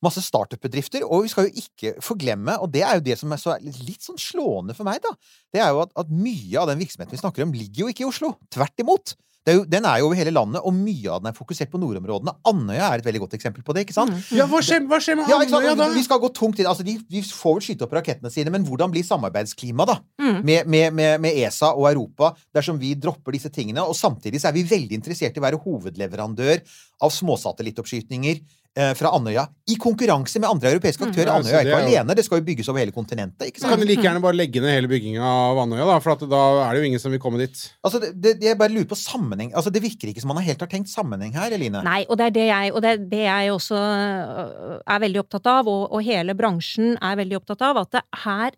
Masse 0.05 0.21
startup-bedrifter. 0.25 1.05
Og 1.07 1.25
vi 1.25 1.33
skal 1.33 1.49
jo 1.49 1.63
ikke 1.63 1.95
forglemme, 2.05 2.59
og 2.61 2.69
det 2.75 2.85
er 2.85 2.99
jo 2.99 3.05
det 3.09 3.17
som 3.21 3.33
er 3.33 3.41
så 3.41 3.57
litt 3.61 4.05
sånn 4.05 4.21
slående 4.21 4.77
for 4.77 4.87
meg, 4.87 5.01
da. 5.01 5.15
Det 5.53 5.63
er 5.63 5.73
jo 5.73 5.81
at, 5.87 5.95
at 6.03 6.13
mye 6.13 6.61
av 6.61 6.69
den 6.69 6.81
virksomheten 6.83 7.17
vi 7.17 7.23
snakker 7.23 7.47
om, 7.47 7.57
ligger 7.57 7.85
jo 7.85 7.91
ikke 7.93 8.05
i 8.05 8.09
Oslo. 8.11 8.35
Tvert 8.53 8.85
imot. 8.85 9.15
Det 9.41 9.53
er 9.53 9.55
jo, 9.57 9.63
den 9.65 9.85
er 9.89 9.97
jo 9.97 10.05
over 10.05 10.17
hele 10.19 10.33
landet, 10.35 10.61
og 10.61 10.75
mye 10.77 11.09
av 11.09 11.23
den 11.23 11.31
er 11.31 11.33
fokusert 11.33 11.71
på 11.71 11.79
nordområdene. 11.81 12.35
Andøya 12.45 12.91
er 12.91 13.01
et 13.01 13.07
veldig 13.07 13.23
godt 13.23 13.31
eksempel 13.39 13.63
på 13.65 13.73
det. 13.73 13.87
ikke 13.87 13.95
sant? 13.95 14.13
Ja, 14.37 14.45
hva 14.49 14.59
skjer, 14.61 14.83
hva 14.85 14.99
skjer 15.01 15.17
med 15.17 15.31
Ja? 15.31 15.39
Andøya, 15.41 15.73
da? 15.79 15.87
Vi 15.95 16.03
skal 16.05 16.21
gå 16.21 16.29
tungt 16.37 16.61
inn. 16.61 16.69
Altså, 16.69 16.85
de, 16.85 16.99
de 17.09 17.23
får 17.25 17.57
vel 17.57 17.65
skyte 17.65 17.87
opp 17.87 17.95
rakettene 17.97 18.29
sine, 18.29 18.53
men 18.53 18.67
hvordan 18.67 18.93
blir 18.93 19.05
samarbeidsklimaet, 19.07 19.89
da? 19.89 19.97
Mm. 20.21 20.37
Med, 20.45 20.69
med, 20.69 20.93
med, 20.99 21.15
med 21.25 21.41
ESA 21.41 21.71
og 21.73 21.89
Europa, 21.89 22.35
dersom 22.53 22.77
vi 22.81 22.93
dropper 22.93 23.33
disse 23.33 23.49
tingene? 23.49 23.81
Og 23.81 23.97
samtidig 23.97 24.43
så 24.43 24.51
er 24.51 24.59
vi 24.59 24.67
veldig 24.69 25.01
interessert 25.01 25.33
i 25.33 25.41
å 25.41 25.47
være 25.47 25.61
hovedleverandør 25.65 26.61
av 27.01 27.15
småsatellittoppskytninger 27.17 28.43
fra 28.71 29.09
Andøya, 29.11 29.41
i 29.67 29.75
konkurranse 29.75 30.39
med 30.39 30.47
andre 30.47 30.69
europeiske 30.71 31.03
aktører. 31.03 31.27
Ja, 31.27 31.33
Andøya 31.41 31.57
er 31.59 31.65
ikke 31.67 31.79
alene, 31.81 32.15
det 32.15 32.23
skal 32.23 32.39
jo 32.39 32.45
bygges 32.47 32.69
over 32.71 32.79
hele 32.79 32.93
kontinentet. 32.95 33.49
ikke 33.49 33.59
sant? 33.59 33.73
kan 33.73 33.81
vi 33.81 33.89
de 33.89 33.91
like 33.97 34.05
gjerne 34.05 34.21
bare 34.23 34.37
legge 34.39 34.63
ned 34.63 34.71
hele 34.71 34.87
bygginga 34.87 35.27
av 35.27 35.59
Andøya, 35.65 35.89
da, 35.89 35.97
for 35.99 36.15
at 36.15 36.23
da 36.31 36.41
er 36.69 36.71
det 36.71 36.79
jo 36.79 36.89
ingen 36.91 37.03
som 37.03 37.11
vil 37.11 37.19
komme 37.19 37.41
dit. 37.41 37.65
Altså, 37.83 37.99
det, 37.99 38.13
det, 38.23 38.47
jeg 38.47 38.59
bare 38.61 38.71
lurer 38.71 38.87
på 38.87 38.95
sammenheng. 38.95 39.51
Altså, 39.51 39.75
Det 39.75 39.83
virker 39.83 40.13
ikke 40.13 40.23
som 40.23 40.31
man 40.31 40.39
helt 40.47 40.63
har 40.63 40.71
tenkt 40.71 40.93
sammenheng 40.93 41.35
her, 41.35 41.51
Eline. 41.51 41.83
Nei, 41.83 42.05
og 42.07 42.15
det 42.21 42.29
er 42.29 42.37
det 42.39 42.47
jeg, 42.47 42.71
og 42.71 42.81
det 42.85 42.95
er 42.95 43.05
det 43.11 43.23
jeg 43.27 43.53
også 43.57 43.83
øh, 43.83 44.75
er 44.87 45.05
veldig 45.05 45.23
opptatt 45.25 45.51
av, 45.51 45.67
og, 45.67 45.85
og 45.91 46.07
hele 46.07 46.37
bransjen 46.39 46.95
er 46.95 47.19
veldig 47.19 47.41
opptatt 47.41 47.67
av, 47.67 47.83
at 47.83 47.97
det 47.99 48.07
her 48.23 48.55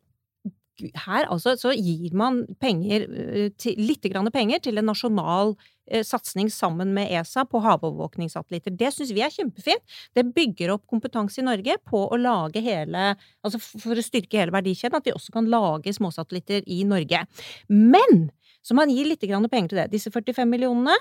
her 0.81 1.27
altså, 1.31 1.55
så 1.59 1.73
gir 1.75 2.15
man 2.17 2.43
penger, 2.61 3.05
øh, 3.07 3.49
litt 3.77 4.05
grann 4.11 4.29
penger 4.33 4.63
til 4.65 4.79
en 4.79 4.89
nasjonal 4.89 5.53
eh, 5.53 5.71
satsing 6.07 6.49
sammen 6.53 6.93
med 6.95 7.11
ESA 7.11 7.43
på 7.49 7.59
havovervåkningssatellitter. 7.63 8.75
Det 8.79 8.91
syns 8.95 9.11
vi 9.15 9.23
er 9.25 9.33
kjempefint. 9.33 9.83
Det 10.15 10.23
bygger 10.35 10.75
opp 10.75 10.85
kompetanse 10.89 11.41
i 11.41 11.47
Norge 11.47 11.75
på 11.89 12.05
å 12.07 12.19
lage 12.19 12.63
hele 12.63 13.13
Altså 13.43 13.59
for 13.59 13.99
å 13.99 14.03
styrke 14.03 14.39
hele 14.39 14.53
verdikjeden, 14.55 14.95
at 14.95 15.07
vi 15.07 15.13
også 15.15 15.33
kan 15.35 15.49
lage 15.51 15.91
småsatellitter 15.95 16.63
i 16.71 16.83
Norge. 16.87 17.25
Men 17.67 18.29
så 18.63 18.77
man 18.77 18.91
gir 18.93 19.09
litt 19.09 19.23
penger 19.23 19.67
til 19.67 19.81
det. 19.81 19.89
Disse 19.91 20.11
45 20.13 20.47
millionene 20.47 20.95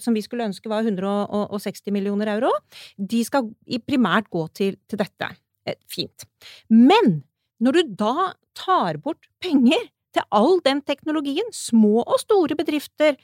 som 0.00 0.14
vi 0.14 0.22
skulle 0.22 0.46
ønske 0.46 0.70
var 0.70 0.86
160 0.86 1.92
millioner 1.92 2.30
euro, 2.36 2.52
de 2.96 3.22
skal 3.26 3.50
primært 3.86 4.30
gå 4.30 4.46
til, 4.54 4.76
til 4.88 5.00
dette. 5.00 5.32
Eh, 5.66 5.78
Fint. 5.90 6.26
Men 6.70 7.22
når 7.62 7.72
du 7.72 7.96
da 7.98 8.32
tar 8.58 8.98
bort 9.02 9.26
penger 9.42 9.90
til 10.12 10.26
all 10.30 10.60
den 10.64 10.82
teknologien, 10.84 11.48
små 11.54 12.02
og 12.04 12.18
store 12.20 12.56
bedrifter, 12.58 13.16
eh, 13.16 13.18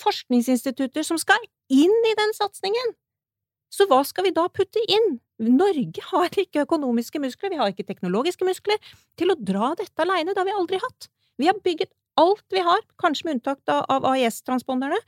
forskningsinstitutter 0.00 1.04
som 1.06 1.18
skal 1.20 1.42
inn 1.72 1.92
i 2.10 2.14
den 2.18 2.34
satsingen, 2.36 2.94
så 3.72 3.84
hva 3.90 4.00
skal 4.06 4.28
vi 4.28 4.34
da 4.34 4.46
putte 4.48 4.80
inn? 4.88 5.18
Norge 5.42 6.04
har 6.12 6.32
ikke 6.32 6.64
økonomiske 6.64 7.20
muskler, 7.20 7.52
vi 7.52 7.60
har 7.60 7.72
ikke 7.72 7.86
teknologiske 7.88 8.46
muskler 8.46 8.78
til 9.20 9.34
å 9.34 9.36
dra 9.36 9.74
dette 9.76 10.04
alene, 10.04 10.32
det 10.32 10.40
har 10.40 10.48
vi 10.48 10.56
aldri 10.56 10.80
hatt. 10.80 11.08
Vi 11.36 11.50
har 11.50 11.58
bygget 11.60 11.92
alt 12.16 12.44
vi 12.54 12.62
har, 12.64 12.80
kanskje 13.02 13.26
med 13.26 13.38
unntak 13.38 13.60
av 13.74 14.06
AIS-transponderne, 14.08 15.02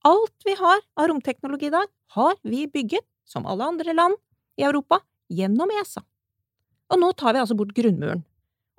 Alt 0.00 0.46
vi 0.48 0.54
har 0.56 0.80
av 0.96 1.10
romteknologi 1.10 1.68
i 1.68 1.74
dag, 1.74 1.88
har 2.16 2.36
vi 2.42 2.64
bygget, 2.66 3.04
som 3.28 3.44
alle 3.46 3.66
andre 3.68 3.92
land 3.92 4.16
i 4.56 4.64
Europa, 4.64 5.02
gjennom 5.28 5.68
ESA. 5.76 6.00
Og 6.90 7.00
nå 7.02 7.10
tar 7.12 7.36
vi 7.36 7.42
altså 7.42 7.56
bort 7.58 7.74
grunnmuren. 7.76 8.24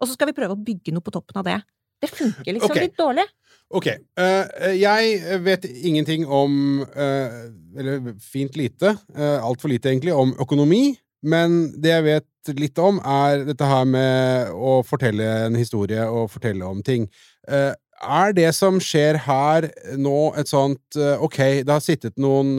Og 0.02 0.10
så 0.10 0.18
skal 0.18 0.32
vi 0.32 0.36
prøve 0.40 0.58
å 0.58 0.64
bygge 0.66 0.96
noe 0.96 1.06
på 1.06 1.14
toppen 1.14 1.38
av 1.38 1.46
det. 1.46 1.60
Det 2.02 2.10
funker 2.10 2.56
liksom 2.58 2.74
okay. 2.74 2.88
litt 2.88 2.98
dårlig. 2.98 3.28
Ok. 3.72 3.88
Uh, 4.20 4.72
jeg 4.76 5.42
vet 5.46 5.68
ingenting 5.70 6.26
om 6.28 6.84
uh, 6.84 7.38
Eller 7.78 8.12
fint 8.20 8.58
lite, 8.60 8.98
uh, 9.16 9.40
altfor 9.40 9.72
lite 9.72 9.92
egentlig, 9.92 10.14
om 10.14 10.34
økonomi. 10.42 10.98
Men 11.22 11.70
det 11.78 11.94
jeg 11.94 12.08
vet 12.08 12.52
litt 12.58 12.80
om, 12.82 12.98
er 13.06 13.46
dette 13.46 13.68
her 13.70 13.86
med 13.86 14.52
å 14.58 14.80
fortelle 14.84 15.28
en 15.46 15.56
historie 15.56 16.04
og 16.10 16.32
fortelle 16.34 16.66
om 16.66 16.82
ting. 16.84 17.06
Uh, 17.46 17.72
er 18.02 18.34
det 18.34 18.50
som 18.58 18.80
skjer 18.82 19.20
her 19.28 19.68
nå 20.02 20.32
et 20.42 20.50
sånt 20.50 20.98
Ok, 21.22 21.38
det 21.62 21.70
har 21.70 21.84
sittet 21.86 22.16
noen 22.18 22.56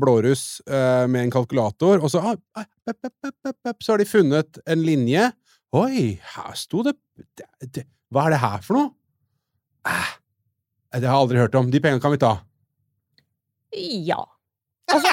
blåruss 0.00 0.62
med 0.64 1.18
en 1.20 1.32
kalkulator, 1.34 2.00
og 2.00 2.08
så 2.08 2.22
ah, 2.30 2.38
ah, 2.56 2.64
pep, 2.80 2.96
pep, 3.04 3.36
pep, 3.44 3.76
Så 3.84 3.92
har 3.92 4.00
de 4.00 4.08
funnet 4.08 4.56
en 4.64 4.86
linje. 4.88 5.26
Oi, 5.76 6.16
her 6.32 6.56
sto 6.56 6.80
det, 6.86 6.96
det, 7.36 7.44
det 7.76 7.84
Hva 8.14 8.26
er 8.26 8.36
det 8.36 8.42
her 8.42 8.62
for 8.66 8.78
noe? 8.78 8.90
Eh, 9.86 10.12
det 10.96 11.04
har 11.08 11.16
jeg 11.16 11.22
aldri 11.24 11.40
hørt 11.42 11.56
om. 11.58 11.70
De 11.70 11.80
pengene 11.82 12.02
kan 12.02 12.14
vi 12.14 12.20
ta. 12.22 12.34
Ja. 13.76 14.22
Altså, 14.92 15.10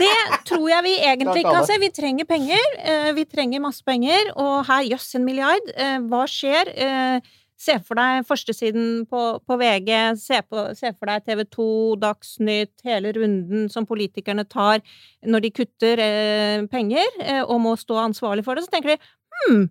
det 0.00 0.10
tror 0.48 0.66
jeg 0.68 0.84
vi 0.84 0.94
egentlig 0.98 1.44
kan 1.46 1.64
se. 1.68 1.76
Vi 1.80 1.88
trenger 1.94 2.26
penger. 2.28 2.64
eh, 2.82 3.12
Vi 3.16 3.24
trenger 3.30 3.62
masse 3.62 3.84
penger. 3.86 4.32
Og 4.36 4.66
her, 4.66 4.82
jøss, 4.90 5.14
en 5.14 5.24
milliard. 5.24 5.70
Eh, 5.76 5.98
Hva 6.10 6.24
skjer? 6.30 6.72
Eh, 6.76 7.20
Se 7.62 7.76
for 7.86 7.94
deg 7.94 8.24
førstesiden 8.26 9.04
på, 9.06 9.18
på 9.46 9.56
VG, 9.60 10.16
se, 10.18 10.40
på, 10.50 10.64
se 10.74 10.90
for 10.98 11.06
deg 11.06 11.22
TV 11.28 11.44
2, 11.46 11.66
Dagsnytt, 12.02 12.72
hele 12.82 13.12
runden 13.14 13.68
som 13.70 13.86
politikerne 13.86 14.42
tar 14.50 14.80
når 15.22 15.44
de 15.44 15.50
kutter 15.54 16.02
eh, 16.02 16.64
penger 16.72 17.06
eh, 17.22 17.44
og 17.44 17.60
må 17.62 17.76
stå 17.78 18.00
ansvarlig 18.02 18.42
for 18.42 18.58
det. 18.58 18.64
Så 18.66 18.72
tenker 18.72 18.96
de 18.96 18.98
hm, 19.44 19.68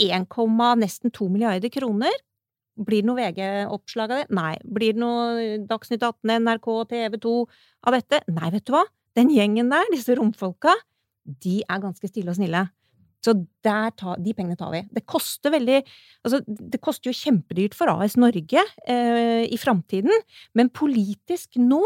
1, 0.00 0.26
nesten 0.80 1.12
2 1.14 1.28
milliarder 1.32 1.72
kroner. 1.72 2.14
Blir 2.80 3.02
det 3.02 3.10
noe 3.10 3.18
VG-oppslag 3.18 4.12
av 4.14 4.22
det? 4.22 4.34
Nei. 4.36 4.54
Blir 4.64 4.96
det 4.96 5.02
noe 5.02 5.58
Dagsnytt 5.68 6.02
18, 6.02 6.32
NRK, 6.46 6.68
TV 6.88 7.18
2 7.20 7.34
av 7.88 7.96
dette? 7.96 8.22
Nei, 8.32 8.50
vet 8.54 8.66
du 8.68 8.74
hva? 8.76 8.84
Den 9.18 9.32
gjengen 9.34 9.72
der, 9.72 9.88
disse 9.92 10.14
romfolka, 10.16 10.72
de 11.44 11.60
er 11.66 11.82
ganske 11.82 12.08
stille 12.08 12.32
og 12.32 12.38
snille. 12.38 12.68
Så 13.20 13.34
ta, 13.60 14.14
de 14.16 14.32
pengene 14.32 14.56
tar 14.56 14.70
vi. 14.72 14.80
Det 14.96 15.02
koster 15.04 15.52
veldig 15.52 15.82
Altså, 16.24 16.40
det 16.46 16.80
koster 16.84 17.10
jo 17.10 17.16
kjempedyrt 17.16 17.76
for 17.76 17.88
AS 17.92 18.16
Norge 18.20 18.62
eh, 18.88 19.44
i 19.44 19.58
framtiden, 19.60 20.12
men 20.56 20.72
politisk 20.72 21.56
nå 21.60 21.80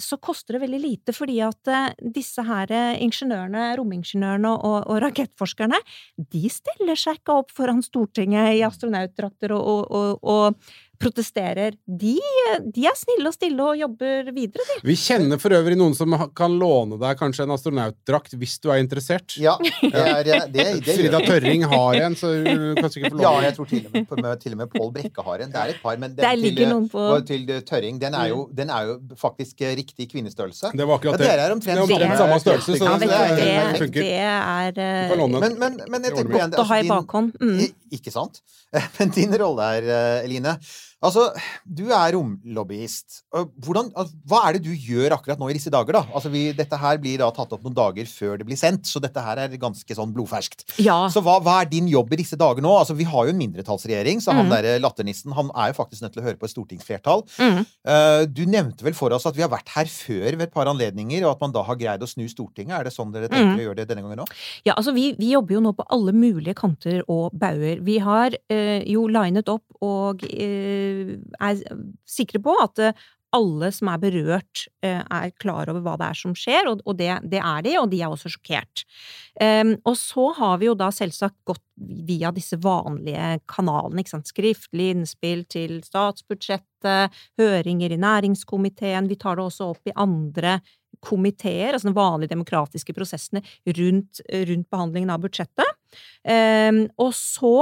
så 0.00 0.16
koster 0.16 0.56
det 0.56 0.62
veldig 0.62 0.80
lite, 0.80 1.12
fordi 1.12 1.38
at 1.44 1.68
eh, 1.68 1.90
disse 2.16 2.40
her 2.46 2.70
eh, 2.72 3.00
ingeniørene, 3.04 3.66
romingeniørene 3.76 4.54
og, 4.56 4.78
og 4.88 5.00
rakettforskerne, 5.04 5.80
de 6.16 6.52
stiller 6.52 6.96
seg 6.98 7.20
ikke 7.20 7.36
opp 7.42 7.52
foran 7.52 7.82
Stortinget 7.84 8.56
i 8.56 8.64
astronautdrakter 8.66 9.52
og, 9.56 9.68
og, 9.68 9.90
og, 9.92 10.24
og 10.24 10.72
protesterer, 10.98 11.76
de, 11.86 12.16
de 12.74 12.84
er 12.90 12.96
snille 12.98 13.30
og 13.30 13.34
stille 13.36 13.62
og 13.64 13.76
jobber 13.78 14.30
videre, 14.34 14.64
de. 14.68 14.78
Vi 14.88 14.96
kjenner 14.98 15.38
for 15.40 15.54
øvrig 15.54 15.76
noen 15.78 15.94
som 15.96 16.14
kan 16.36 16.56
låne 16.58 16.98
deg 17.00 17.18
kanskje 17.20 17.44
en 17.46 17.54
astronautdrakt 17.54 18.34
hvis 18.38 18.56
du 18.62 18.68
er 18.74 18.80
interessert. 18.82 19.36
Ja, 19.40 19.54
det 19.82 19.92
er 19.94 20.22
det, 20.26 20.38
det, 20.56 20.66
det 20.86 20.96
Frida. 20.98 21.20
Tørring 21.28 21.64
har 21.70 21.98
en, 22.06 22.16
så 22.18 22.32
du 22.42 22.74
kan 22.78 22.90
sikkert 22.94 23.14
få 23.16 23.22
Ja, 23.22 23.32
jeg 23.46 23.56
tror 23.58 23.70
til 23.70 23.86
og 23.86 23.94
med, 23.94 24.28
til 24.42 24.56
og 24.56 24.60
med 24.62 24.72
Pål 24.74 24.92
Brekke 24.98 25.24
har 25.28 25.44
en. 25.46 25.54
Det 25.54 25.62
er 25.62 25.74
et 25.76 25.80
par, 25.82 25.98
men 26.02 26.16
den 26.18 26.44
til, 26.58 26.74
på- 26.92 27.06
til 27.30 27.46
Tørring, 27.68 27.98
den 28.02 28.18
er, 28.18 28.28
jo, 28.32 28.44
den 28.54 28.70
er 28.74 28.90
jo 28.92 28.98
faktisk 29.18 29.62
eh, 29.66 29.74
riktig 29.78 30.08
kvinnestørrelse. 30.12 30.74
Det 30.74 30.86
var 30.88 30.98
akkurat 30.98 31.18
det. 31.22 31.30
dere 31.30 31.46
er 31.48 31.54
omtrent, 31.56 31.78
Det 31.78 31.96
er 31.96 32.04
omtrent 32.04 32.22
samme 32.24 32.40
størrelse, 32.42 32.78
så 32.78 32.90
Ja, 32.90 32.98
det, 32.98 33.08
vet 33.14 33.34
det, 33.38 33.48
det, 33.48 33.80
funker. 33.84 34.02
det 34.02 34.82
er 34.82 35.16
låne. 35.18 35.42
Men, 35.46 35.58
men, 35.62 35.80
men 35.88 36.06
jeg 36.08 36.14
tenker 36.18 36.32
på 36.34 36.38
igjen, 36.42 36.54
godt 36.54 36.62
å 36.64 36.68
ha 36.72 36.78
i 36.82 36.88
bakhånd. 36.88 37.34
Mm. 37.42 37.66
Ikke 37.98 38.12
sant? 38.14 38.42
Men 38.98 39.08
din 39.16 39.32
rolle 39.40 39.64
her, 39.64 39.86
eh, 39.88 40.24
Eline 40.26 40.58
Altså, 40.98 41.28
du 41.62 41.84
er 41.94 42.12
romlobbyist. 42.16 43.20
Hvordan, 43.30 43.92
altså, 43.94 44.16
hva 44.26 44.40
er 44.48 44.56
det 44.56 44.64
du 44.66 44.72
gjør 44.74 45.14
akkurat 45.14 45.38
nå 45.38 45.46
i 45.52 45.54
disse 45.54 45.70
dager, 45.70 45.94
da? 45.94 46.02
Altså, 46.10 46.30
vi, 46.32 46.48
dette 46.58 46.78
her 46.80 46.98
blir 46.98 47.20
da 47.22 47.28
tatt 47.34 47.52
opp 47.54 47.62
noen 47.62 47.76
dager 47.76 48.08
før 48.10 48.40
det 48.40 48.46
blir 48.48 48.58
sendt, 48.58 48.88
så 48.90 48.98
dette 49.02 49.22
her 49.22 49.38
er 49.44 49.54
ganske 49.62 49.94
sånn 49.94 50.10
blodferskt. 50.16 50.66
Ja. 50.82 50.96
Så 51.12 51.22
hva, 51.22 51.36
hva 51.44 51.60
er 51.62 51.70
din 51.70 51.86
jobb 51.90 52.10
i 52.16 52.18
disse 52.24 52.38
dager 52.40 52.64
nå? 52.64 52.72
Altså, 52.80 52.96
Vi 52.98 53.06
har 53.06 53.28
jo 53.28 53.34
en 53.34 53.38
mindretallsregjering, 53.38 54.18
så 54.24 54.34
han 54.34 54.48
Mhm. 54.48 54.50
derre 54.56 54.80
latternissen 54.82 55.34
han 55.38 55.52
er 55.54 55.70
jo 55.70 55.78
faktisk 55.78 56.02
nødt 56.02 56.16
til 56.16 56.22
å 56.22 56.26
høre 56.26 56.38
på 56.40 56.48
et 56.48 56.54
stortingsflertall. 56.54 57.22
Mm. 57.38 57.62
Uh, 57.86 58.24
du 58.26 58.42
nevnte 58.46 58.82
vel 58.82 58.96
for 58.98 59.14
oss 59.14 59.26
at 59.26 59.36
vi 59.36 59.42
har 59.42 59.52
vært 59.52 59.70
her 59.76 59.86
før 59.86 60.34
ved 60.34 60.48
et 60.48 60.54
par 60.54 60.66
anledninger, 60.66 61.22
og 61.22 61.36
at 61.36 61.40
man 61.46 61.54
da 61.54 61.62
har 61.62 61.78
greid 61.78 62.02
å 62.02 62.10
snu 62.10 62.26
Stortinget. 62.28 62.74
Er 62.74 62.84
det 62.84 62.92
sånn 62.92 63.12
dere 63.14 63.28
tenker 63.30 63.54
mm. 63.54 63.60
å 63.60 63.66
gjøre 63.68 63.78
det 63.78 63.88
denne 63.88 64.02
gangen 64.02 64.24
òg? 64.26 64.34
Ja, 64.66 64.74
altså 64.74 64.92
vi, 64.96 65.12
vi 65.18 65.30
jobber 65.32 65.54
jo 65.54 65.62
nå 65.62 65.72
på 65.78 65.86
alle 65.94 66.12
mulige 66.12 66.56
kanter 66.58 67.04
og 67.06 67.38
bauger. 67.38 67.80
Vi 67.86 67.98
har 68.02 68.34
uh, 68.34 68.80
jo 68.82 69.06
linet 69.06 69.48
opp 69.48 69.64
og 69.84 70.24
eh, 70.26 70.87
er 71.38 71.62
sikre 72.08 72.40
på 72.42 72.54
at 72.62 72.82
eh, 72.82 73.06
alle 73.36 73.68
som 73.76 73.90
er 73.92 74.00
berørt, 74.00 74.62
eh, 74.80 75.02
er 75.02 75.32
klar 75.36 75.68
over 75.68 75.82
hva 75.84 75.96
det 76.00 76.06
er 76.06 76.16
som 76.16 76.34
skjer, 76.38 76.70
og, 76.70 76.94
det, 76.96 77.10
det 77.28 77.42
er 77.42 77.64
de, 77.66 77.74
og 77.80 77.90
de 77.92 78.00
er 78.00 78.12
også 78.12 78.32
sjokkert. 78.32 78.86
Og 79.84 79.94
så 80.00 80.24
har 80.38 80.56
vi 80.58 80.66
jo 80.66 80.74
da 80.74 80.88
selvsagt 80.90 81.36
gått 81.46 81.62
via 82.08 82.32
disse 82.34 82.56
vanlige 82.58 83.36
kanalene, 83.46 84.00
ikke 84.00 84.16
sant, 84.16 84.32
skriftlig 84.32 84.88
innspill 84.94 85.44
til 85.46 85.76
statsbudsjettet, 85.84 87.14
høringer 87.38 87.92
i 87.92 88.00
næringskomiteen, 88.00 89.10
vi 89.12 89.20
tar 89.20 89.38
det 89.38 89.44
også 89.44 89.68
opp 89.74 89.92
i 89.92 89.94
andre 89.94 90.56
komiteer, 91.04 91.76
altså 91.76 91.92
de 91.92 91.94
vanlige 91.94 92.32
demokratiske 92.32 92.96
prosessene 92.96 93.44
rundt, 93.76 94.24
rundt 94.48 94.70
behandlingen 94.72 95.12
av 95.14 95.22
budsjettet. 95.22 95.76
Og 96.98 97.12
så 97.14 97.54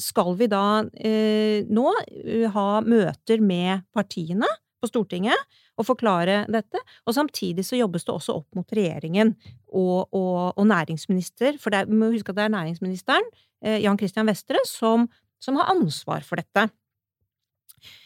skal 0.00 0.34
vi 0.38 0.48
da 0.50 0.84
eh, 0.96 1.64
nå 1.68 1.86
eh, 2.10 2.46
ha 2.54 2.68
møter 2.84 3.42
med 3.44 3.84
partiene 3.94 4.48
på 4.80 4.90
Stortinget 4.90 5.60
og 5.80 5.88
forklare 5.88 6.44
dette. 6.52 6.80
Og 7.08 7.16
samtidig 7.16 7.64
så 7.66 7.78
jobbes 7.78 8.06
det 8.06 8.14
også 8.14 8.38
opp 8.40 8.58
mot 8.58 8.76
regjeringen 8.76 9.34
og, 9.72 10.06
og, 10.14 10.54
og 10.54 10.64
næringsminister, 10.70 11.58
for 11.62 11.74
det 11.74 11.86
vi 11.90 11.98
må 11.98 12.12
huske 12.14 12.34
at 12.34 12.38
det 12.38 12.46
er 12.46 12.56
næringsministeren, 12.56 13.28
eh, 13.64 13.80
Jan 13.82 13.98
Christian 14.00 14.30
Vestre, 14.30 14.62
som, 14.68 15.08
som 15.42 15.58
har 15.60 15.72
ansvar 15.74 16.26
for 16.26 16.40
dette. 16.40 16.68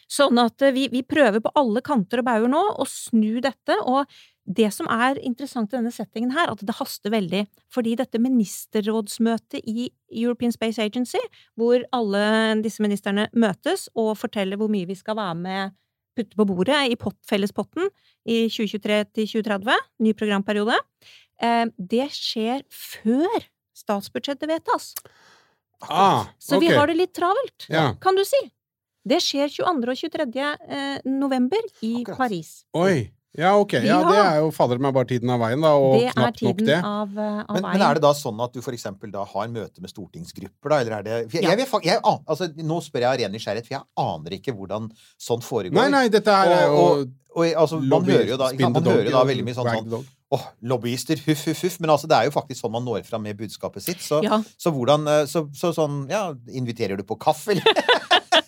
Sånn 0.09 0.39
at 0.41 0.63
vi, 0.73 0.87
vi 0.89 1.03
prøver 1.05 1.41
på 1.43 1.51
alle 1.59 1.83
kanter 1.85 2.23
og 2.23 2.25
bauger 2.25 2.49
nå 2.49 2.63
å 2.81 2.85
snu 2.89 3.37
dette, 3.45 3.75
og 3.85 4.09
det 4.49 4.71
som 4.73 4.87
er 4.89 5.19
interessant 5.21 5.69
i 5.69 5.77
denne 5.77 5.91
settingen 5.93 6.31
her, 6.33 6.49
at 6.49 6.61
det 6.65 6.73
haster 6.79 7.11
veldig, 7.13 7.43
fordi 7.69 7.91
dette 7.99 8.17
ministerrådsmøtet 8.21 9.61
i 9.69 9.89
European 10.09 10.51
Space 10.55 10.81
Agency, 10.81 11.21
hvor 11.59 11.83
alle 11.93 12.23
disse 12.65 12.81
ministerne 12.81 13.27
møtes 13.37 13.87
og 13.95 14.15
forteller 14.17 14.57
hvor 14.57 14.71
mye 14.73 14.89
vi 14.89 14.97
skal 14.97 15.19
være 15.19 15.37
med 15.37 15.75
putte 16.17 16.35
på 16.35 16.47
bordet 16.49 16.81
i 16.91 16.97
pott, 16.99 17.15
fellespotten 17.29 17.87
i 18.27 18.47
2023 18.49 18.99
til 19.15 19.29
2030, 19.37 19.77
ny 20.03 20.13
programperiode, 20.17 20.75
eh, 21.41 21.65
det 21.77 22.09
skjer 22.17 22.65
før 22.73 23.45
statsbudsjettet 23.77 24.49
vedtas. 24.49 24.93
Ah, 25.87 26.25
Så 26.41 26.59
vi 26.59 26.67
har 26.73 26.87
det 26.87 26.97
litt 26.97 27.13
travelt, 27.15 27.69
Ja. 27.69 27.93
kan 28.01 28.15
du 28.15 28.25
si. 28.25 28.51
Det 29.07 29.21
skjer 29.23 29.47
22. 29.47 29.87
og 29.89 29.95
23. 29.95 30.57
eh, 30.67 30.99
november 31.05 31.61
i 31.81 32.01
Akkurat. 32.01 32.17
Paris. 32.17 32.65
Oi. 32.73 33.11
Ja, 33.37 33.51
ok. 33.61 33.73
Ja, 33.85 33.99
det 34.09 34.17
er 34.17 34.37
jo 34.41 34.47
fader 34.55 34.79
meg 34.81 34.93
bare 34.95 35.05
tiden 35.05 35.29
av 35.29 35.37
veien, 35.43 35.61
da. 35.61 35.75
Og 35.77 35.99
det 35.99 36.13
knapt 36.15 36.41
nok 36.41 36.63
det. 36.65 36.79
av, 36.81 37.11
eh, 37.13 37.43
av 37.43 37.53
Men, 37.53 37.61
veien. 37.61 37.77
men 37.77 37.81
er 37.85 37.93
det 37.99 38.01
da 38.01 38.13
sånn 38.17 38.39
at 38.41 38.53
du 38.53 38.61
for 38.65 38.73
eksempel 38.73 39.11
da 39.13 39.23
har 39.23 39.47
møte 39.53 39.83
med 39.83 39.91
stortingsgrupper, 39.91 40.69
da, 40.73 40.79
eller 40.81 40.97
er 40.97 41.03
det 41.03 41.11
jeg, 41.35 41.43
Ja. 41.43 41.51
jeg, 41.53 41.67
jeg, 41.67 41.83
jeg, 41.85 42.01
altså, 42.25 42.47
Nå 42.57 42.79
spør 42.81 43.05
jeg 43.05 43.09
av 43.11 43.19
ren 43.21 43.31
nysgjerrighet, 43.37 43.67
for 43.67 43.77
jeg 43.77 43.85
aner 44.01 44.31
ikke 44.39 44.55
hvordan 44.57 44.89
sånt 45.21 45.45
foregår. 45.45 45.77
Nei, 45.77 45.89
nei, 45.93 46.07
dette 46.09 46.27
er 46.33 46.65
jo 46.65 46.73
og, 46.73 47.03
og, 47.05 47.11
og, 47.35 47.45
altså, 47.53 47.79
man 47.79 48.03
hører 48.09 48.33
jo 48.33 48.37
da, 48.41 48.49
sant, 48.49 48.73
man 48.73 48.83
hører 48.83 49.05
jo 49.11 49.17
da 49.19 49.23
veldig 49.29 49.45
mye 49.45 49.59
sånn, 49.59 49.69
sånn 49.77 50.07
Åh, 50.29 50.37
oh, 50.37 50.43
lobbyister, 50.61 51.17
huff, 51.25 51.45
huff, 51.47 51.61
huff. 51.65 51.79
Men 51.81 51.89
altså, 51.89 52.05
det 52.05 52.17
er 52.17 52.27
jo 52.27 52.33
faktisk 52.35 52.61
sånn 52.61 52.71
man 52.75 52.83
når 52.85 53.01
fram 53.07 53.23
med 53.25 53.37
budskapet 53.37 53.81
sitt. 53.81 53.97
Så, 54.05 54.19
Ja. 54.21 54.37
så 54.61 54.69
hvordan 54.69 55.07
eh, 55.09 55.23
så, 55.25 55.47
så 55.57 55.71
sånn 55.73 56.03
Ja, 56.09 56.33
inviterer 56.53 56.97
du 56.97 57.01
på 57.03 57.17
kaffe, 57.17 57.55
eller? 57.55 57.65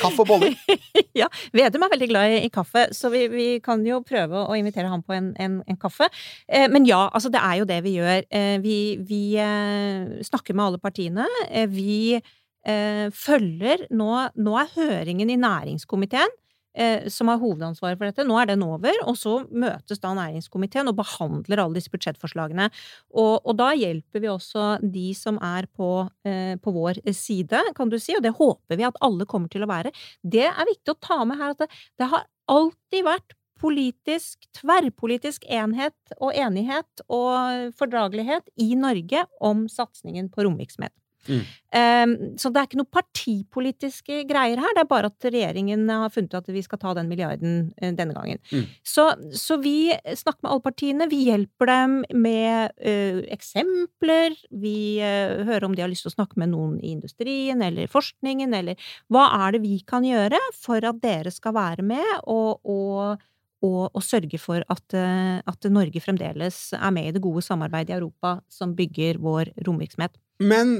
kaffe 0.00 0.24
og 0.24 0.30
boller? 0.32 0.56
ja, 1.20 1.28
Vedum 1.56 1.86
er 1.86 1.92
veldig 1.94 2.10
glad 2.10 2.36
i, 2.40 2.50
kaffe, 2.52 2.88
så 2.96 3.10
vi, 3.12 3.26
vi 3.32 3.48
kan 3.64 3.82
jo 3.86 4.00
prøve 4.06 4.44
å 4.46 4.58
invitere 4.58 4.90
ham 4.90 5.04
på 5.06 5.16
en, 5.16 5.32
en, 5.40 5.60
en 5.68 5.80
kaffe. 5.80 6.10
Eh, 6.48 6.66
men 6.72 6.88
ja, 6.88 7.06
altså 7.08 7.32
det 7.32 7.42
er 7.42 7.60
jo 7.60 7.68
det 7.68 7.80
vi 7.86 7.96
gjør. 7.98 8.26
Eh, 8.30 8.56
vi 8.64 8.76
vi 9.06 9.22
eh, 9.40 10.20
snakker 10.26 10.56
med 10.56 10.66
alle 10.66 10.82
partiene. 10.82 11.26
Eh, 11.48 11.68
vi 11.70 12.16
eh, 12.16 13.06
følger 13.14 13.86
nå 13.90 14.10
Nå 14.40 14.56
er 14.58 14.72
høringen 14.76 15.30
i 15.30 15.38
næringskomiteen. 15.40 16.32
Eh, 16.74 17.08
Som 17.08 17.28
har 17.28 17.40
hovedansvaret 17.40 17.98
for 17.98 18.08
dette. 18.08 18.26
Nå 18.26 18.36
er 18.40 18.50
den 18.52 18.64
over, 18.66 18.94
og 19.08 19.18
så 19.18 19.40
møtes 19.50 20.02
da 20.02 20.12
næringskomiteen 20.16 20.90
og 20.90 20.98
behandler 21.00 21.62
alle 21.62 21.78
disse 21.78 21.92
budsjettforslagene. 21.92 22.70
Og, 23.14 23.40
og 23.44 23.58
da 23.58 23.72
hjelper 23.78 24.24
vi 24.24 24.30
også 24.32 24.76
de 24.82 25.10
som 25.18 25.40
er 25.44 25.68
på, 25.76 25.90
eh, 26.28 26.54
på 26.60 26.74
vår 26.76 27.02
side, 27.16 27.64
kan 27.76 27.90
du 27.92 27.98
si, 27.98 28.16
og 28.16 28.24
det 28.26 28.36
håper 28.38 28.80
vi 28.80 28.88
at 28.88 29.00
alle 29.04 29.28
kommer 29.28 29.52
til 29.52 29.66
å 29.66 29.70
være. 29.70 29.94
Det 30.22 30.46
er 30.50 30.70
viktig 30.72 30.94
å 30.94 31.00
ta 31.00 31.22
med 31.24 31.40
her 31.40 31.54
at 31.54 31.64
det, 31.64 31.70
det 32.00 32.10
har 32.12 32.26
alltid 32.50 33.06
vært 33.06 33.36
politisk, 33.60 34.46
tverrpolitisk 34.56 35.44
enhet 35.52 36.14
og 36.16 36.32
enighet 36.32 37.04
og 37.12 37.74
fordragelighet 37.76 38.48
i 38.60 38.72
Norge 38.78 39.26
om 39.44 39.66
satsingen 39.68 40.30
på 40.32 40.46
romvirksomhet. 40.46 40.94
Mm. 41.28 41.42
Um, 41.70 42.12
så 42.40 42.50
det 42.50 42.58
er 42.58 42.66
ikke 42.66 42.80
noe 42.80 42.90
partipolitiske 42.90 44.24
greier 44.26 44.58
her, 44.58 44.72
det 44.74 44.82
er 44.82 44.88
bare 44.90 45.10
at 45.12 45.26
regjeringen 45.28 45.84
har 45.92 46.10
funnet 46.10 46.32
ut 46.32 46.40
at 46.40 46.50
vi 46.50 46.62
skal 46.64 46.80
ta 46.82 46.94
den 46.98 47.10
milliarden 47.10 47.58
eh, 47.78 47.92
denne 47.94 48.16
gangen. 48.16 48.40
Mm. 48.50 48.64
Så, 48.82 49.06
så 49.36 49.60
vi 49.62 49.92
snakker 49.92 50.42
med 50.42 50.50
alle 50.50 50.64
partiene, 50.64 51.08
vi 51.10 51.22
hjelper 51.28 51.70
dem 51.70 51.96
med 52.10 52.74
eh, 52.82 53.22
eksempler, 53.36 54.34
vi 54.50 54.98
eh, 55.04 55.44
hører 55.46 55.68
om 55.68 55.76
de 55.76 55.84
har 55.84 55.92
lyst 55.92 56.08
til 56.08 56.14
å 56.14 56.18
snakke 56.18 56.40
med 56.42 56.50
noen 56.56 56.78
i 56.82 56.94
industrien 56.96 57.62
eller 57.62 57.90
forskningen, 57.90 58.56
eller 58.56 58.90
hva 59.12 59.28
er 59.44 59.54
det 59.54 59.64
vi 59.66 59.78
kan 59.86 60.06
gjøre 60.06 60.40
for 60.58 60.82
at 60.88 61.02
dere 61.04 61.30
skal 61.34 61.54
være 61.58 61.86
med 61.86 62.16
og, 62.26 62.62
og 62.64 63.26
og, 63.60 63.90
og 63.92 64.00
sørge 64.00 64.38
for 64.40 64.64
at, 64.72 64.94
at 64.96 65.66
Norge 65.68 66.00
fremdeles 66.00 66.70
er 66.78 66.94
med 66.96 67.10
i 67.10 67.12
det 67.12 67.20
gode 67.20 67.42
samarbeidet 67.44 67.92
i 67.92 67.98
Europa 67.98 68.38
som 68.48 68.72
bygger 68.72 69.18
vår 69.20 69.50
romvirksomhet. 69.66 70.16
Men 70.40 70.78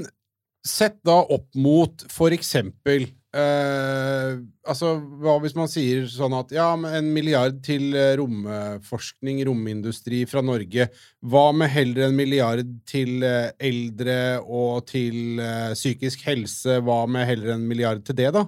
sett 0.65 0.99
da 1.05 1.17
opp 1.21 1.49
mot 1.57 2.03
for 2.11 2.33
eksempel 2.35 3.07
eh, 3.33 4.37
Altså, 4.69 4.91
hva 5.23 5.37
hvis 5.41 5.55
man 5.57 5.69
sier 5.71 6.05
sånn 6.11 6.35
at 6.37 6.53
ja, 6.53 6.67
en 6.75 7.07
milliard 7.15 7.57
til 7.65 7.95
eh, 7.97 8.13
romforskning, 8.19 9.41
romindustri 9.47 10.21
fra 10.29 10.43
Norge. 10.45 10.85
Hva 11.25 11.47
med 11.55 11.71
heller 11.73 12.07
en 12.07 12.17
milliard 12.17 12.75
til 12.89 13.25
eh, 13.25 13.49
eldre 13.57 14.19
og 14.45 14.85
til 14.91 15.41
eh, 15.41 15.73
psykisk 15.73 16.27
helse? 16.29 16.77
Hva 16.85 17.03
med 17.09 17.25
heller 17.31 17.55
en 17.55 17.65
milliard 17.65 18.05
til 18.05 18.19
det, 18.21 18.29
da? 18.37 18.45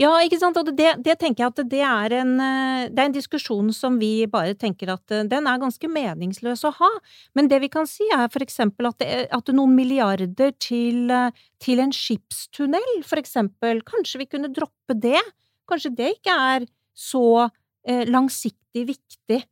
Ja, 0.00 0.10
ikke 0.26 0.40
sant. 0.40 0.58
Og 0.58 0.72
det, 0.74 0.88
det 1.06 1.14
tenker 1.20 1.44
jeg 1.44 1.52
at 1.52 1.60
det 1.70 1.82
er, 1.86 2.14
en, 2.18 2.32
eh, 2.42 2.86
det 2.90 2.98
er 2.98 3.08
en 3.08 3.14
diskusjon 3.14 3.70
som 3.74 4.00
vi 4.00 4.26
bare 4.30 4.56
tenker 4.58 4.90
at 4.90 5.14
eh, 5.14 5.22
den 5.30 5.46
er 5.46 5.60
ganske 5.62 5.90
meningsløs 5.90 6.64
å 6.66 6.72
ha. 6.80 6.90
Men 7.38 7.50
det 7.50 7.60
vi 7.62 7.70
kan 7.70 7.86
si 7.86 8.06
er 8.14 8.26
for 8.32 8.42
eksempel 8.42 8.90
at, 8.90 8.98
det, 9.02 9.28
at 9.34 9.54
noen 9.54 9.76
milliarder 9.78 10.50
til, 10.58 11.06
eh, 11.14 11.44
til 11.62 11.82
en 11.84 11.94
skipstunnel, 11.94 12.90
for 13.06 13.22
eksempel, 13.22 13.84
kanskje 13.86 14.24
vi 14.24 14.30
kunne 14.34 14.50
droppe 14.54 14.98
det? 14.98 15.22
Kanskje 15.70 15.94
det 15.96 16.16
ikke 16.18 16.38
er 16.54 16.66
så 16.94 17.48
langsiktig 17.84 18.86
viktig 18.88 19.42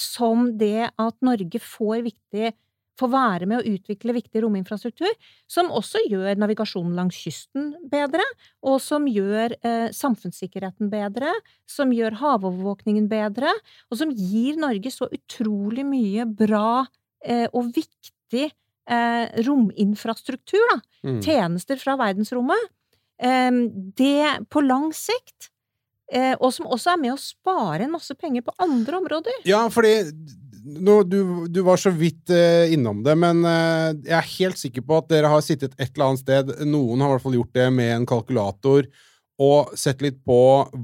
som 0.00 0.44
det 0.56 0.86
at 0.88 1.16
Norge 1.26 1.60
får 1.60 2.04
viktig 2.06 2.52
får 3.00 3.10
være 3.12 3.48
med 3.48 3.60
å 3.60 3.74
utvikle 3.74 4.14
viktig 4.16 4.42
rominfrastruktur, 4.44 5.10
som 5.50 5.70
også 5.74 6.02
gjør 6.08 6.38
navigasjonen 6.40 6.96
langs 6.96 7.18
kysten 7.20 7.72
bedre, 7.90 8.24
og 8.64 8.78
som 8.82 9.08
gjør 9.10 9.56
eh, 9.60 9.88
samfunnssikkerheten 9.94 10.90
bedre, 10.92 11.32
som 11.68 11.92
gjør 11.94 12.18
havovervåkningen 12.22 13.08
bedre, 13.12 13.52
og 13.90 14.00
som 14.00 14.12
gir 14.14 14.60
Norge 14.60 14.92
så 14.94 15.10
utrolig 15.12 15.84
mye 15.86 16.26
bra 16.28 16.86
eh, 17.24 17.46
og 17.52 17.72
viktig 17.76 18.48
eh, 18.90 19.26
rominfrastruktur, 19.46 20.64
da. 20.72 20.80
Mm. 21.06 21.20
Tjenester 21.22 21.80
fra 21.80 21.98
verdensrommet. 22.00 22.72
eh, 23.18 23.52
det 23.96 24.48
på 24.52 24.60
lang 24.60 24.90
sikt 24.92 25.50
eh, 26.12 26.34
Og 26.36 26.50
som 26.52 26.66
også 26.68 26.90
er 26.92 26.98
med 27.00 27.14
å 27.14 27.20
spare 27.20 27.86
en 27.86 27.94
masse 27.94 28.12
penger 28.18 28.44
på 28.44 28.52
andre 28.62 28.98
områder. 29.00 29.38
Ja, 29.48 29.62
fordi 29.72 29.94
nå, 30.66 31.00
du, 31.06 31.18
du 31.52 31.60
var 31.66 31.78
så 31.80 31.92
vidt 31.94 32.30
eh, 32.34 32.72
innom 32.74 33.02
det, 33.06 33.14
men 33.22 33.42
eh, 33.46 33.90
jeg 34.08 34.18
er 34.18 34.30
helt 34.36 34.60
sikker 34.60 34.86
på 34.86 35.00
at 35.00 35.10
dere 35.12 35.30
har 35.32 35.44
sittet 35.46 35.76
et 35.78 35.92
eller 35.94 36.10
annet 36.12 36.24
sted, 36.24 36.54
noen 36.66 37.02
har 37.04 37.12
i 37.12 37.16
hvert 37.16 37.26
fall 37.28 37.38
gjort 37.38 37.54
det 37.58 37.68
med 37.78 37.92
en 38.00 38.08
kalkulator, 38.08 38.88
og 39.36 39.74
sett 39.76 40.00
litt 40.00 40.22
på 40.24 40.36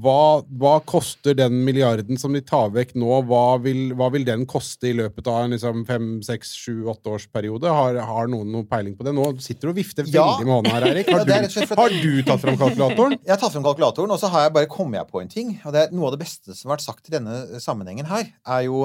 hva, 0.03 0.43
hva 0.45 0.73
koster 0.85 1.33
den 1.33 1.55
milliarden 1.65 2.19
som 2.21 2.35
de 2.37 2.41
tar 2.45 2.69
vekk 2.75 2.91
nå, 3.01 3.09
hva 3.25 3.55
vil, 3.63 3.95
hva 3.97 4.11
vil 4.13 4.27
den 4.27 4.43
koste 4.45 4.91
i 4.91 4.93
løpet 4.93 5.25
av 5.25 5.47
en 5.47 5.55
liksom, 5.55 5.81
fem, 5.89 6.11
seks, 6.21 6.51
sju, 6.61 6.83
åtte 6.91 7.15
års 7.15 7.25
periode? 7.33 7.65
Har, 7.73 7.97
har 7.97 8.29
noen 8.29 8.53
noe 8.53 8.67
peiling 8.69 8.93
på 8.99 9.07
det? 9.07 9.15
Nå 9.17 9.25
sitter 9.41 9.71
du 9.71 9.73
og 9.73 9.79
vifter 9.81 10.05
Ja. 10.05 10.27
veldig 10.35 10.45
med 10.45 10.57
hånda 10.59 10.75
her, 10.75 10.85
Erik. 10.91 11.09
Har, 11.09 11.25
ja, 11.25 11.39
er 11.41 11.49
du, 11.49 11.59
har 11.81 11.97
du 11.97 12.21
tatt 12.29 12.45
fram 12.45 12.61
kalkulatoren? 12.61 13.17
Jeg 13.25 13.33
har 13.33 13.41
tatt 13.41 13.57
frem 13.57 13.65
kalkulatoren, 13.65 14.13
og 14.13 14.21
så 14.21 14.29
har 14.35 14.45
jeg 14.45 14.53
bare 14.61 14.69
kommet 14.69 15.01
jeg 15.01 15.09
på 15.09 15.23
en 15.23 15.33
ting. 15.33 15.55
Og 15.65 15.73
det 15.73 15.87
er 15.87 15.97
Noe 15.97 16.11
av 16.11 16.13
det 16.19 16.21
beste 16.27 16.53
som 16.53 16.69
har 16.69 16.77
vært 16.77 16.85
sagt 16.85 17.09
i 17.09 17.17
denne 17.17 17.63
sammenhengen 17.63 18.05
her, 18.13 18.29
er 18.45 18.67
jo, 18.69 18.83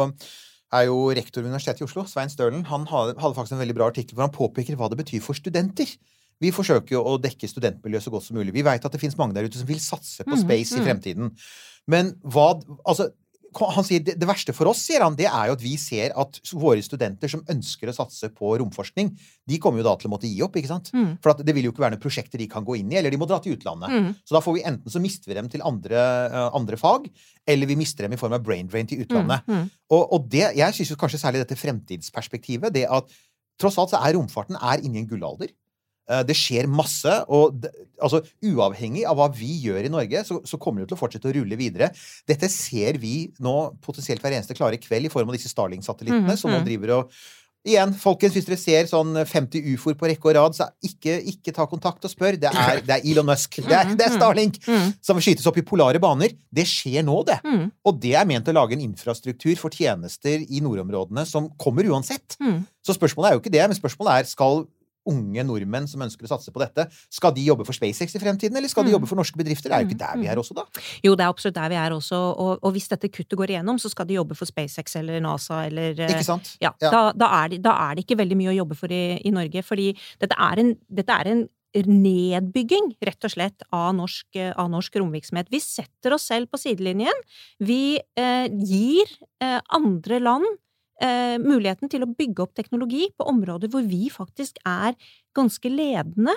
er 0.75 0.89
jo 0.89 1.09
rektor 1.17 1.43
ved 1.43 1.51
Universitetet 1.51 1.83
i 1.83 1.87
Oslo, 1.89 2.05
Svein 2.09 2.31
Stølen. 2.33 2.65
Han 2.69 2.87
hadde, 2.91 3.17
faktisk 3.17 3.57
en 3.57 3.63
veldig 3.63 3.77
bra 3.79 3.89
artikkel 3.89 4.17
hvor 4.17 4.27
han 4.27 4.35
påpeker 4.35 4.77
hva 4.79 4.91
det 4.93 5.01
betyr 5.01 5.23
for 5.25 5.39
studenter. 5.39 5.91
Vi 6.39 6.53
forsøker 6.55 6.95
jo 6.95 7.03
å 7.03 7.17
dekke 7.19 7.51
studentmiljøet 7.51 8.05
så 8.05 8.13
godt 8.15 8.29
som 8.29 8.39
mulig. 8.39 8.55
Vi 8.55 8.67
veit 8.67 8.85
at 8.85 8.95
det 8.95 9.01
finnes 9.03 9.19
mange 9.19 9.35
der 9.35 9.49
ute 9.49 9.59
som 9.59 9.69
vil 9.69 9.81
satse 9.83 10.27
på 10.27 10.37
Mhm, 10.37 10.45
space 10.45 10.77
i 10.77 10.81
mhm. 10.81 10.87
fremtiden. 10.87 11.33
Men 11.91 12.15
hva 12.23 12.53
Altså, 12.87 13.11
han 13.57 13.87
sier 13.87 14.03
det, 14.05 14.15
det 14.21 14.29
verste 14.29 14.53
for 14.57 14.71
oss, 14.71 14.81
sier 14.85 15.03
han, 15.05 15.17
det 15.19 15.27
er 15.29 15.49
jo 15.49 15.57
at 15.57 15.63
vi 15.63 15.75
ser 15.81 16.13
at 16.19 16.39
våre 16.53 16.83
studenter 16.85 17.31
som 17.33 17.45
ønsker 17.49 17.91
å 17.91 17.95
satse 17.97 18.31
på 18.35 18.53
romforskning, 18.61 19.11
de 19.49 19.59
kommer 19.63 19.83
jo 19.83 19.87
da 19.89 19.95
til 19.99 20.11
å 20.11 20.13
måtte 20.13 20.29
gi 20.29 20.43
opp, 20.45 20.59
ikke 20.59 20.71
sant? 20.71 20.91
Mm. 20.95 21.17
For 21.25 21.33
at 21.33 21.43
det 21.47 21.55
vil 21.57 21.69
jo 21.69 21.73
ikke 21.73 21.85
være 21.87 21.97
noen 21.97 22.03
prosjekter 22.03 22.41
de 22.41 22.49
kan 22.51 22.67
gå 22.67 22.79
inn 22.81 22.93
i, 22.93 22.99
eller 23.01 23.15
de 23.15 23.21
må 23.21 23.29
dra 23.31 23.41
til 23.45 23.57
utlandet. 23.57 23.95
Mm. 23.95 24.11
Så 24.29 24.37
da 24.37 24.43
får 24.45 24.59
vi 24.59 24.65
enten 24.71 24.95
så 24.95 25.03
mister 25.03 25.33
vi 25.33 25.39
dem 25.39 25.49
til 25.53 25.65
andre, 25.67 26.03
uh, 26.33 26.49
andre 26.59 26.81
fag, 26.81 27.09
eller 27.49 27.71
vi 27.71 27.79
mister 27.81 28.07
dem 28.07 28.17
i 28.17 28.21
form 28.21 28.37
av 28.37 28.45
brain 28.45 28.69
drain 28.69 28.89
til 28.91 29.05
utlandet. 29.07 29.47
Mm, 29.49 29.63
mm. 29.63 29.71
Og, 29.97 30.03
og 30.05 30.29
det, 30.33 30.45
jeg 30.59 30.77
syns 30.77 30.93
kanskje 31.01 31.23
særlig 31.23 31.45
dette 31.45 31.59
fremtidsperspektivet, 31.59 32.75
det 32.75 32.85
at 32.93 33.09
tross 33.59 33.79
alt 33.81 33.95
så 33.95 34.03
er 34.05 34.15
romfarten 34.19 34.59
er 34.61 34.85
inne 34.85 35.01
i 35.01 35.03
en 35.05 35.11
gullalder. 35.11 35.55
Eh, 36.09 36.23
Det 36.29 36.37
skjer 36.37 36.69
masse, 36.71 37.15
og 37.29 37.59
det, 37.63 37.73
altså, 38.01 38.23
uavhengig 38.45 39.05
av 39.09 39.19
hva 39.19 39.29
vi 39.35 39.51
gjør 39.67 39.85
i 39.85 39.93
Norge, 39.93 40.25
så, 40.25 40.41
så 40.47 40.61
kommer 40.61 40.83
det 40.83 40.91
til 40.93 40.99
å 40.99 41.03
fortsette 41.03 41.29
å 41.29 41.35
rulle 41.37 41.59
videre. 41.61 41.91
Dette 42.29 42.49
ser 42.53 43.01
vi 43.03 43.29
nå 43.45 43.57
potensielt 43.85 44.23
hver 44.25 44.39
eneste 44.39 44.57
klare 44.57 44.81
kveld 44.81 45.09
i 45.09 45.13
form 45.13 45.29
av 45.29 45.37
disse 45.37 45.53
Starling-satellittene, 45.53 46.33
Mhm, 46.33 46.41
som 46.41 46.51
nå 46.53 46.63
mhm. 46.63 46.71
driver 46.71 46.97
og 47.01 47.19
Igjen, 47.67 47.91
folkens, 48.01 48.37
hvis 48.37 48.47
dere 48.47 48.57
ser 48.57 48.87
sånn 48.89 49.17
50 49.27 49.65
ufoer 49.75 49.97
på 49.99 50.07
rekke 50.09 50.29
og 50.31 50.37
rad, 50.37 50.55
så 50.57 50.69
ikke, 50.87 51.17
ikke 51.33 51.53
ta 51.53 51.67
kontakt 51.69 52.07
og 52.07 52.13
spør. 52.13 52.39
Det 52.41 52.49
er, 52.49 52.81
det 52.87 52.95
er 52.95 53.09
Elon 53.11 53.27
Musk. 53.29 53.59
Det 53.67 53.75
er, 53.75 53.91
det 53.99 54.07
er 54.07 54.15
Starlink! 54.15 54.61
Mm. 54.65 54.95
Som 55.05 55.19
skytes 55.21 55.45
opp 55.51 55.59
i 55.59 55.67
polare 55.67 56.01
baner. 56.01 56.33
Det 56.55 56.65
skjer 56.71 57.03
nå, 57.05 57.19
det. 57.29 57.41
Mm. 57.45 57.67
Og 57.83 57.99
det 58.01 58.15
er 58.17 58.31
ment 58.31 58.49
å 58.49 58.55
lage 58.57 58.79
en 58.79 58.87
infrastruktur 58.87 59.59
for 59.61 59.75
tjenester 59.75 60.47
i 60.47 60.63
nordområdene 60.65 61.27
som 61.29 61.51
kommer 61.61 61.91
uansett. 61.91 62.39
Mm. 62.41 62.63
Så 62.79 62.97
spørsmålet 62.97 63.33
er 63.33 63.37
jo 63.37 63.43
ikke 63.43 63.57
det, 63.59 63.67
men 63.67 63.77
spørsmålet 63.77 64.23
er 64.23 64.31
skal 64.31 64.63
unge 65.09 65.45
nordmenn 65.49 65.89
som 65.89 66.03
ønsker 66.05 66.29
å 66.29 66.31
satse 66.35 66.53
på 66.55 66.61
dette, 66.63 66.87
skal 67.11 67.33
de 67.37 67.45
jobbe 67.47 67.65
for 67.67 67.77
SpaceX 67.77 68.15
i 68.15 68.21
fremtiden, 68.23 68.57
eller 68.57 68.69
skal 68.69 68.85
de 68.85 68.91
Mm. 68.93 68.97
jobbe 68.99 69.09
for 69.09 69.17
norske 69.17 69.37
bedrifter? 69.41 69.69
Det 69.71 69.77
er 69.79 69.85
jo 69.85 69.89
ikke 69.91 69.99
der 70.05 70.17
vi 70.23 70.27
er 70.29 70.37
også, 70.41 70.55
da. 70.55 70.65
Jo, 71.05 71.15
det 71.17 71.25
er 71.25 71.33
absolutt 71.33 71.55
der 71.59 71.69
vi 71.73 71.81
er 71.81 71.91
også, 71.97 72.17
og, 72.39 72.59
og 72.63 72.73
hvis 72.77 72.89
dette 72.89 73.09
kuttet 73.09 73.37
går 73.39 73.51
igjennom, 73.57 73.79
så 73.81 73.91
skal 73.91 74.07
de 74.07 74.15
jobbe 74.21 74.37
for 74.37 74.47
SpaceX 74.47 74.97
eller 75.01 75.21
NASA 75.25 75.65
eller 75.67 75.99
eh, 75.99 76.15
Ikke 76.17 76.25
sant? 76.25 76.57
Ja, 76.61 76.73
Ja. 76.81 76.91
Da, 76.91 77.13
da, 77.13 77.27
er 77.45 77.49
det, 77.49 77.63
da 77.63 77.73
er 77.91 77.95
det 77.97 78.05
ikke 78.07 78.19
veldig 78.21 78.37
mye 78.37 78.53
å 78.53 78.59
jobbe 78.63 78.77
for 78.77 78.89
i, 78.93 79.19
i 79.25 79.31
Norge, 79.35 79.63
fordi 79.65 79.95
dette 80.21 80.37
er 80.39 80.59
en, 80.63 80.77
dette 80.91 81.11
er 81.11 81.33
en 81.35 81.49
nedbygging, 82.03 82.93
rett 83.05 83.27
og 83.27 83.33
slett, 83.33 83.63
av 83.75 83.91
norsk, 83.97 84.27
eh, 84.37 84.53
av 84.57 84.71
norsk 84.73 84.97
romvirksomhet. 85.01 85.51
Vi 85.53 85.61
setter 85.63 86.15
oss 86.17 86.27
selv 86.31 86.49
på 86.53 86.59
sidelinjen. 86.61 87.21
Vi 87.61 87.99
eh, 88.19 88.49
gir 88.49 89.13
eh, 89.45 89.61
andre 89.77 90.21
land 90.23 90.49
eh, 91.05 91.37
muligheten 91.43 91.91
til 91.93 92.05
å 92.05 92.11
bygge 92.11 92.45
opp 92.45 92.57
teknologi 92.59 93.09
på 93.17 93.29
områder 93.31 93.71
hvor 93.73 93.87
vi 93.87 94.09
faktisk 94.13 94.61
er 94.69 94.97
ganske 95.37 95.71
ledende. 95.73 96.35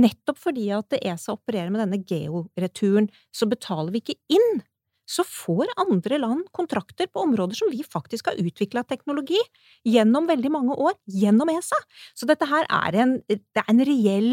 Nettopp 0.00 0.40
fordi 0.40 0.70
at 0.74 0.98
ESA 1.00 1.36
opererer 1.36 1.70
med 1.70 1.84
denne 1.84 2.02
georeturen, 2.02 3.10
så 3.34 3.48
betaler 3.50 3.94
vi 3.94 4.04
ikke 4.04 4.20
inn 4.36 4.62
så 5.10 5.24
får 5.26 5.70
andre 5.80 6.20
land 6.22 6.46
kontrakter 6.54 7.08
på 7.10 7.24
områder 7.24 7.58
som 7.58 7.70
vi 7.72 7.82
faktisk 7.82 8.30
har 8.30 8.38
utvikla 8.38 8.84
teknologi 8.86 9.40
gjennom 9.88 10.28
veldig 10.30 10.52
mange 10.54 10.76
år, 10.78 10.94
gjennom 11.10 11.50
ESA. 11.50 11.78
Så 12.14 12.28
dette 12.30 12.46
her 12.46 12.68
er 12.70 12.98
en, 13.02 13.16
det 13.26 13.40
er 13.58 13.70
en 13.72 13.84
reell 13.88 14.30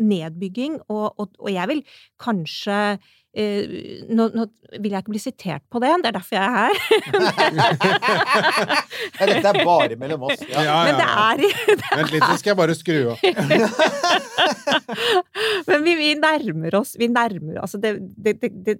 nedbygging, 0.00 0.78
og, 0.88 1.18
og, 1.20 1.34
og 1.42 1.50
jeg 1.52 1.70
vil 1.72 1.82
kanskje 2.22 2.76
eh, 3.34 3.62
nå, 4.10 4.28
nå 4.34 4.44
vil 4.80 4.92
jeg 4.94 5.00
ikke 5.02 5.10
bli 5.14 5.18
sitert 5.22 5.62
på 5.70 5.78
det, 5.82 5.90
det 6.02 6.08
er 6.10 6.14
derfor 6.16 6.34
jeg 6.36 6.46
er 6.46 6.54
her. 6.56 6.74
Ja, 9.20 9.24
dette 9.30 9.48
er 9.50 9.56
bare 9.66 9.96
mellom 10.00 10.22
oss. 10.28 10.40
Ja. 10.48 10.60
Ja, 10.66 10.76
Men 10.86 10.94
det 10.98 11.06
ja, 11.06 11.10
ja. 11.10 11.16
er 11.30 11.36
Vent 12.00 12.12
litt, 12.14 12.24
så 12.26 12.36
skal 12.40 12.50
jeg 12.52 12.60
bare 12.60 12.74
skru 12.78 12.98
av. 13.12 13.16
Men 15.70 15.78
vi, 15.84 15.92
vi 15.98 16.08
nærmer 16.18 16.74
oss 16.80 16.90
Vi 16.98 17.06
nærmer 17.12 17.54
altså 17.62 17.76
det, 17.82 17.90
det, 18.16 18.32
det, 18.42 18.50
det, 18.66 18.74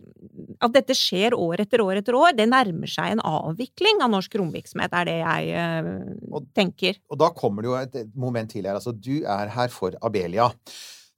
At 0.62 0.72
dette 0.74 0.94
skjer 0.96 1.34
år 1.36 1.60
etter 1.64 1.80
år 1.84 1.94
etter 2.00 2.14
år, 2.18 2.30
det 2.38 2.46
nærmer 2.50 2.88
seg 2.90 3.06
en 3.14 3.22
avvikling 3.26 3.96
av 4.04 4.10
norsk 4.14 4.32
romvirksomhet, 4.40 4.92
er 4.96 5.04
det 5.08 5.18
jeg 5.20 5.42
uh, 5.56 5.60
Og- 6.30 6.46
tenker. 6.56 6.94
Og 7.12 7.16
da 7.20 7.28
kommer 7.36 7.60
det 7.64 7.68
jo 7.70 7.76
et 7.78 7.94
et 8.00 8.12
moment 8.16 8.48
til 8.50 8.64
her. 8.64 8.74
Altså, 8.78 8.92
du 8.94 9.22
er 9.28 9.48
her 9.52 9.68
for 9.72 9.90
Abelia. 10.06 10.46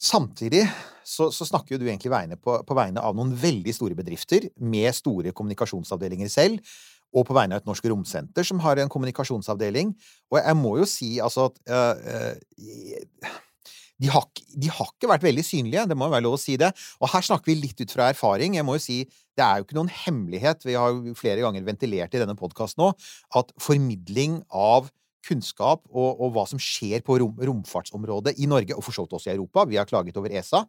Samtidig 0.02 0.64
så, 1.06 1.28
så 1.30 1.46
snakker 1.46 1.76
jo 1.76 1.82
du 1.82 1.86
egentlig 1.86 2.10
vegne 2.10 2.38
på, 2.40 2.56
på 2.66 2.76
vegne 2.78 3.02
av 3.02 3.14
noen 3.14 3.34
veldig 3.38 3.74
store 3.74 3.94
bedrifter 3.98 4.48
med 4.58 4.90
store 4.96 5.34
kommunikasjonsavdelinger 5.36 6.30
selv, 6.32 6.74
og 7.12 7.26
på 7.28 7.36
vegne 7.36 7.54
av 7.54 7.62
et 7.62 7.68
norsk 7.68 7.86
romsenter 7.92 8.46
som 8.46 8.62
har 8.64 8.80
en 8.80 8.90
kommunikasjonsavdeling. 8.90 9.92
Og 10.32 10.38
jeg 10.40 10.58
må 10.58 10.76
jo 10.80 10.88
si 10.88 11.14
altså 11.22 11.50
at 11.50 11.58
øh, 11.68 12.32
øh, 12.64 13.34
de 14.02 14.10
har, 14.10 14.24
de 14.58 14.70
har 14.72 14.88
ikke 14.90 15.10
vært 15.10 15.26
veldig 15.26 15.44
synlige, 15.46 15.84
det 15.86 15.96
må 15.98 16.08
jo 16.08 16.14
være 16.16 16.24
lov 16.24 16.38
å 16.38 16.40
si 16.40 16.56
det. 16.58 16.72
Og 16.98 17.12
her 17.12 17.26
snakker 17.26 17.52
vi 17.52 17.60
litt 17.60 17.84
ut 17.84 17.92
fra 17.94 18.08
erfaring. 18.10 18.56
Jeg 18.58 18.66
må 18.66 18.74
jo 18.78 18.82
si, 18.82 18.98
det 19.38 19.44
er 19.44 19.60
jo 19.60 19.66
ikke 19.68 19.78
noen 19.78 19.92
hemmelighet, 19.92 20.66
vi 20.66 20.74
har 20.78 20.96
jo 20.96 21.14
flere 21.18 21.44
ganger 21.44 21.68
ventilert 21.68 22.16
i 22.16 22.22
denne 22.22 22.34
podkasten 22.38 22.82
nå, 22.82 22.90
at 23.38 23.54
formidling 23.62 24.40
av 24.48 24.90
kunnskap 25.26 25.84
og, 25.90 26.20
og 26.20 26.34
hva 26.34 26.46
som 26.50 26.60
skjer 26.60 27.04
på 27.06 27.18
rom, 27.22 27.34
romfartsområdet 27.38 28.36
i 28.42 28.48
Norge, 28.50 28.76
og 28.76 28.84
for 28.86 28.96
så 28.96 29.06
vidt 29.06 29.18
også 29.18 29.30
i 29.30 29.34
Europa, 29.36 29.66
vi 29.70 29.80
har 29.80 29.88
klaget 29.88 30.18
over 30.20 30.34
ESA, 30.34 30.64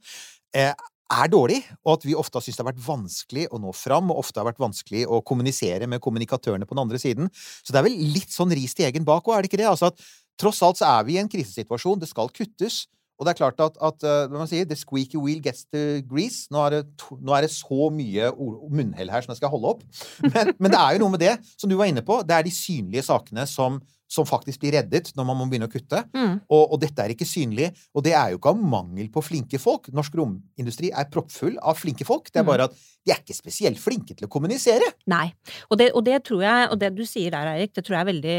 eh, 0.56 0.74
er 1.14 1.30
dårlig, 1.30 1.60
og 1.84 1.98
at 1.98 2.08
vi 2.08 2.16
ofte 2.18 2.40
har 2.40 2.46
syntes 2.46 2.58
det 2.58 2.64
har 2.64 2.72
vært 2.72 2.86
vanskelig 2.86 3.46
å 3.54 3.60
nå 3.62 3.74
fram, 3.76 4.10
og 4.12 4.24
ofte 4.24 4.40
har 4.40 4.48
vært 4.48 4.62
vanskelig 4.64 5.04
å 5.06 5.22
kommunisere 5.26 5.90
med 5.90 6.02
kommunikatørene 6.04 6.68
på 6.68 6.78
den 6.78 6.84
andre 6.86 7.02
siden. 7.02 7.30
Så 7.34 7.74
det 7.74 7.82
er 7.82 7.88
vel 7.90 8.00
litt 8.16 8.34
sånn 8.34 8.54
ris 8.56 8.74
til 8.78 8.88
egen 8.88 9.06
bak 9.08 9.28
òg, 9.28 9.38
er 9.38 9.46
det 9.46 9.52
ikke 9.52 9.62
det? 9.62 9.70
Altså 9.70 9.92
at 9.92 10.02
tross 10.40 10.64
alt 10.66 10.80
så 10.80 10.90
er 10.90 11.08
vi 11.08 11.18
i 11.18 11.22
en 11.22 11.30
krisesituasjon, 11.30 12.02
det 12.02 12.10
skal 12.10 12.32
kuttes. 12.34 12.86
Og 13.20 13.28
det 13.28 13.34
er 13.34 13.40
klart 13.44 13.62
at, 13.62 13.76
at 13.78 14.06
eh, 14.10 14.24
hva 14.28 14.42
man 14.42 14.50
sier, 14.50 14.66
the 14.68 14.76
squeaky 14.78 15.20
wheel 15.22 15.42
gets 15.44 15.68
the 15.72 16.02
grease. 16.10 16.48
Nå 16.52 16.64
er 16.66 16.76
det, 16.76 16.82
to, 17.00 17.20
nå 17.22 17.36
er 17.38 17.46
det 17.46 17.54
så 17.54 17.90
mye 17.94 18.32
munnhell 18.74 19.12
her 19.14 19.24
som 19.24 19.32
jeg 19.32 19.40
skal 19.40 19.54
holde 19.54 19.76
opp. 19.76 19.84
Men, 20.26 20.54
men 20.58 20.74
det 20.74 20.80
er 20.80 20.96
jo 20.96 21.04
noe 21.04 21.14
med 21.14 21.22
det, 21.22 21.36
som 21.54 21.70
du 21.70 21.78
var 21.80 21.92
inne 21.92 22.04
på, 22.06 22.20
det 22.26 22.36
er 22.36 22.48
de 22.48 22.54
synlige 22.54 23.06
sakene 23.06 23.46
som, 23.50 23.78
som 24.14 24.28
faktisk 24.30 24.62
blir 24.62 24.76
reddet 24.78 25.10
når 25.18 25.26
man 25.26 25.40
må 25.40 25.48
begynne 25.50 25.66
å 25.70 25.74
kutte. 25.74 26.04
Mm. 26.14 26.36
Og, 26.54 26.64
og 26.76 26.80
dette 26.84 27.02
er 27.02 27.14
ikke 27.16 27.26
synlig. 27.28 27.72
Og 27.98 28.06
det 28.06 28.14
er 28.14 28.34
jo 28.34 28.40
ikke 28.40 28.54
av 28.54 28.62
mangel 28.62 29.10
på 29.14 29.24
flinke 29.26 29.58
folk. 29.62 29.90
Norsk 29.96 30.18
romindustri 30.20 30.92
er 30.94 31.10
proppfull 31.14 31.58
av 31.62 31.80
flinke 31.82 32.06
folk. 32.08 32.30
Det 32.30 32.42
er 32.42 32.44
Mm. 32.44 32.52
bare 32.52 32.68
at 32.70 32.78
de 33.04 33.12
er 33.12 33.20
ikke 33.20 33.36
spesielt 33.36 33.80
flinke 33.82 34.16
til 34.16 34.28
å 34.28 34.32
kommunisere. 34.32 34.86
Nei. 35.12 35.34
Og 35.72 35.78
det, 35.80 35.90
og 35.98 36.04
det 36.06 36.22
tror 36.28 36.44
jeg, 36.46 36.70
og 36.72 36.80
det 36.80 36.92
du 36.96 37.04
sier 37.08 37.34
der, 37.34 37.50
Eirik, 37.56 37.74
det 37.76 37.84
tror 37.84 37.98
jeg 37.98 38.04
er 38.06 38.12
veldig 38.14 38.38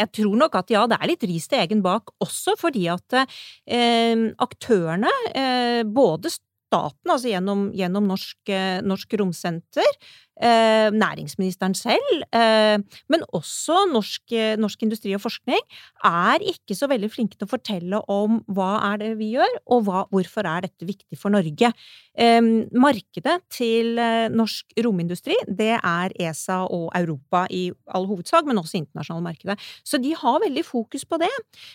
Jeg 0.00 0.12
tror 0.16 0.36
nok 0.40 0.54
at 0.60 0.70
ja, 0.74 0.86
det 0.90 0.98
er 1.00 1.10
litt 1.12 1.26
ris 1.28 1.46
til 1.50 1.60
egen 1.60 1.82
bak, 1.84 2.10
også 2.22 2.56
fordi 2.58 2.86
at 2.90 3.18
eh, 3.20 4.24
aktørene, 4.42 5.10
eh, 5.34 5.82
både 5.86 6.32
staten, 6.32 7.10
altså 7.10 7.30
gjennom, 7.32 7.68
gjennom 7.74 8.06
Norsk, 8.10 8.38
eh, 8.48 8.80
Norsk 8.86 9.14
Romsenter, 9.18 9.88
eh, 10.42 10.88
næringsministeren 10.94 11.74
selv, 11.76 12.24
eh, 12.32 12.78
men 13.12 13.24
også 13.36 13.84
norsk, 13.92 14.32
eh, 14.32 14.56
norsk 14.60 14.82
industri 14.82 15.14
og 15.14 15.22
forskning, 15.24 15.60
er 16.04 16.40
ikke 16.40 16.76
så 16.76 16.88
veldig 16.90 17.10
flinke 17.12 17.36
til 17.36 17.46
å 17.48 17.52
fortelle 17.54 18.00
om 18.08 18.40
hva 18.48 18.70
er 18.92 19.02
det 19.02 19.10
vi 19.20 19.32
gjør, 19.36 19.58
og 19.70 19.84
hva, 19.86 20.04
hvorfor 20.10 20.48
er 20.48 20.66
dette 20.66 20.88
viktig 20.88 21.18
for 21.18 21.32
Norge. 21.34 21.72
Eh, 22.18 22.40
markedet 22.72 23.36
til 23.52 23.98
eh, 23.98 24.28
norsk 24.32 24.80
romindustri, 24.84 25.36
det 25.46 25.76
er 25.76 26.16
ESA 26.18 26.62
og 26.66 26.90
Europa 26.96 27.46
i 27.50 27.68
all 27.94 28.08
hovedsak, 28.10 28.48
men 28.48 28.58
også 28.58 28.80
internasjonale 28.80 29.28
markedet. 29.28 29.58
Så 29.84 30.00
de 30.02 30.14
har 30.16 30.40
veldig 30.42 30.64
fokus 30.66 31.04
på 31.04 31.20
det. 31.20 31.30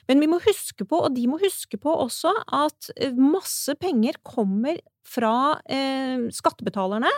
Men 0.08 0.20
vi 0.20 0.30
må 0.30 0.40
huske 0.44 0.86
på, 0.86 1.00
og 1.06 1.16
de 1.16 1.28
må 1.30 1.40
huske 1.42 1.78
på 1.82 1.94
også, 2.06 2.34
at 2.54 2.92
eh, 2.98 3.16
masse 3.16 3.76
penger 3.82 4.20
kommer 4.26 4.80
fra 5.06 5.60
eh, 5.70 6.28
skattebetalerne 6.34 7.12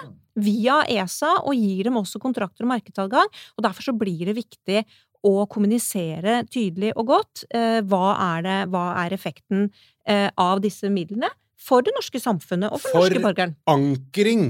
via 0.44 0.82
ESA, 0.92 1.38
og 1.48 1.56
gir 1.58 1.88
dem 1.88 1.98
også 2.02 2.22
kontrakter 2.22 2.66
og 2.68 2.74
markedsadgang. 2.76 3.32
Og 3.58 3.66
derfor 3.66 3.88
så 3.90 3.96
blir 3.98 4.28
det 4.30 4.38
viktig 4.38 4.84
å 5.26 5.48
kommunisere 5.50 6.44
tydelig 6.52 6.94
og 6.96 7.10
godt 7.16 7.44
eh, 7.50 7.82
hva, 7.88 8.14
er 8.36 8.46
det, 8.46 8.58
hva 8.74 8.86
er 9.04 9.16
effekten 9.18 9.68
eh, 10.08 10.30
av 10.38 10.62
disse 10.64 10.92
midlene 10.94 11.32
for 11.68 11.82
det 11.84 11.92
norske 11.96 12.20
samfunnet 12.22 12.70
og 12.70 12.80
for, 12.80 12.94
For- 12.94 13.08
norske 13.08 13.24
borgeren. 13.24 13.56
Forankring 13.66 14.44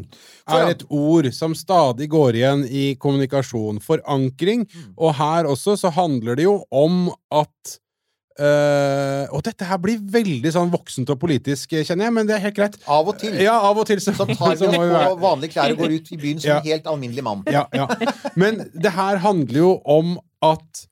Foran- 0.43 0.67
er 0.67 0.73
et 0.76 0.84
ord 0.91 1.30
som 1.34 1.56
stadig 1.58 2.10
går 2.12 2.41
igjen 2.41 2.65
i 2.67 2.86
kommunikasjon. 3.00 3.80
Forankring. 3.84 4.67
Mm. 4.67 4.93
Og 5.00 5.15
her 5.17 5.47
også 5.50 5.78
så 5.80 5.93
handler 5.95 6.38
det 6.38 6.50
jo 6.50 6.60
om 6.69 7.08
at 7.32 7.78
eh, 8.39 9.26
Og 9.34 9.41
dette 9.45 9.65
her 9.65 9.80
blir 9.82 9.97
veldig 10.13 10.52
sånn 10.54 10.71
voksent 10.73 11.10
og 11.13 11.19
politisk, 11.21 11.73
kjenner 11.73 12.08
jeg, 12.08 12.13
men 12.13 12.28
det 12.30 12.36
er 12.38 12.43
helt 12.45 12.56
greit. 12.58 12.78
Av 12.88 13.08
og 13.10 13.17
til. 13.21 13.36
Ja, 13.41 13.58
av 13.67 13.78
og 13.82 13.86
til 13.89 14.00
så, 14.04 14.13
Så 14.17 14.26
tar 14.30 14.56
vi 14.56 14.67
oss 14.69 14.78
på 14.78 15.17
vanlige 15.23 15.56
klær 15.56 15.73
og 15.76 15.82
går 15.84 15.97
ut 15.97 16.12
i 16.13 16.17
byen 16.21 16.39
som 16.41 16.50
Ja. 16.52 16.58
en 16.62 16.69
helt 16.71 16.88
alminnelig 16.93 17.23
mann. 17.26 17.43
ja, 17.52 17.65
ja. 17.73 17.88
Men 18.36 18.63
det 18.73 18.93
her 18.95 19.17
handler 19.23 19.60
jo 19.63 19.73
om 19.86 20.17
at 20.45 20.84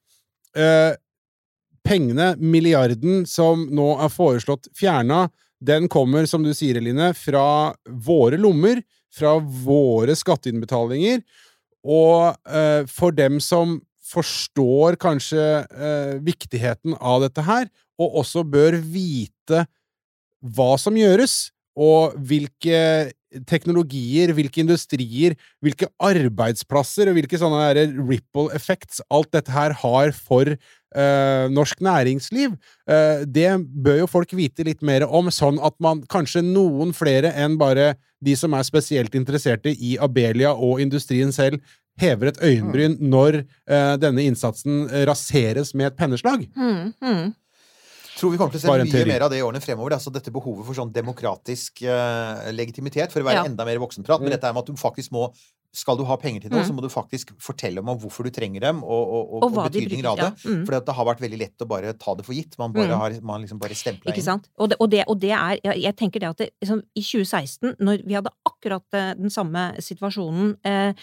uh, 0.58 0.94
pengene, 1.86 2.32
milliarden, 2.42 3.26
som 3.30 3.68
nå 3.70 3.92
er 4.02 4.10
foreslått 4.10 4.68
fjerna, 4.76 5.28
den 5.66 5.88
kommer, 5.88 6.26
som 6.28 6.44
du 6.44 6.52
sier, 6.54 6.78
Eline, 6.82 7.12
fra 7.14 7.74
våre 7.86 8.38
lommer, 8.42 8.82
fra 9.16 9.38
våre 9.40 10.16
skatteinnbetalinger, 10.18 11.22
og 11.86 12.34
uh, 12.50 12.82
for 12.90 13.14
dem 13.16 13.38
som 13.40 13.78
forstår 14.16 14.98
kanskje 15.02 15.44
eh, 15.64 16.16
viktigheten 16.24 16.96
av 17.00 17.26
dette 17.26 17.44
her, 17.46 17.68
og 18.02 18.22
også 18.24 18.44
bør 18.48 18.80
vite 18.80 19.66
hva 20.56 20.74
som 20.80 20.98
gjøres, 20.98 21.50
og 21.76 22.16
hvilke 22.24 23.12
teknologier, 23.50 24.32
hvilke 24.32 24.62
industrier, 24.64 25.36
hvilke 25.64 25.90
arbeidsplasser 26.00 27.10
og 27.12 27.18
hvilke 27.18 27.40
sånne 27.40 27.86
ripple 28.08 28.48
effects 28.56 29.02
alt 29.12 29.34
dette 29.36 29.52
her 29.52 29.76
har 29.82 30.14
for 30.16 30.54
eh, 30.56 31.46
norsk 31.52 31.84
næringsliv. 31.84 32.56
Eh, 32.88 33.26
det 33.28 33.50
bør 33.60 34.06
jo 34.06 34.12
folk 34.12 34.36
vite 34.40 34.64
litt 34.68 34.86
mer 34.86 35.04
om, 35.08 35.28
sånn 35.28 35.60
at 35.60 35.76
man 35.84 36.06
kanskje 36.12 36.46
noen 36.46 36.96
flere 36.96 37.34
enn 37.36 37.60
bare 37.60 37.96
de 38.24 38.38
som 38.40 38.56
er 38.56 38.64
spesielt 38.68 39.16
interesserte 39.18 39.76
i 39.76 39.98
Abelia 40.02 40.56
og 40.56 40.80
industrien 40.84 41.36
selv, 41.36 41.60
hever 41.98 42.28
et 42.34 42.38
øyenbryn 42.44 42.98
når 43.00 43.42
uh, 43.72 43.96
denne 44.02 44.26
innsatsen 44.28 44.86
raseres 45.08 45.74
med 45.74 45.88
et 45.94 45.98
penneslag. 45.98 46.48
Mm, 46.56 46.94
mm. 47.02 47.34
tror 48.16 48.32
vi 48.32 48.38
kommer 48.40 48.52
til 48.56 48.62
å 48.62 48.64
se 48.64 48.72
mye 48.72 48.92
teori. 48.92 49.10
mer 49.12 49.26
av 49.28 49.30
det 49.34 49.40
i 49.40 49.44
årene 49.44 49.60
fremover. 49.64 49.92
Altså 49.98 50.12
dette 50.14 50.32
behovet 50.32 50.66
for 50.66 50.74
sånn 50.78 50.94
demokratisk 50.96 51.84
uh, 51.84 52.48
legitimitet, 52.56 53.12
for 53.12 53.20
å 53.22 53.28
være 53.28 53.42
Ja. 53.44 53.46
enda 53.50 53.66
mer 53.66 53.78
voksenprat. 53.84 54.20
Men 54.22 54.30
Mm. 54.32 54.36
dette 54.38 54.48
er 54.48 54.54
med 54.54 54.64
at 54.64 54.66
du 54.72 54.74
faktisk 54.80 55.12
må 55.12 55.34
Skal 55.76 55.98
du 55.98 56.06
ha 56.06 56.16
penger 56.16 56.40
til 56.40 56.52
noe, 56.52 56.62
Mm. 56.64 56.68
så 56.70 56.74
må 56.74 56.82
du 56.82 56.88
faktisk 56.88 57.34
fortelle 57.38 57.80
om 57.80 58.00
hvorfor 58.00 58.24
du 58.24 58.30
trenger 58.32 58.62
dem, 58.62 58.78
og, 58.82 59.10
og, 59.12 59.34
og, 59.34 59.44
Og 59.44 59.72
betydningen 59.74 60.06
av 60.06 60.16
det. 60.16 60.24
ja. 60.46 60.50
Mm. 60.50 60.66
For 60.66 60.80
det 60.80 60.96
har 60.96 61.06
vært 61.06 61.20
veldig 61.20 61.38
lett 61.38 61.58
å 61.60 61.68
bare 61.68 61.92
ta 62.00 62.16
det 62.16 62.24
for 62.26 62.32
gitt. 62.34 62.56
Man 62.58 62.72
bare 62.72 62.88
Mm. 62.88 62.98
har 62.98 63.12
man 63.22 63.42
liksom 63.44 63.60
bare 63.60 63.76
stempla 63.76 64.14
Ikke 64.14 64.24
sant? 64.24 64.48
Og 64.58 64.70
det, 64.70 64.78
og 64.80 64.90
det, 64.90 65.04
og 65.06 65.20
det 65.20 65.32
er 65.32 65.60
Jeg 65.66 65.82
jeg 65.84 65.96
tenker 65.98 66.20
det 66.22 66.30
at 66.30 66.38
det, 66.38 66.50
liksom, 66.64 66.82
i 66.96 67.02
2016, 67.02 67.76
når 67.82 68.08
vi 68.08 68.14
hadde 68.14 68.32
akkurat 68.48 68.84
eh, 68.94 69.14
den 69.16 69.30
samme 69.30 69.76
situasjonen 69.82 70.56
eh, 70.64 70.94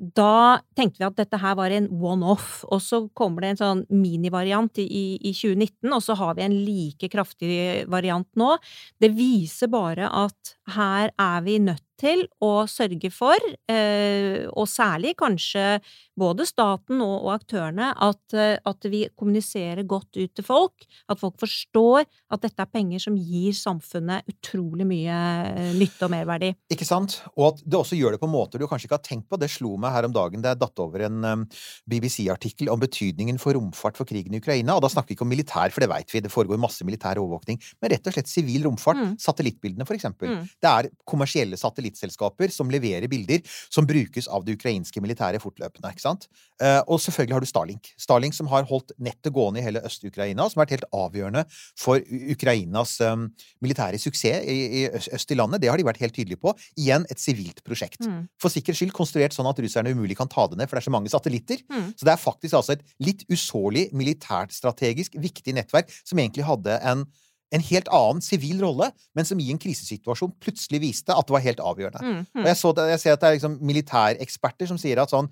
da 0.00 0.60
tenkte 0.76 1.02
vi 1.02 1.06
at 1.06 1.18
dette 1.18 1.38
her 1.42 1.56
var 1.58 1.72
en 1.74 1.90
one-off, 1.92 2.62
og 2.72 2.80
så 2.80 3.02
kommer 3.16 3.44
det 3.44 3.50
en 3.52 3.60
sånn 3.60 3.82
minivariant 3.92 4.80
i, 4.80 4.86
i, 4.86 5.04
i 5.20 5.32
2019, 5.36 5.92
og 5.92 6.00
så 6.04 6.16
har 6.16 6.38
vi 6.38 6.46
en 6.46 6.56
like 6.64 7.10
kraftig 7.12 7.52
variant 7.92 8.28
nå. 8.40 8.54
Det 9.00 9.12
viser 9.12 9.68
bare 9.72 10.08
at 10.08 10.54
her 10.76 11.12
er 11.12 11.44
vi 11.44 11.58
nødt 11.60 11.84
til 12.00 12.24
å 12.42 12.64
sørge 12.70 13.10
for, 13.12 13.36
eh, 13.68 14.46
og 14.48 14.68
særlig 14.70 15.14
kanskje 15.20 15.80
både 16.20 16.46
staten 16.48 17.00
og, 17.04 17.28
aktørene, 17.34 17.92
at, 17.96 18.34
eh, 18.34 18.56
vi 18.90 19.06
kommuniserer 19.16 19.84
godt 19.86 20.16
ut 20.16 20.34
til 20.34 20.44
folk. 20.44 20.86
At 21.08 21.20
folk 21.20 21.36
forstår 21.38 22.06
at 22.30 22.40
dette 22.40 22.60
er 22.60 22.66
penger 22.66 22.98
som 22.98 23.16
gir 23.16 23.52
samfunnet 23.52 24.24
utrolig 24.28 24.86
mye 24.86 25.18
eh, 25.46 25.72
nytte 25.76 26.08
og 26.08 26.10
merverdi. 26.10 26.54
Ikke 26.72 26.86
sant? 26.88 27.22
Og 27.36 27.54
at 27.54 27.62
det 27.64 27.78
også 27.78 27.98
gjør 27.98 28.16
det 28.16 28.20
på 28.20 28.30
måter 28.30 28.58
du 28.58 28.66
kanskje 28.66 28.88
ikke 28.88 28.98
har 28.98 29.06
tenkt 29.06 29.28
på. 29.28 29.38
Det 29.38 29.50
slo 29.50 29.76
meg 29.76 29.92
her 29.92 30.08
om 30.08 30.12
dagen 30.16 30.42
da 30.42 30.54
jeg 30.54 30.60
datt 30.60 30.82
over 30.82 31.06
en 31.06 31.46
BBC-artikkel 31.88 32.70
om 32.72 32.80
betydningen 32.80 33.38
for 33.40 33.56
romfart 33.56 33.96
for 34.00 34.08
krigen 34.08 34.34
i 34.34 34.40
Ukraina. 34.40 34.76
Og 34.76 34.84
da 34.84 34.90
snakker 34.92 35.12
vi 35.12 35.18
ikke 35.18 35.26
om 35.26 35.32
militær, 35.32 35.72
for 35.72 35.84
det 35.84 35.90
veit 35.92 36.12
vi, 36.12 36.24
det 36.24 36.32
foregår 36.32 36.60
masse 36.60 36.84
militær 36.86 37.20
overvåkning. 37.20 37.60
Men 37.80 37.94
rett 37.94 38.08
og 38.08 38.16
slett 38.16 38.30
sivil 38.30 38.66
romfart. 38.66 39.00
Mm. 39.00 39.14
Satellittbildene, 39.20 39.86
for 39.88 39.98
eksempel. 39.98 40.34
Mm. 40.34 40.48
Det 40.60 40.70
er 40.70 40.90
kommersielle 41.08 41.58
satellittselskaper 41.90 42.52
som 42.52 42.70
leverer 42.70 43.08
bilder 43.10 43.42
som 43.70 43.86
brukes 43.86 44.28
av 44.28 44.44
det 44.44 44.56
ukrainske 44.58 45.00
militæret 45.00 45.42
fortløpende. 45.42 45.90
ikke 45.90 46.02
sant? 46.02 46.28
Eh, 46.60 46.80
og 46.86 47.00
selvfølgelig 47.00 47.34
har 47.34 47.40
du 47.40 47.46
Starlink. 47.46 47.92
Starlink 47.98 48.34
som 48.34 48.46
har 48.48 48.64
holdt 48.64 48.92
nettet 48.98 49.32
gående 49.32 49.60
i 49.60 49.64
hele 49.64 49.82
Øst-Ukraina, 49.84 50.48
som 50.48 50.60
har 50.60 50.66
vært 50.66 50.76
helt 50.78 50.88
avgjørende 50.92 51.44
for 51.78 52.00
Ukrainas 52.30 53.00
um, 53.00 53.28
militære 53.60 53.98
suksess 53.98 54.44
i, 54.44 54.88
øst 54.88 55.30
i 55.30 55.38
landet. 55.38 55.62
Det 55.62 55.70
har 55.70 55.78
de 55.78 55.86
vært 55.86 56.00
helt 56.00 56.14
tydelige 56.14 56.40
på. 56.40 56.54
Igjen 56.76 57.06
et 57.10 57.20
sivilt 57.20 57.62
prosjekt. 57.64 58.02
Mm. 58.04 58.28
For 58.40 58.52
sikkerhets 58.52 58.82
skyld 58.82 58.94
konstruert 58.96 59.34
sånn 59.34 59.48
at 59.50 59.58
russerne 59.58 59.94
umulig 59.94 60.18
kan 60.18 60.30
ta 60.30 60.46
det 60.50 60.58
ned, 60.58 60.68
for 60.68 60.76
det 60.76 60.84
er 60.84 60.90
så 60.90 60.94
mange 60.94 61.12
satellitter. 61.12 61.64
Mm. 61.70 61.90
Så 61.96 62.06
det 62.06 62.14
er 62.14 62.20
faktisk 62.20 62.58
altså 62.58 62.76
et 62.76 62.84
litt 63.02 63.24
usårlig 63.30 63.88
militært 63.96 64.54
strategisk 64.54 65.16
viktig 65.20 65.56
nettverk 65.56 65.90
som 66.04 66.20
egentlig 66.20 66.46
hadde 66.46 66.78
en 66.86 67.06
en 67.54 67.64
helt 67.66 67.88
annen 67.94 68.22
sivil 68.22 68.60
rolle, 68.62 68.90
men 69.16 69.26
som 69.26 69.40
i 69.42 69.48
en 69.52 69.58
krisesituasjon 69.60 70.36
plutselig 70.42 70.80
viste 70.84 71.14
at 71.14 71.26
det 71.26 71.34
var 71.34 71.44
helt 71.44 71.62
avgjørende. 71.64 72.02
Mm, 72.02 72.20
Og 72.36 72.42
mm. 72.42 72.48
jeg, 72.50 72.58
så 72.60 72.72
det, 72.76 72.88
jeg 72.92 73.02
ser 73.02 73.16
at 73.16 73.22
det 73.22 73.30
er 73.30 73.38
liksom 73.38 73.56
militæreksperter 73.70 74.70
som 74.70 74.78
sier 74.80 75.02
at 75.02 75.12
sånn 75.12 75.30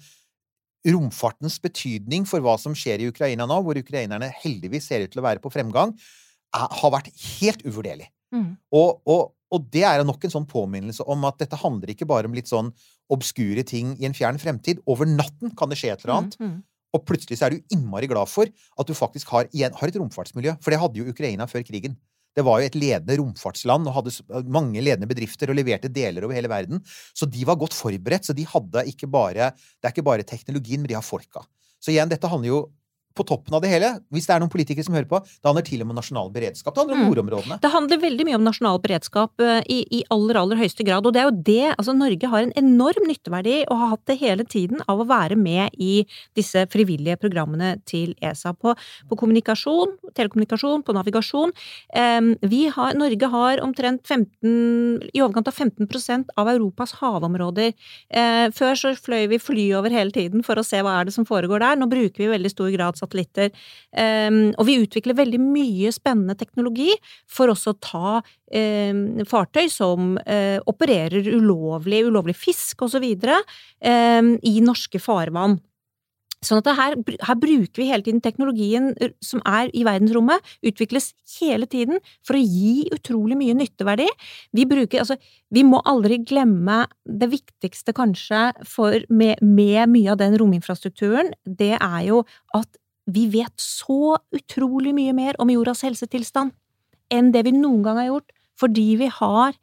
romfartens 0.88 1.58
betydning 1.62 2.26
for 2.28 2.42
hva 2.44 2.54
som 2.60 2.74
skjer 2.76 3.02
i 3.02 3.08
Ukraina 3.10 3.46
nå, 3.48 3.58
hvor 3.66 3.78
ukrainerne 3.78 4.30
heldigvis 4.42 4.86
ser 4.90 5.04
ut 5.04 5.12
til 5.14 5.22
å 5.22 5.26
være 5.26 5.42
på 5.42 5.52
fremgang, 5.52 5.94
er, 6.54 6.68
har 6.80 6.94
vært 6.94 7.10
helt 7.40 7.64
uvurderlig. 7.66 8.08
Mm. 8.34 8.52
Og, 8.76 9.00
og, 9.08 9.34
og 9.54 9.68
det 9.72 9.84
er 9.88 10.04
nok 10.06 10.26
en 10.26 10.34
sånn 10.34 10.48
påminnelse 10.48 11.06
om 11.08 11.26
at 11.28 11.38
dette 11.42 11.58
handler 11.60 11.92
ikke 11.92 12.08
bare 12.08 12.30
om 12.30 12.36
litt 12.36 12.50
sånn 12.50 12.70
obskure 13.12 13.64
ting 13.66 13.94
i 13.98 14.08
en 14.08 14.16
fjern 14.16 14.40
fremtid. 14.40 14.82
Over 14.90 15.08
natten 15.08 15.54
kan 15.58 15.70
det 15.70 15.80
skje 15.80 15.94
et 15.94 16.04
eller 16.04 16.16
annet. 16.18 16.38
Mm, 16.40 16.50
mm. 16.56 16.58
Og 16.96 17.04
plutselig 17.08 17.36
så 17.38 17.48
er 17.48 17.56
du 17.56 17.74
innmari 17.74 18.08
glad 18.08 18.30
for 18.30 18.48
at 18.48 18.88
du 18.88 18.94
faktisk 18.96 19.28
har, 19.34 19.48
igjen, 19.52 19.74
har 19.76 19.90
et 19.90 19.98
romfartsmiljø. 20.00 20.54
For 20.64 20.72
det 20.72 20.80
hadde 20.80 21.00
jo 21.00 21.10
Ukraina 21.10 21.48
før 21.50 21.64
krigen. 21.66 21.98
Det 22.38 22.44
var 22.46 22.60
jo 22.60 22.68
et 22.70 22.78
ledende 22.78 23.18
romfartsland 23.18 23.90
og 23.90 23.96
hadde 23.96 24.42
mange 24.54 24.78
ledende 24.78 25.08
bedrifter 25.10 25.50
og 25.50 25.58
leverte 25.58 25.90
deler 25.90 26.22
over 26.22 26.36
hele 26.38 26.50
verden. 26.50 26.82
Så 27.10 27.26
de 27.26 27.42
var 27.48 27.58
godt 27.58 27.74
forberedt. 27.74 28.28
Så 28.28 28.36
de 28.38 28.46
hadde 28.46 28.84
ikke 28.92 29.10
bare 29.10 29.50
Det 29.58 29.88
er 29.88 29.94
ikke 29.94 30.06
bare 30.06 30.26
teknologien, 30.26 30.80
men 30.82 30.92
de 30.92 30.98
har 30.98 31.02
folka. 31.02 31.42
Så 31.82 31.90
igjen, 31.90 32.10
dette 32.10 32.30
handler 32.30 32.52
jo 32.52 32.60
på 33.16 33.24
toppen 33.26 33.54
av 33.56 33.62
det 33.64 33.70
hele, 33.72 33.88
hvis 34.14 34.26
det 34.28 34.34
er 34.36 34.40
noen 34.42 34.50
politikere 34.52 34.84
som 34.86 34.94
hører 34.94 35.08
på, 35.10 35.18
det 35.24 35.48
handler 35.48 35.64
til 35.66 35.80
og 35.82 35.88
med 35.90 35.96
nasjonal 35.98 36.28
beredskap. 36.30 36.74
Det 36.74 36.82
handler 36.84 36.94
om 36.94 37.00
Mm. 37.02 37.08
nordområdene. 37.08 37.60
Det 37.60 37.70
handler 37.72 37.98
veldig 37.98 38.24
mye 38.28 38.34
om 38.38 38.44
nasjonal 38.44 38.78
beredskap 38.82 39.32
eh, 39.40 39.62
i, 39.68 39.78
i 39.90 40.04
aller, 40.10 40.36
aller 40.36 40.56
høyeste 40.60 40.84
grad. 40.86 41.06
Og 41.06 41.12
det 41.14 41.22
er 41.22 41.26
jo 41.30 41.42
det 41.42 41.74
altså 41.78 41.94
Norge 41.96 42.28
har 42.30 42.42
en 42.42 42.52
enorm 42.56 43.06
nytteverdi, 43.08 43.64
og 43.70 43.78
har 43.78 43.88
hatt 43.96 44.04
det 44.06 44.18
hele 44.20 44.44
tiden, 44.44 44.82
av 44.88 45.00
å 45.00 45.06
være 45.08 45.36
med 45.36 45.70
i 45.78 46.04
disse 46.36 46.66
frivillige 46.70 47.16
programmene 47.18 47.80
til 47.88 48.14
ESA. 48.22 48.52
På, 48.54 48.74
på 49.08 49.18
kommunikasjon, 49.18 49.96
telekommunikasjon, 50.14 50.84
på 50.86 50.94
navigasjon. 50.94 51.52
Vi 52.42 52.62
har, 52.74 52.94
Norge 52.98 53.30
har 53.32 53.60
omtrent 53.64 54.06
15, 54.06 55.08
i 55.14 55.22
overkant 55.24 55.48
av 55.50 55.54
15% 55.58 56.32
av 56.38 56.48
Europas 56.52 56.92
havområder. 57.00 57.74
Eh, 58.10 58.46
før 58.54 58.78
så 58.78 58.94
fløy 58.98 59.26
vi 59.32 59.38
fly 59.42 59.66
over 59.78 59.90
hele 59.94 60.14
tiden 60.14 60.44
for 60.46 60.60
å 60.60 60.64
se 60.66 60.80
hva 60.84 61.00
er 61.00 61.08
det 61.08 61.14
som 61.16 61.26
foregår 61.28 61.62
der. 61.64 61.76
Nå 61.80 61.88
bruker 61.90 62.22
vi 62.22 62.28
i 62.28 62.32
veldig 62.36 62.52
stor 62.52 62.70
grad 62.74 62.97
satellitter. 62.98 63.52
Um, 63.92 64.40
og 64.56 64.66
vi 64.68 64.78
utvikler 64.82 65.18
veldig 65.18 65.40
mye 65.42 65.92
spennende 65.94 66.36
teknologi 66.38 66.90
for 67.30 67.52
også 67.52 67.74
å 67.74 67.80
ta 67.84 68.18
um, 68.18 69.02
fartøy 69.28 69.70
som 69.72 70.16
uh, 70.20 70.58
opererer 70.68 71.32
ulovlig, 71.34 72.04
ulovlig 72.10 72.36
fisk 72.38 72.86
osv. 72.88 73.06
Um, 73.78 74.34
i 74.42 74.58
norske 74.64 75.00
farvann. 75.02 75.58
Sånn 76.44 76.60
at 76.60 76.68
her, 76.78 76.94
her 77.26 77.36
bruker 77.38 77.80
vi 77.80 77.88
hele 77.88 78.04
tiden 78.06 78.22
teknologien 78.22 78.92
uh, 79.02 79.10
som 79.24 79.42
er 79.48 79.72
i 79.74 79.82
verdensrommet, 79.86 80.44
utvikles 80.66 81.10
hele 81.40 81.66
tiden 81.70 81.98
for 82.26 82.38
å 82.38 82.42
gi 82.42 82.86
utrolig 82.94 83.38
mye 83.40 83.56
nytteverdi. 83.58 84.06
Vi 84.54 84.66
bruker, 84.70 85.02
altså, 85.02 85.18
vi 85.54 85.64
må 85.66 85.82
aldri 85.88 86.20
glemme 86.22 86.84
det 87.02 87.30
viktigste 87.32 87.94
kanskje 87.96 88.52
for, 88.68 89.02
med, 89.10 89.42
med 89.42 89.90
mye 89.90 90.14
av 90.14 90.20
den 90.22 90.38
rominfrastrukturen, 90.38 91.32
det 91.42 91.74
er 91.74 92.02
jo 92.06 92.22
at 92.54 92.70
vi 93.08 93.26
vet 93.32 93.54
så 93.62 94.18
utrolig 94.34 94.92
mye 94.96 95.14
mer 95.16 95.38
om 95.40 95.50
jordas 95.52 95.84
helsetilstand 95.86 96.52
enn 97.14 97.30
det 97.32 97.46
vi 97.46 97.54
noen 97.56 97.82
gang 97.86 98.00
har 98.02 98.10
gjort, 98.10 98.32
fordi 98.60 98.88
vi 99.00 99.08
har 99.12 99.54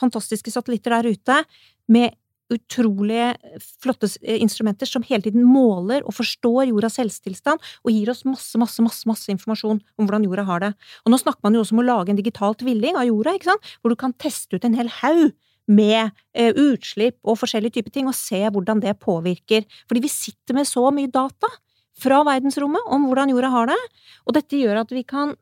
fantastiske 0.00 0.52
satellitter 0.52 0.94
der 0.96 1.10
ute 1.12 1.42
med 1.92 2.16
utrolig 2.52 3.34
flotte 3.82 4.08
instrumenter 4.38 4.86
som 4.86 5.04
hele 5.06 5.24
tiden 5.24 5.42
måler 5.46 6.04
og 6.06 6.14
forstår 6.14 6.68
jordas 6.70 6.98
helsetilstand, 7.00 7.58
og 7.82 7.90
gir 7.90 8.12
oss 8.12 8.22
masse, 8.28 8.54
masse, 8.60 8.82
masse, 8.84 9.02
masse 9.08 9.32
informasjon 9.32 9.80
om 9.82 10.06
hvordan 10.06 10.28
jorda 10.28 10.46
har 10.46 10.62
det. 10.62 10.70
Og 11.04 11.12
nå 11.12 11.18
snakker 11.20 11.42
man 11.46 11.58
jo 11.58 11.64
også 11.64 11.74
om 11.74 11.82
å 11.82 11.88
lage 11.88 12.14
en 12.14 12.20
digital 12.20 12.54
tvilling 12.58 12.98
av 12.98 13.08
jorda, 13.08 13.34
ikke 13.34 13.50
sant, 13.50 13.74
hvor 13.80 13.92
du 13.92 13.98
kan 13.98 14.14
teste 14.14 14.56
ut 14.56 14.68
en 14.68 14.78
hel 14.78 14.92
haug 15.02 15.34
med 15.66 16.14
eh, 16.38 16.54
utslipp 16.54 17.18
og 17.26 17.40
forskjellige 17.40 17.80
typer 17.80 17.96
ting, 17.96 18.06
og 18.06 18.14
se 18.14 18.38
hvordan 18.46 18.80
det 18.84 18.94
påvirker. 19.02 19.66
Fordi 19.90 20.04
vi 20.04 20.12
sitter 20.12 20.54
med 20.54 20.70
så 20.70 20.86
mye 20.94 21.10
data 21.10 21.50
fra 22.00 22.20
verdensrommet 22.26 22.88
om 22.92 23.06
hvordan 23.08 23.32
jorda 23.32 23.50
har 23.54 23.70
det, 23.72 23.80
og 24.26 24.36
dette 24.36 24.60
gjør 24.60 24.82
at 24.82 24.92
vi 24.92 25.02
kan, 25.08 25.34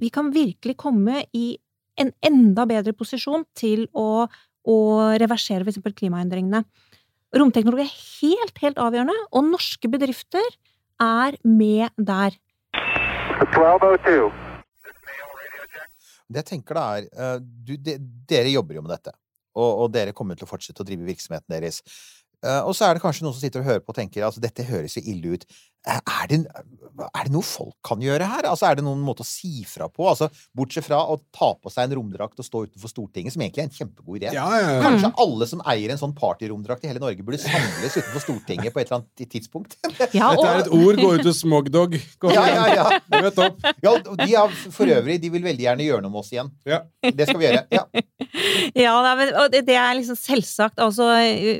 vi 0.00 0.10
kan 0.12 0.30
virkelig 0.34 0.76
komme 0.80 1.24
i 1.36 1.54
en 2.00 2.12
enda 2.24 2.66
bedre 2.68 2.94
posisjon 2.96 3.44
til 3.58 3.86
å, 3.96 4.26
å 4.64 4.78
reversere 5.20 5.66
f.eks. 5.66 5.82
klimaendringene. 6.00 6.64
Romteknologi 7.36 7.86
er 7.86 7.94
helt, 7.94 8.56
helt 8.64 8.80
avgjørende, 8.82 9.14
og 9.30 9.50
norske 9.52 9.90
bedrifter 9.92 10.46
er 11.00 11.36
med 11.46 11.94
der. 11.96 12.34
1202. 13.40 14.30
Det 16.30 16.42
jeg 16.42 16.46
tenker 16.46 16.78
da 16.78 16.84
er 16.98 17.06
eh, 17.10 17.36
du, 17.40 17.74
de, 17.74 17.96
Dere 18.30 18.52
jobber 18.52 18.78
jo 18.78 18.84
med 18.84 18.92
dette, 18.94 19.14
og, 19.58 19.70
og 19.84 19.92
dere 19.94 20.14
kommer 20.14 20.38
til 20.38 20.46
å 20.46 20.50
fortsette 20.50 20.82
å 20.82 20.86
drive 20.86 21.06
virksomheten 21.08 21.50
deres. 21.50 21.80
Eh, 22.40 22.60
og 22.62 22.74
så 22.76 22.86
er 22.86 22.96
det 22.96 23.02
kanskje 23.02 23.26
noen 23.26 23.34
som 23.36 23.42
sitter 23.42 23.62
og 23.62 23.68
hører 23.68 23.82
på 23.84 23.92
og 23.92 23.98
tenker 23.98 24.24
altså 24.26 24.42
dette 24.42 24.66
høres 24.68 24.96
jo 24.96 25.02
ille 25.10 25.34
ut. 25.36 25.46
Er 25.88 26.26
det, 26.28 26.38
er 27.00 27.24
det 27.24 27.32
noe 27.32 27.44
folk 27.46 27.76
kan 27.86 28.02
gjøre 28.04 28.26
her? 28.28 28.44
Altså 28.50 28.66
Er 28.68 28.76
det 28.76 28.84
noen 28.84 29.00
måte 29.00 29.24
å 29.24 29.28
si 29.28 29.62
fra 29.68 29.86
på? 29.88 30.04
Altså 30.10 30.28
Bortsett 30.56 30.84
fra 30.84 30.98
å 31.08 31.16
ta 31.32 31.54
på 31.56 31.72
seg 31.72 31.88
en 31.88 31.94
romdrakt 31.96 32.40
og 32.42 32.44
stå 32.46 32.64
utenfor 32.68 32.92
Stortinget, 32.92 33.32
som 33.32 33.44
egentlig 33.44 33.64
er 33.64 33.68
en 33.70 33.76
kjempegod 33.78 34.18
idé. 34.20 34.32
Ja, 34.36 34.44
ja, 34.60 34.74
ja. 34.76 34.82
Kanskje 34.84 35.12
alle 35.24 35.48
som 35.48 35.62
eier 35.72 35.94
en 35.94 36.00
sånn 36.00 36.12
partyromdrakt 36.16 36.84
i 36.84 36.90
hele 36.90 37.00
Norge, 37.00 37.24
burde 37.24 37.40
samles 37.40 37.96
utenfor 37.96 38.24
Stortinget 38.26 38.74
på 38.74 38.82
et 38.82 38.90
eller 38.90 39.00
annet 39.00 39.32
tidspunkt. 39.32 39.78
Ja, 40.10 40.32
Dette 40.34 40.48
er 40.50 40.62
et 40.64 40.70
ord. 40.74 40.98
Gå 40.98 41.10
ut 41.16 41.28
og 41.28 41.34
Smogdog. 41.36 41.96
Gå 42.22 42.32
Ja, 42.34 42.44
ja, 42.50 42.64
ja. 42.74 43.00
Møt 43.14 43.38
opp. 43.40 43.64
Ja, 43.84 43.92
de 44.00 44.28
har 44.32 44.52
for 44.72 44.90
øvrig 44.90 45.20
De 45.22 45.30
vil 45.32 45.44
veldig 45.44 45.64
gjerne 45.64 45.86
gjøre 45.86 46.04
noe 46.04 46.12
med 46.12 46.22
oss 46.22 46.32
igjen. 46.34 46.50
Ja. 46.68 46.82
Det 47.04 47.28
skal 47.28 47.40
vi 47.40 47.48
gjøre. 47.48 47.64
Ja. 47.72 47.86
Ja, 48.76 48.92
og 48.94 49.50
det, 49.50 49.64
det 49.66 49.74
er 49.74 49.96
liksom 49.98 50.14
selvsagt. 50.18 50.78
Altså, 50.82 51.08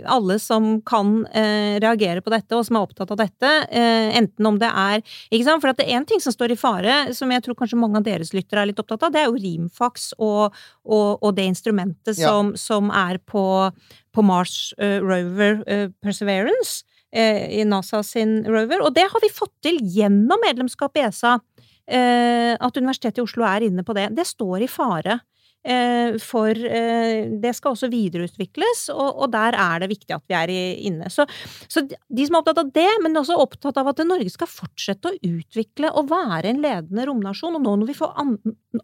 alle 0.07 0.37
som 0.43 0.77
kan 0.87 1.25
eh, 1.27 1.81
reagere 1.83 2.23
på 2.23 2.31
dette, 2.33 2.55
og 2.57 2.63
som 2.67 2.79
er 2.79 2.87
opptatt 2.87 3.11
av 3.11 3.19
dette, 3.19 3.51
eh, 3.75 4.10
enten 4.11 4.47
om 4.47 4.59
det 4.61 4.69
er 4.69 5.01
ikke 5.31 5.47
sant? 5.47 5.63
For 5.63 5.71
at 5.73 5.79
det 5.81 5.87
er 5.89 5.99
én 6.01 6.07
ting 6.09 6.21
som 6.23 6.35
står 6.35 6.53
i 6.55 6.59
fare, 6.61 6.99
som 7.17 7.31
jeg 7.33 7.43
tror 7.47 7.57
kanskje 7.59 7.79
mange 7.81 8.01
av 8.01 8.07
deres 8.07 8.33
lyttere 8.37 8.63
er 8.65 8.71
litt 8.71 8.83
opptatt 8.83 9.07
av, 9.07 9.13
det 9.15 9.23
er 9.23 9.31
jo 9.31 9.41
Rimfax 9.41 10.11
og, 10.19 10.57
og, 10.85 11.09
og 11.23 11.35
det 11.37 11.49
instrumentet 11.51 12.19
Ja. 12.19 12.29
som, 12.29 12.55
som 12.57 12.91
er 12.91 13.19
på, 13.19 13.45
på 14.13 14.23
Mars 14.27 14.73
uh, 14.81 14.99
Rover 15.01 15.63
uh, 15.67 15.89
Perseverance. 16.03 16.85
uh, 17.17 17.47
I 17.61 17.65
NASA 17.65 18.03
sin 18.07 18.45
rover. 18.47 18.83
Og 18.87 18.95
det 18.95 19.07
har 19.11 19.21
vi 19.23 19.33
fått 19.35 19.55
til 19.63 19.81
gjennom 19.83 20.39
medlemskap 20.47 20.97
i 20.97 21.07
ESA. 21.09 21.39
at 21.91 22.77
Universitetet 22.77 23.19
i 23.19 23.23
Oslo 23.25 23.43
er 23.43 23.65
inne 23.67 23.83
på 23.83 23.95
det. 23.97 24.15
Det 24.15 24.23
står 24.27 24.63
i 24.63 24.69
fare. 24.71 25.17
Eh, 25.61 26.15
for 26.25 26.57
eh, 26.57 27.27
det 27.43 27.51
skal 27.53 27.75
også 27.75 27.91
videreutvikles, 27.93 28.87
og, 28.95 29.27
der 29.33 29.57
er 29.61 29.83
det 29.83 29.91
viktig 29.91 30.15
at 30.17 30.25
vi 30.31 30.37
er 30.39 30.53
inne. 30.89 31.11
Så, 31.13 31.27
så 31.69 31.83
de 31.85 32.27
som 32.27 32.39
er 32.39 32.41
opptatt 32.41 32.63
av 32.63 32.71
det, 32.73 32.89
men 33.05 33.21
også 33.21 33.37
opptatt 33.37 33.81
av 33.81 33.91
at 33.93 34.01
Norge 34.07 34.33
skal 34.33 34.49
fortsette 34.49 35.13
å 35.13 35.19
utvikle 35.21 35.93
og 35.93 36.09
være 36.13 36.55
en 36.55 36.63
ledende 36.65 37.05
romnasjon. 37.11 37.59
Og 37.59 37.65
nå 37.67 37.77
når 37.83 37.93
vi 37.93 37.99
får 37.99 38.15
An 38.21 38.37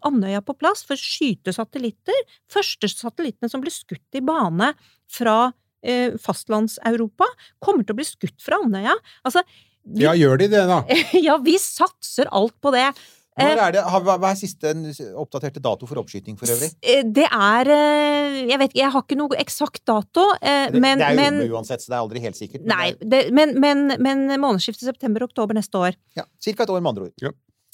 Andøya 0.05 0.43
på 0.45 0.57
plass 0.59 0.85
for 0.85 0.99
skytesatellitter, 0.99 2.25
første 2.53 2.89
satellittene 2.91 3.49
som 3.49 3.63
blir 3.63 3.73
skutt 3.73 4.19
i 4.19 4.21
bane 4.25 4.73
fra 5.09 5.39
eh, 5.81 6.13
fastlands-Europa, 6.21 7.25
kommer 7.63 7.87
til 7.87 7.97
å 7.97 8.01
bli 8.03 8.07
skutt 8.07 8.37
fra 8.43 8.61
Andøya. 8.61 8.93
Altså, 9.25 9.41
vi, 9.87 10.03
Ja, 10.03 10.13
gjør 10.19 10.41
de 10.43 10.49
det, 10.51 10.65
da? 10.67 10.81
ja, 11.27 11.37
vi 11.41 11.55
satser 11.61 12.29
alt 12.35 12.57
på 12.61 12.73
det. 12.75 12.89
Når 13.37 13.59
er 13.67 13.71
det, 13.75 13.81
hva 14.17 14.31
er 14.31 14.35
siste 14.39 14.71
oppdaterte 15.13 15.61
dato 15.61 15.85
for 15.85 15.99
oppskyting 16.01 16.37
for 16.39 16.49
øvrig? 16.49 16.71
Eh, 16.81 17.03
Det 17.05 17.27
er 17.29 17.69
eh, 17.69 18.37
Jeg 18.49 18.59
vet 18.59 18.71
ikke, 18.73 18.79
jeg 18.81 18.91
har 18.95 19.03
ikke 19.05 19.17
noe 19.19 19.37
eksakt 19.37 19.83
dato, 19.85 20.25
Men, 20.73 20.73
Det, 20.73 20.81
det 20.97 21.05
er 21.05 21.11
jo 21.13 21.21
men 21.21 21.33
rommet 21.41 21.55
uansett, 21.59 21.81
så 21.85 21.91
det 21.91 21.95
er 21.97 22.01
aldri 22.01 22.19
helt 22.23 22.35
sikkert. 22.39 22.65
men 22.65 22.77
Nei, 22.77 22.91
det 22.99 23.31
men, 23.31 23.59
men, 23.59 23.87
men 24.01 24.25
månedsskiftet 24.41 24.87
september-oktober 24.89 25.53
neste 25.53 25.77
år. 25.77 25.93
er- 25.93 26.21
Ja, 26.21 26.23
Cirka 26.41 26.63
et 26.63 26.69
år, 26.69 26.81
med 26.81 26.89
andre 26.95 27.03
ord. 27.09 27.13
Ja. 27.21 27.29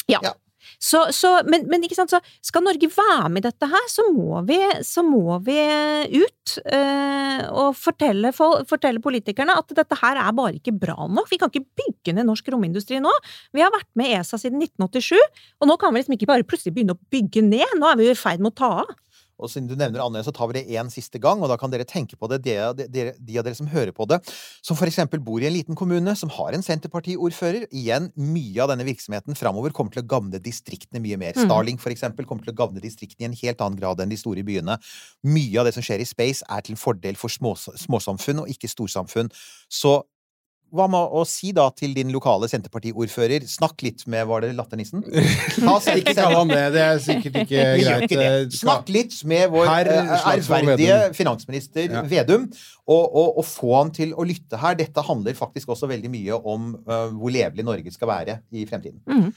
Ja. 0.10 0.34
Så, 0.82 1.06
så, 1.16 1.36
men, 1.48 1.66
men 1.72 1.86
skal 1.90 2.64
Norge 2.66 2.90
være 2.92 3.30
med 3.32 3.44
i 3.44 3.48
dette 3.48 3.70
her, 3.70 3.86
så 3.92 4.06
må 4.12 4.42
vi, 4.48 4.60
så 4.86 5.04
må 5.06 5.38
vi 5.46 5.58
ut 6.20 6.56
øh, 6.64 7.44
og 7.64 7.78
fortelle, 7.78 8.34
for, 8.36 8.64
fortelle 8.70 9.04
politikerne 9.04 9.58
at 9.60 9.76
dette 9.76 10.00
her 10.02 10.20
er 10.22 10.36
bare 10.36 10.58
ikke 10.60 10.76
bra 10.76 11.08
nok. 11.08 11.30
Vi 11.32 11.40
kan 11.42 11.52
ikke 11.52 11.84
bygge 11.84 12.18
ned 12.18 12.28
norsk 12.30 12.52
romindustri 12.54 13.02
nå. 13.04 13.14
Vi 13.56 13.64
har 13.64 13.74
vært 13.74 13.90
med 14.00 14.16
ESA 14.20 14.40
siden 14.42 14.64
1987, 14.64 15.18
og 15.62 15.70
nå 15.70 15.78
kan 15.82 15.94
vi 15.94 16.02
liksom 16.02 16.18
ikke 16.18 16.30
bare 16.30 16.48
plutselig 16.48 16.76
begynne 16.76 16.98
å 16.98 17.04
bygge 17.14 17.46
ned. 17.46 17.80
Nå 17.80 17.90
er 17.90 18.00
vi 18.00 18.12
i 18.12 18.18
ferd 18.18 18.44
med 18.44 18.54
å 18.54 18.60
ta 18.64 18.74
av. 18.84 18.94
Og 19.42 19.50
siden 19.50 19.68
du 19.70 19.76
nevner 19.80 20.04
Andøya, 20.04 20.26
så 20.28 20.34
tar 20.36 20.50
vi 20.52 20.60
det 20.60 20.78
én 20.78 20.90
siste 20.94 21.20
gang, 21.22 21.42
og 21.42 21.50
da 21.52 21.58
kan 21.60 21.72
dere 21.74 21.88
tenke 21.90 22.18
på 22.20 22.30
det, 22.32 22.42
de, 22.46 22.56
de, 22.78 22.88
de, 22.92 23.06
de 23.18 23.40
av 23.40 23.48
dere 23.48 23.58
som 23.58 23.70
hører 23.72 23.94
på 23.96 24.06
det, 24.10 24.20
som 24.66 24.78
for 24.80 24.90
eksempel 24.90 25.22
bor 25.24 25.42
i 25.42 25.50
en 25.50 25.56
liten 25.56 25.78
kommune 25.80 26.14
som 26.20 26.32
har 26.38 26.56
en 26.56 26.66
Senterparti-ordfører. 26.66 27.68
Igjen, 27.74 28.12
mye 28.16 28.64
av 28.64 28.72
denne 28.74 28.88
virksomheten 28.88 29.38
framover 29.40 29.74
kommer 29.76 29.96
til 29.96 30.04
å 30.04 30.10
gagne 30.16 30.42
distriktene 30.44 31.02
mye 31.04 31.20
mer. 31.20 31.36
Mm. 31.38 31.48
Starling, 31.48 31.82
for 31.82 31.94
eksempel, 31.94 32.30
kommer 32.30 32.46
til 32.46 32.54
å 32.54 32.60
gagne 32.62 32.84
distriktene 32.84 33.28
i 33.28 33.32
en 33.32 33.40
helt 33.42 33.66
annen 33.66 33.80
grad 33.82 34.04
enn 34.04 34.14
de 34.14 34.20
store 34.20 34.46
byene. 34.46 34.78
Mye 35.28 35.62
av 35.62 35.70
det 35.70 35.76
som 35.78 35.86
skjer 35.86 36.04
i 36.04 36.10
space, 36.10 36.46
er 36.50 36.66
til 36.66 36.80
fordel 36.80 37.20
for 37.20 37.34
små, 37.34 37.56
småsamfunn 37.58 38.44
og 38.46 38.52
ikke 38.54 38.72
storsamfunn. 38.72 39.34
Så 39.72 40.02
hva 40.74 40.88
med 40.90 41.14
å 41.14 41.22
si 41.30 41.52
da 41.56 41.68
til 41.78 41.92
din 41.94 42.10
lokale 42.14 42.48
Senterparti-ordfører 42.52 43.46
Snakk 43.50 43.84
litt 43.86 44.04
med 44.10 44.26
Var 44.30 44.42
det 44.46 44.50
Latternissen? 44.58 45.04
Ta- 45.06 45.78
Ikke 45.94 46.16
kall 46.18 46.48
det. 46.50 46.64
Det 46.76 46.82
er 46.84 47.02
sikkert 47.04 47.38
ikke 47.44 47.66
greit. 47.84 48.06
ikke. 48.08 48.22
Eh, 48.26 48.48
Snakk 48.58 48.90
litt 48.94 49.16
med 49.30 49.52
vår 49.54 49.70
Herr 49.70 49.92
eh, 49.94 50.14
ærverdige 50.34 50.98
finansminister 51.18 51.94
Ja. 51.94 52.02
Vedum, 52.10 52.48
og, 52.88 53.04
og, 53.06 53.38
og 53.42 53.46
få 53.48 53.76
han 53.78 53.92
til 53.96 54.16
å 54.18 54.26
lytte 54.28 54.58
her. 54.60 54.76
Dette 54.80 55.04
handler 55.06 55.38
faktisk 55.38 55.70
også 55.76 55.88
veldig 55.92 56.10
mye 56.12 56.40
om 56.42 56.72
uh, 56.90 57.12
hvor 57.14 57.32
levelig 57.34 57.64
Norge 57.68 57.94
skal 57.94 58.10
være 58.10 58.40
i 58.52 58.66
fremtiden. 58.70 59.00
Mm. 59.08 59.30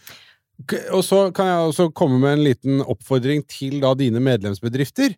Og 0.96 1.02
så 1.04 1.26
kan 1.36 1.50
jeg 1.50 1.68
også 1.68 1.90
komme 1.92 2.16
med 2.22 2.38
en 2.38 2.44
liten 2.46 2.80
oppfordring 2.80 3.42
til 3.50 3.76
da 3.84 3.90
dine 3.98 4.22
medlemsbedrifter. 4.24 5.12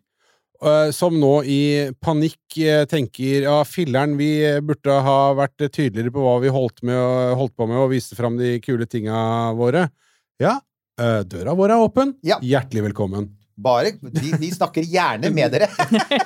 Eh, 0.65 0.91
Som 0.95 1.19
nå 1.21 1.33
i 1.43 1.61
panikk 2.01 2.59
eh, 2.63 2.83
tenker 2.89 3.47
ja, 3.47 3.57
filleren, 3.67 4.17
vi 4.19 4.31
burde 4.65 4.99
ha 5.05 5.19
vært 5.37 5.67
tydeligere 5.67 6.13
på 6.15 6.23
hva 6.25 6.37
vi 6.43 6.53
holdt, 6.53 6.83
med, 6.87 7.35
holdt 7.39 7.55
på 7.57 7.67
med, 7.69 7.79
og 7.83 7.91
viste 7.93 8.17
fram 8.19 8.39
de 8.39 8.57
kule 8.63 8.87
tinga 8.89 9.51
våre. 9.57 9.87
Ja, 10.39 10.59
eh, 10.99 11.21
døra 11.27 11.55
vår 11.57 11.75
er 11.75 11.83
åpen. 11.89 12.15
Ja. 12.25 12.39
Hjertelig 12.43 12.89
velkommen. 12.89 13.31
Bare, 13.59 13.91
vi, 14.01 14.31
vi 14.39 14.51
snakker 14.55 14.85
gjerne 14.87 15.31
med 15.35 15.51
dere. 15.51 15.67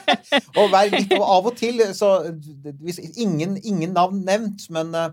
og 0.59 0.69
vær 0.73 0.91
litt 0.93 1.13
og 1.17 1.23
av 1.25 1.49
og 1.49 1.55
til 1.57 1.81
så 1.97 2.11
hvis, 2.83 3.01
ingen, 3.17 3.57
ingen 3.63 3.95
navn 3.95 4.21
nevnt, 4.27 4.67
men 4.73 4.93
eh, 4.97 5.09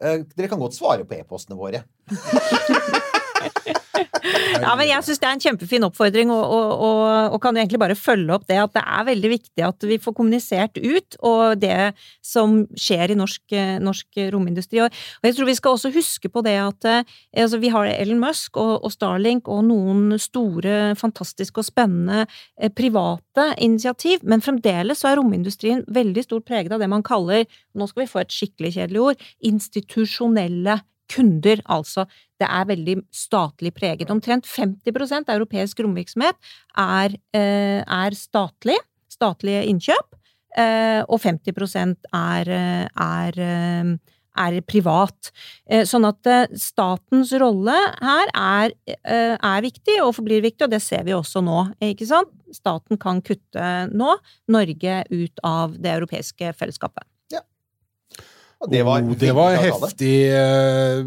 eh, 0.00 0.24
dere 0.32 0.48
kan 0.48 0.62
godt 0.62 0.78
svare 0.78 1.04
på 1.04 1.18
e-postene 1.18 1.58
våre. 1.60 1.84
Ja, 4.62 4.74
men 4.76 4.88
jeg 4.88 5.04
syns 5.06 5.20
det 5.20 5.28
er 5.28 5.36
en 5.36 5.42
kjempefin 5.42 5.86
oppfordring, 5.86 6.30
og, 6.34 6.42
og, 6.42 6.72
og, 6.88 7.34
og 7.36 7.40
kan 7.42 7.56
egentlig 7.56 7.80
bare 7.80 7.96
følge 7.98 8.34
opp 8.34 8.46
det 8.48 8.58
at 8.60 8.74
det 8.74 8.82
er 8.82 9.06
veldig 9.06 9.30
viktig 9.32 9.64
at 9.64 9.86
vi 9.86 9.98
får 10.02 10.16
kommunisert 10.16 10.80
ut, 10.80 11.18
og 11.26 11.60
det 11.62 11.92
som 12.24 12.60
skjer 12.78 13.14
i 13.14 13.18
norsk, 13.18 13.56
norsk 13.84 14.20
romindustri. 14.34 14.82
Og, 14.84 14.98
jeg 15.24 15.36
tror 15.36 15.48
vi 15.48 15.56
skal 15.58 15.76
også 15.76 15.92
huske 15.94 16.30
på 16.32 16.42
det 16.46 16.56
at 16.60 16.88
eh, 16.88 17.14
altså, 17.44 17.60
vi 17.62 17.72
har 17.74 17.88
Elon 17.92 18.22
Musk 18.22 18.58
og 18.60 18.88
Starlink 18.92 19.48
og 19.52 19.64
noen 19.68 20.18
store, 20.20 20.94
fantastiske 20.98 21.62
og 21.62 21.68
spennende 21.68 22.24
eh, 22.24 22.72
private 22.72 23.50
initiativ, 23.64 24.24
men 24.28 24.44
fremdeles 24.44 25.02
så 25.02 25.12
er 25.12 25.20
romindustrien 25.20 25.84
veldig 25.94 26.26
stort 26.26 26.48
preget 26.48 26.74
av 26.74 26.82
det 26.82 26.90
man 26.90 27.06
kaller, 27.06 27.46
nå 27.74 27.88
skal 27.88 28.04
vi 28.04 28.10
få 28.10 28.22
et 28.24 28.34
skikkelig 28.34 28.74
kjedelig 28.76 29.04
ord, 29.10 29.26
institusjonelle 29.46 30.80
kunder, 31.10 31.62
altså. 31.70 32.06
Det 32.38 32.48
er 32.48 32.68
veldig 32.68 32.98
statlig 33.14 33.72
preget. 33.76 34.10
Omtrent 34.12 34.46
50 34.46 35.24
av 35.24 35.34
europeisk 35.36 35.80
romvirksomhet 35.84 36.36
er, 36.76 37.16
eh, 37.34 37.82
er 37.82 38.10
statlig, 38.14 38.78
statlige 39.10 39.66
innkjøp, 39.66 40.14
eh, 40.56 41.02
og 41.08 41.20
50 41.20 41.96
er, 42.12 42.48
er, 42.96 43.32
eh, 43.38 43.96
er 44.38 44.60
privat. 44.62 45.32
Sånn 45.68 46.06
at 46.06 46.22
statens 46.54 47.32
rolle 47.32 47.74
her 48.00 48.28
er, 48.32 48.70
er 49.04 49.60
viktig, 49.60 50.00
og 50.00 50.14
forblir 50.14 50.40
viktig, 50.40 50.62
og 50.62 50.70
det 50.70 50.80
ser 50.80 51.02
vi 51.02 51.10
også 51.10 51.42
nå, 51.42 51.74
ikke 51.82 52.06
sant? 52.06 52.30
Staten 52.54 52.96
kan 52.96 53.20
kutte 53.20 53.90
nå 53.92 54.16
Norge 54.48 55.04
ut 55.10 55.40
av 55.42 55.74
det 55.74 55.90
europeiske 55.90 56.54
fellesskapet. 56.54 57.02
Og 58.58 58.70
det 58.72 58.80
var, 58.82 59.04
oh, 59.06 59.14
det 59.14 59.30
var 59.36 59.54
heftig, 59.62 60.14
eh, 60.34 60.98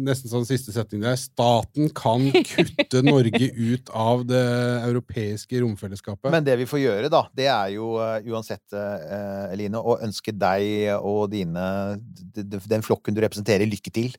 nesten 0.00 0.30
sånn 0.32 0.46
siste 0.48 0.72
setning 0.72 1.02
der. 1.04 1.18
Staten 1.20 1.90
kan 1.92 2.24
kutte 2.54 3.02
Norge 3.04 3.50
ut 3.52 3.92
av 3.92 4.22
det 4.24 4.40
europeiske 4.86 5.60
romfellesskapet. 5.60 6.30
Men 6.32 6.46
det 6.46 6.56
vi 6.62 6.68
får 6.70 6.80
gjøre, 6.80 7.10
da, 7.12 7.26
det 7.36 7.50
er 7.52 7.74
jo 7.74 7.92
eh, 8.00 8.30
uansett, 8.32 8.64
eh, 8.72 9.52
Eline, 9.52 9.76
å 9.76 9.98
ønske 10.00 10.32
deg 10.32 10.96
og 10.96 11.28
dine 11.34 11.66
Den 12.40 12.86
flokken 12.86 13.16
du 13.16 13.20
representerer, 13.26 13.68
lykke 13.68 13.92
til. 13.92 14.16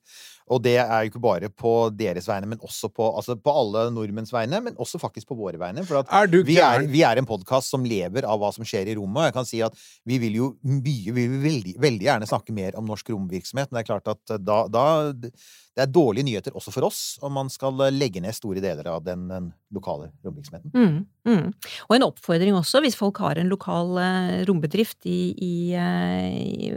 Og 0.52 0.60
det 0.64 0.76
er 0.82 1.06
jo 1.06 1.12
ikke 1.12 1.24
bare 1.24 1.50
på 1.50 1.74
deres 1.96 2.28
vegne, 2.28 2.50
men 2.52 2.62
også 2.64 2.90
på, 2.92 3.08
altså 3.16 3.38
på 3.40 3.54
alle 3.56 3.86
nordmenns 3.96 4.34
vegne, 4.36 4.60
men 4.66 4.76
også 4.82 5.00
faktisk 5.02 5.32
på 5.32 5.38
våre 5.40 5.60
vegne. 5.62 5.86
For 5.88 6.02
at 6.02 6.12
er 6.12 6.44
vi 6.48 6.58
er, 6.60 6.86
vi 6.92 7.06
er 7.08 7.22
en 7.22 7.30
podkast 7.30 7.72
som 7.72 7.86
lever 7.88 8.28
av 8.28 8.42
hva 8.42 8.52
som 8.56 8.68
skjer 8.68 8.92
i 8.92 8.98
rommet. 9.00 9.22
og 9.22 9.30
Jeg 9.30 9.38
kan 9.38 9.48
si 9.48 9.64
at 9.64 9.80
vi 10.08 10.20
vil 10.22 10.38
jo 10.42 10.52
mye, 10.68 11.16
vi 11.16 11.28
vil 11.32 11.40
veldig, 11.46 11.76
veldig 11.88 12.10
gjerne 12.10 12.30
snakke 12.30 12.56
mer 12.56 12.76
om 12.80 12.90
norsk 12.90 13.14
romvirksomhet, 13.14 13.72
men 13.72 13.80
det 13.80 13.86
er 13.86 13.92
klart 13.94 14.12
at 14.12 14.38
da, 14.44 14.62
da 14.72 14.86
Det 15.72 15.86
er 15.86 15.92
dårlige 15.94 16.26
nyheter 16.28 16.56
også 16.58 16.72
for 16.76 16.84
oss 16.90 17.02
om 17.24 17.32
man 17.38 17.48
skal 17.50 17.78
legge 17.96 18.20
ned 18.20 18.36
store 18.36 18.60
deler 18.60 18.90
av 18.92 19.06
den, 19.06 19.28
den 19.32 19.46
lokale 19.72 20.10
romvirksomheten. 20.26 20.72
Mm, 20.76 21.06
mm. 21.30 21.46
Og 21.88 21.96
en 21.96 22.04
oppfordring 22.10 22.58
også, 22.58 22.82
hvis 22.84 22.98
folk 23.00 23.22
har 23.24 23.40
en 23.40 23.48
lokal 23.48 23.94
eh, 24.04 24.42
rombedrift 24.50 25.08
i, 25.08 25.32
i, 25.40 25.54
eh, 25.80 26.36
i, 26.36 26.72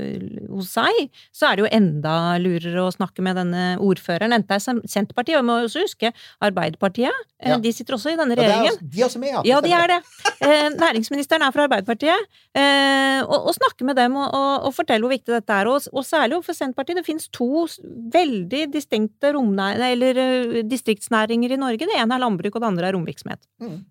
hos 0.53 0.71
seg, 0.77 1.09
så 1.35 1.49
er 1.51 1.59
det 1.59 1.65
jo 1.65 1.73
enda 1.75 2.15
lurere 2.39 2.85
å 2.87 2.93
snakke 2.95 3.25
med 3.27 3.35
denne 3.41 3.65
ordføreren. 3.83 4.37
Enten 4.37 4.53
det 4.55 4.61
er 4.61 4.83
Senterpartiet, 4.95 5.41
og 5.41 5.43
vi 5.43 5.49
må 5.51 5.59
også 5.65 5.83
huske 5.89 6.13
Arbeiderpartiet. 6.45 7.11
Eh, 7.43 7.51
Ja. 7.51 7.59
De 7.61 7.73
sitter 7.77 7.93
også 7.99 8.09
i 8.15 8.17
denne 8.17 8.33
Ja, 8.33 8.41
det 8.41 8.45
er 8.47 8.55
regjeringen. 8.55 8.91
de 8.95 9.01
er 9.03 9.05
også 9.09 9.19
med, 9.21 9.29
ja. 9.35 9.43
Ja, 9.45 9.59
de 9.61 9.73
er 9.77 9.91
det. 9.91 9.99
Eh, 10.41 10.69
næringsministeren 10.79 11.43
er 11.43 11.53
fra 11.53 11.67
Arbeiderpartiet. 11.67 12.31
Eh, 12.55 13.21
og, 13.27 13.51
og 13.51 13.55
snakke 13.59 13.85
med 13.85 13.99
dem 13.99 14.17
og, 14.17 14.31
og, 14.33 14.69
og 14.69 14.73
fortelle 14.79 15.05
hvor 15.05 15.13
viktig 15.13 15.35
dette 15.35 15.53
er. 15.53 15.69
Og, 15.69 15.83
og 15.93 16.07
særlig 16.07 16.39
overfor 16.39 16.57
Senterpartiet. 16.57 17.03
Det 17.03 17.07
finnes 17.11 17.29
to 17.35 17.67
veldig 18.15 18.63
distinkte 18.85 19.33
eller, 19.33 20.17
eh, 20.17 20.63
distriktsnæringer 20.63 21.53
i 21.53 21.57
Norge. 21.57 21.87
Det 21.87 21.97
ene 21.97 22.15
er 22.15 22.21
landbruk, 22.21 22.55
og 22.55 22.61
det 22.61 22.71
andre 22.71 22.89
er 22.89 22.93
romvirksomhet. 22.93 23.41
Mm. 23.61 23.85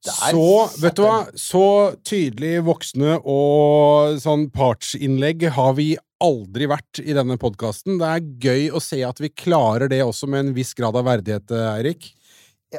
Så, 0.00 0.80
vet 0.80 0.94
du 0.94 1.02
hva, 1.02 1.26
så 1.34 1.94
tydelig 2.06 2.62
voksne 2.64 3.18
og 3.26 4.20
sånn 4.22 4.46
partsinnlegg 4.54 5.48
har 5.56 5.74
vi 5.74 5.96
aldri 6.22 6.68
vært 6.70 7.00
i 7.02 7.14
denne 7.16 7.36
podkasten. 7.38 7.98
Det 7.98 8.06
er 8.06 8.28
gøy 8.46 8.70
å 8.70 8.82
se 8.82 9.02
at 9.02 9.18
vi 9.20 9.28
klarer 9.34 9.90
det 9.90 10.00
også 10.04 10.30
med 10.30 10.46
en 10.46 10.54
viss 10.54 10.72
grad 10.78 10.96
av 10.96 11.04
verdighet, 11.04 11.50
Eirik. 11.74 12.12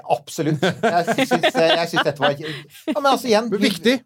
Absolutt. 0.05 0.61
Jeg 0.63 1.17
syns, 1.27 2.03
dette 2.05 2.21
var 2.21 2.35
ja, 2.37 2.51
Men 2.93 3.05
altså, 3.09 3.27
igjen 3.27 3.49
Viktig! 3.51 3.99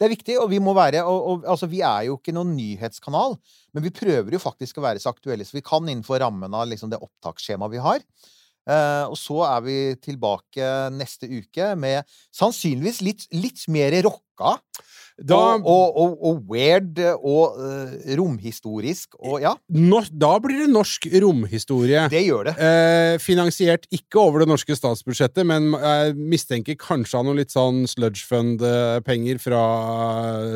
Det 0.00 0.06
er 0.06 0.14
viktig, 0.14 0.36
og 0.40 0.48
vi 0.48 0.58
må 0.64 0.72
være 0.72 1.02
og, 1.04 1.18
og, 1.28 1.42
Altså, 1.52 1.68
vi 1.68 1.82
er 1.84 2.06
jo 2.08 2.16
ikke 2.16 2.32
noen 2.32 2.54
nyhetskanal, 2.56 3.34
men 3.76 3.84
vi 3.84 3.92
prøver 3.92 4.32
jo 4.32 4.40
faktisk 4.40 4.80
å 4.80 4.84
være 4.86 5.02
så 5.02 5.12
aktuelle 5.12 5.44
så 5.44 5.58
vi 5.58 5.64
kan 5.66 5.84
innenfor 5.84 6.22
rammen 6.22 6.56
av 6.56 6.70
liksom, 6.70 6.88
det 6.92 7.02
opptaksskjemaet 7.04 7.74
vi 7.74 7.82
har. 7.84 8.06
Uh, 8.68 9.08
og 9.10 9.16
så 9.16 9.38
er 9.48 9.62
vi 9.64 9.76
tilbake 10.04 10.66
neste 10.94 11.28
uke 11.28 11.72
med 11.80 12.08
sannsynligvis 12.36 13.00
litt, 13.04 13.28
litt 13.32 13.64
mer 13.72 13.96
rocka. 14.04 14.56
Da, 15.20 15.36
og, 15.36 15.66
og, 15.68 15.96
og, 16.00 16.12
og 16.30 16.38
weird 16.48 16.96
og 17.20 17.58
uh, 17.60 17.90
romhistorisk 18.16 19.18
og 19.20 19.42
ja, 19.42 19.50
no, 19.76 19.98
da 20.08 20.30
blir 20.40 20.62
det 20.62 20.70
norsk 20.72 21.06
romhistorie. 21.20 22.06
det 22.08 22.22
gjør 22.24 22.48
det. 22.48 22.54
Eh, 22.56 23.18
finansiert 23.20 23.84
ikke 23.92 24.16
over 24.22 24.40
det 24.44 24.48
norske 24.48 24.72
statsbudsjettet, 24.78 25.44
men 25.44 25.70
jeg 25.76 26.14
mistenker 26.16 26.78
kanskje 26.80 27.18
av 27.20 27.26
noe 27.28 27.36
litt 27.36 27.52
sånn 27.52 27.82
sludge 27.90 28.24
fund-penger 28.30 29.38
fra 29.44 29.60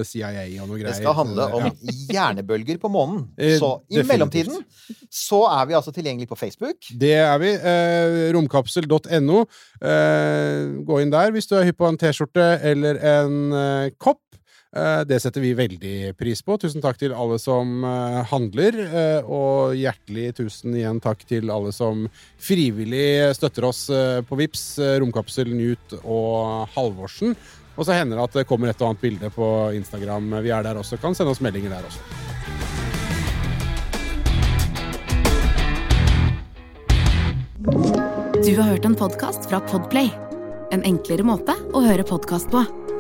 CIA 0.09 0.47
og 0.63 0.71
noe 0.73 0.79
greier. 0.81 0.93
Det 0.95 1.01
skal 1.03 1.17
handle 1.21 1.49
om 1.59 1.69
Ja. 1.69 1.73
hjernebølger 2.17 2.81
på 2.81 2.89
månen. 2.93 3.27
Eh, 3.45 3.59
Så 3.59 3.83
i 3.91 3.97
definitivt. 3.99 4.09
mellomtiden 4.09 4.65
så 5.13 5.43
er 5.51 5.67
vi 5.69 5.75
altså 5.77 5.93
tilgjengelig 5.93 6.29
på 6.31 6.37
Facebook. 6.39 6.77
Det 6.99 7.13
er 7.21 7.39
vi. 7.43 7.51
Eh, 7.53 8.33
romkapsel.no. 8.33 9.45
Eh, 9.85 10.85
gå 10.87 11.01
inn 11.03 11.13
der 11.13 11.33
hvis 11.35 11.49
du 11.51 11.57
er 11.59 11.67
hypp 11.69 11.79
på 11.83 11.89
en 11.91 11.99
T-skjorte 12.01 12.47
eller 12.65 13.01
en 13.03 13.37
eh, 13.53 13.91
kopp. 14.01 14.21
Eh, 14.75 15.01
det 15.07 15.21
setter 15.23 15.41
vi 15.41 15.53
veldig 15.55 16.17
pris 16.19 16.43
på. 16.43 16.57
Tusen 16.59 16.83
takk 16.83 16.99
til 16.99 17.15
alle 17.15 17.39
som 17.39 17.85
eh, 17.87 18.21
handler, 18.27 18.79
eh, 18.83 19.21
og 19.23 19.77
hjertelig 19.79 20.33
tusen 20.41 20.75
igjen 20.75 20.99
takk 21.05 21.23
til 21.31 21.53
alle 21.55 21.71
som 21.75 22.09
frivillig 22.43 23.31
støtter 23.39 23.69
oss 23.71 23.87
på 24.27 24.39
Vips, 24.41 24.65
Romkapsel, 25.01 25.53
Newt 25.55 25.95
og 26.03 26.67
Halvorsen. 26.75 27.37
Og 27.75 27.87
så 27.87 27.95
hender 27.95 28.19
det 28.19 28.27
at 28.27 28.37
det 28.41 28.47
kommer 28.51 28.71
et 28.71 28.83
og 28.83 28.93
annet 28.93 29.03
bilde 29.03 29.31
på 29.35 29.49
Instagram. 29.79 30.41
Vi 30.43 30.51
er 30.55 30.67
der 30.67 30.79
også. 30.79 30.99
Kan 31.03 31.15
sende 31.15 31.35
oss 31.35 31.43
meldinger 31.43 31.75
der 31.75 31.87
også. 31.87 32.03
Du 38.45 38.53
har 38.59 38.75
hørt 38.75 38.87
en 38.87 38.99
podkast 38.99 39.47
fra 39.51 39.63
Podplay. 39.71 40.11
En 40.75 40.83
enklere 40.87 41.27
måte 41.27 41.55
å 41.75 41.83
høre 41.87 42.07
podkast 42.07 42.51
på. 42.53 42.63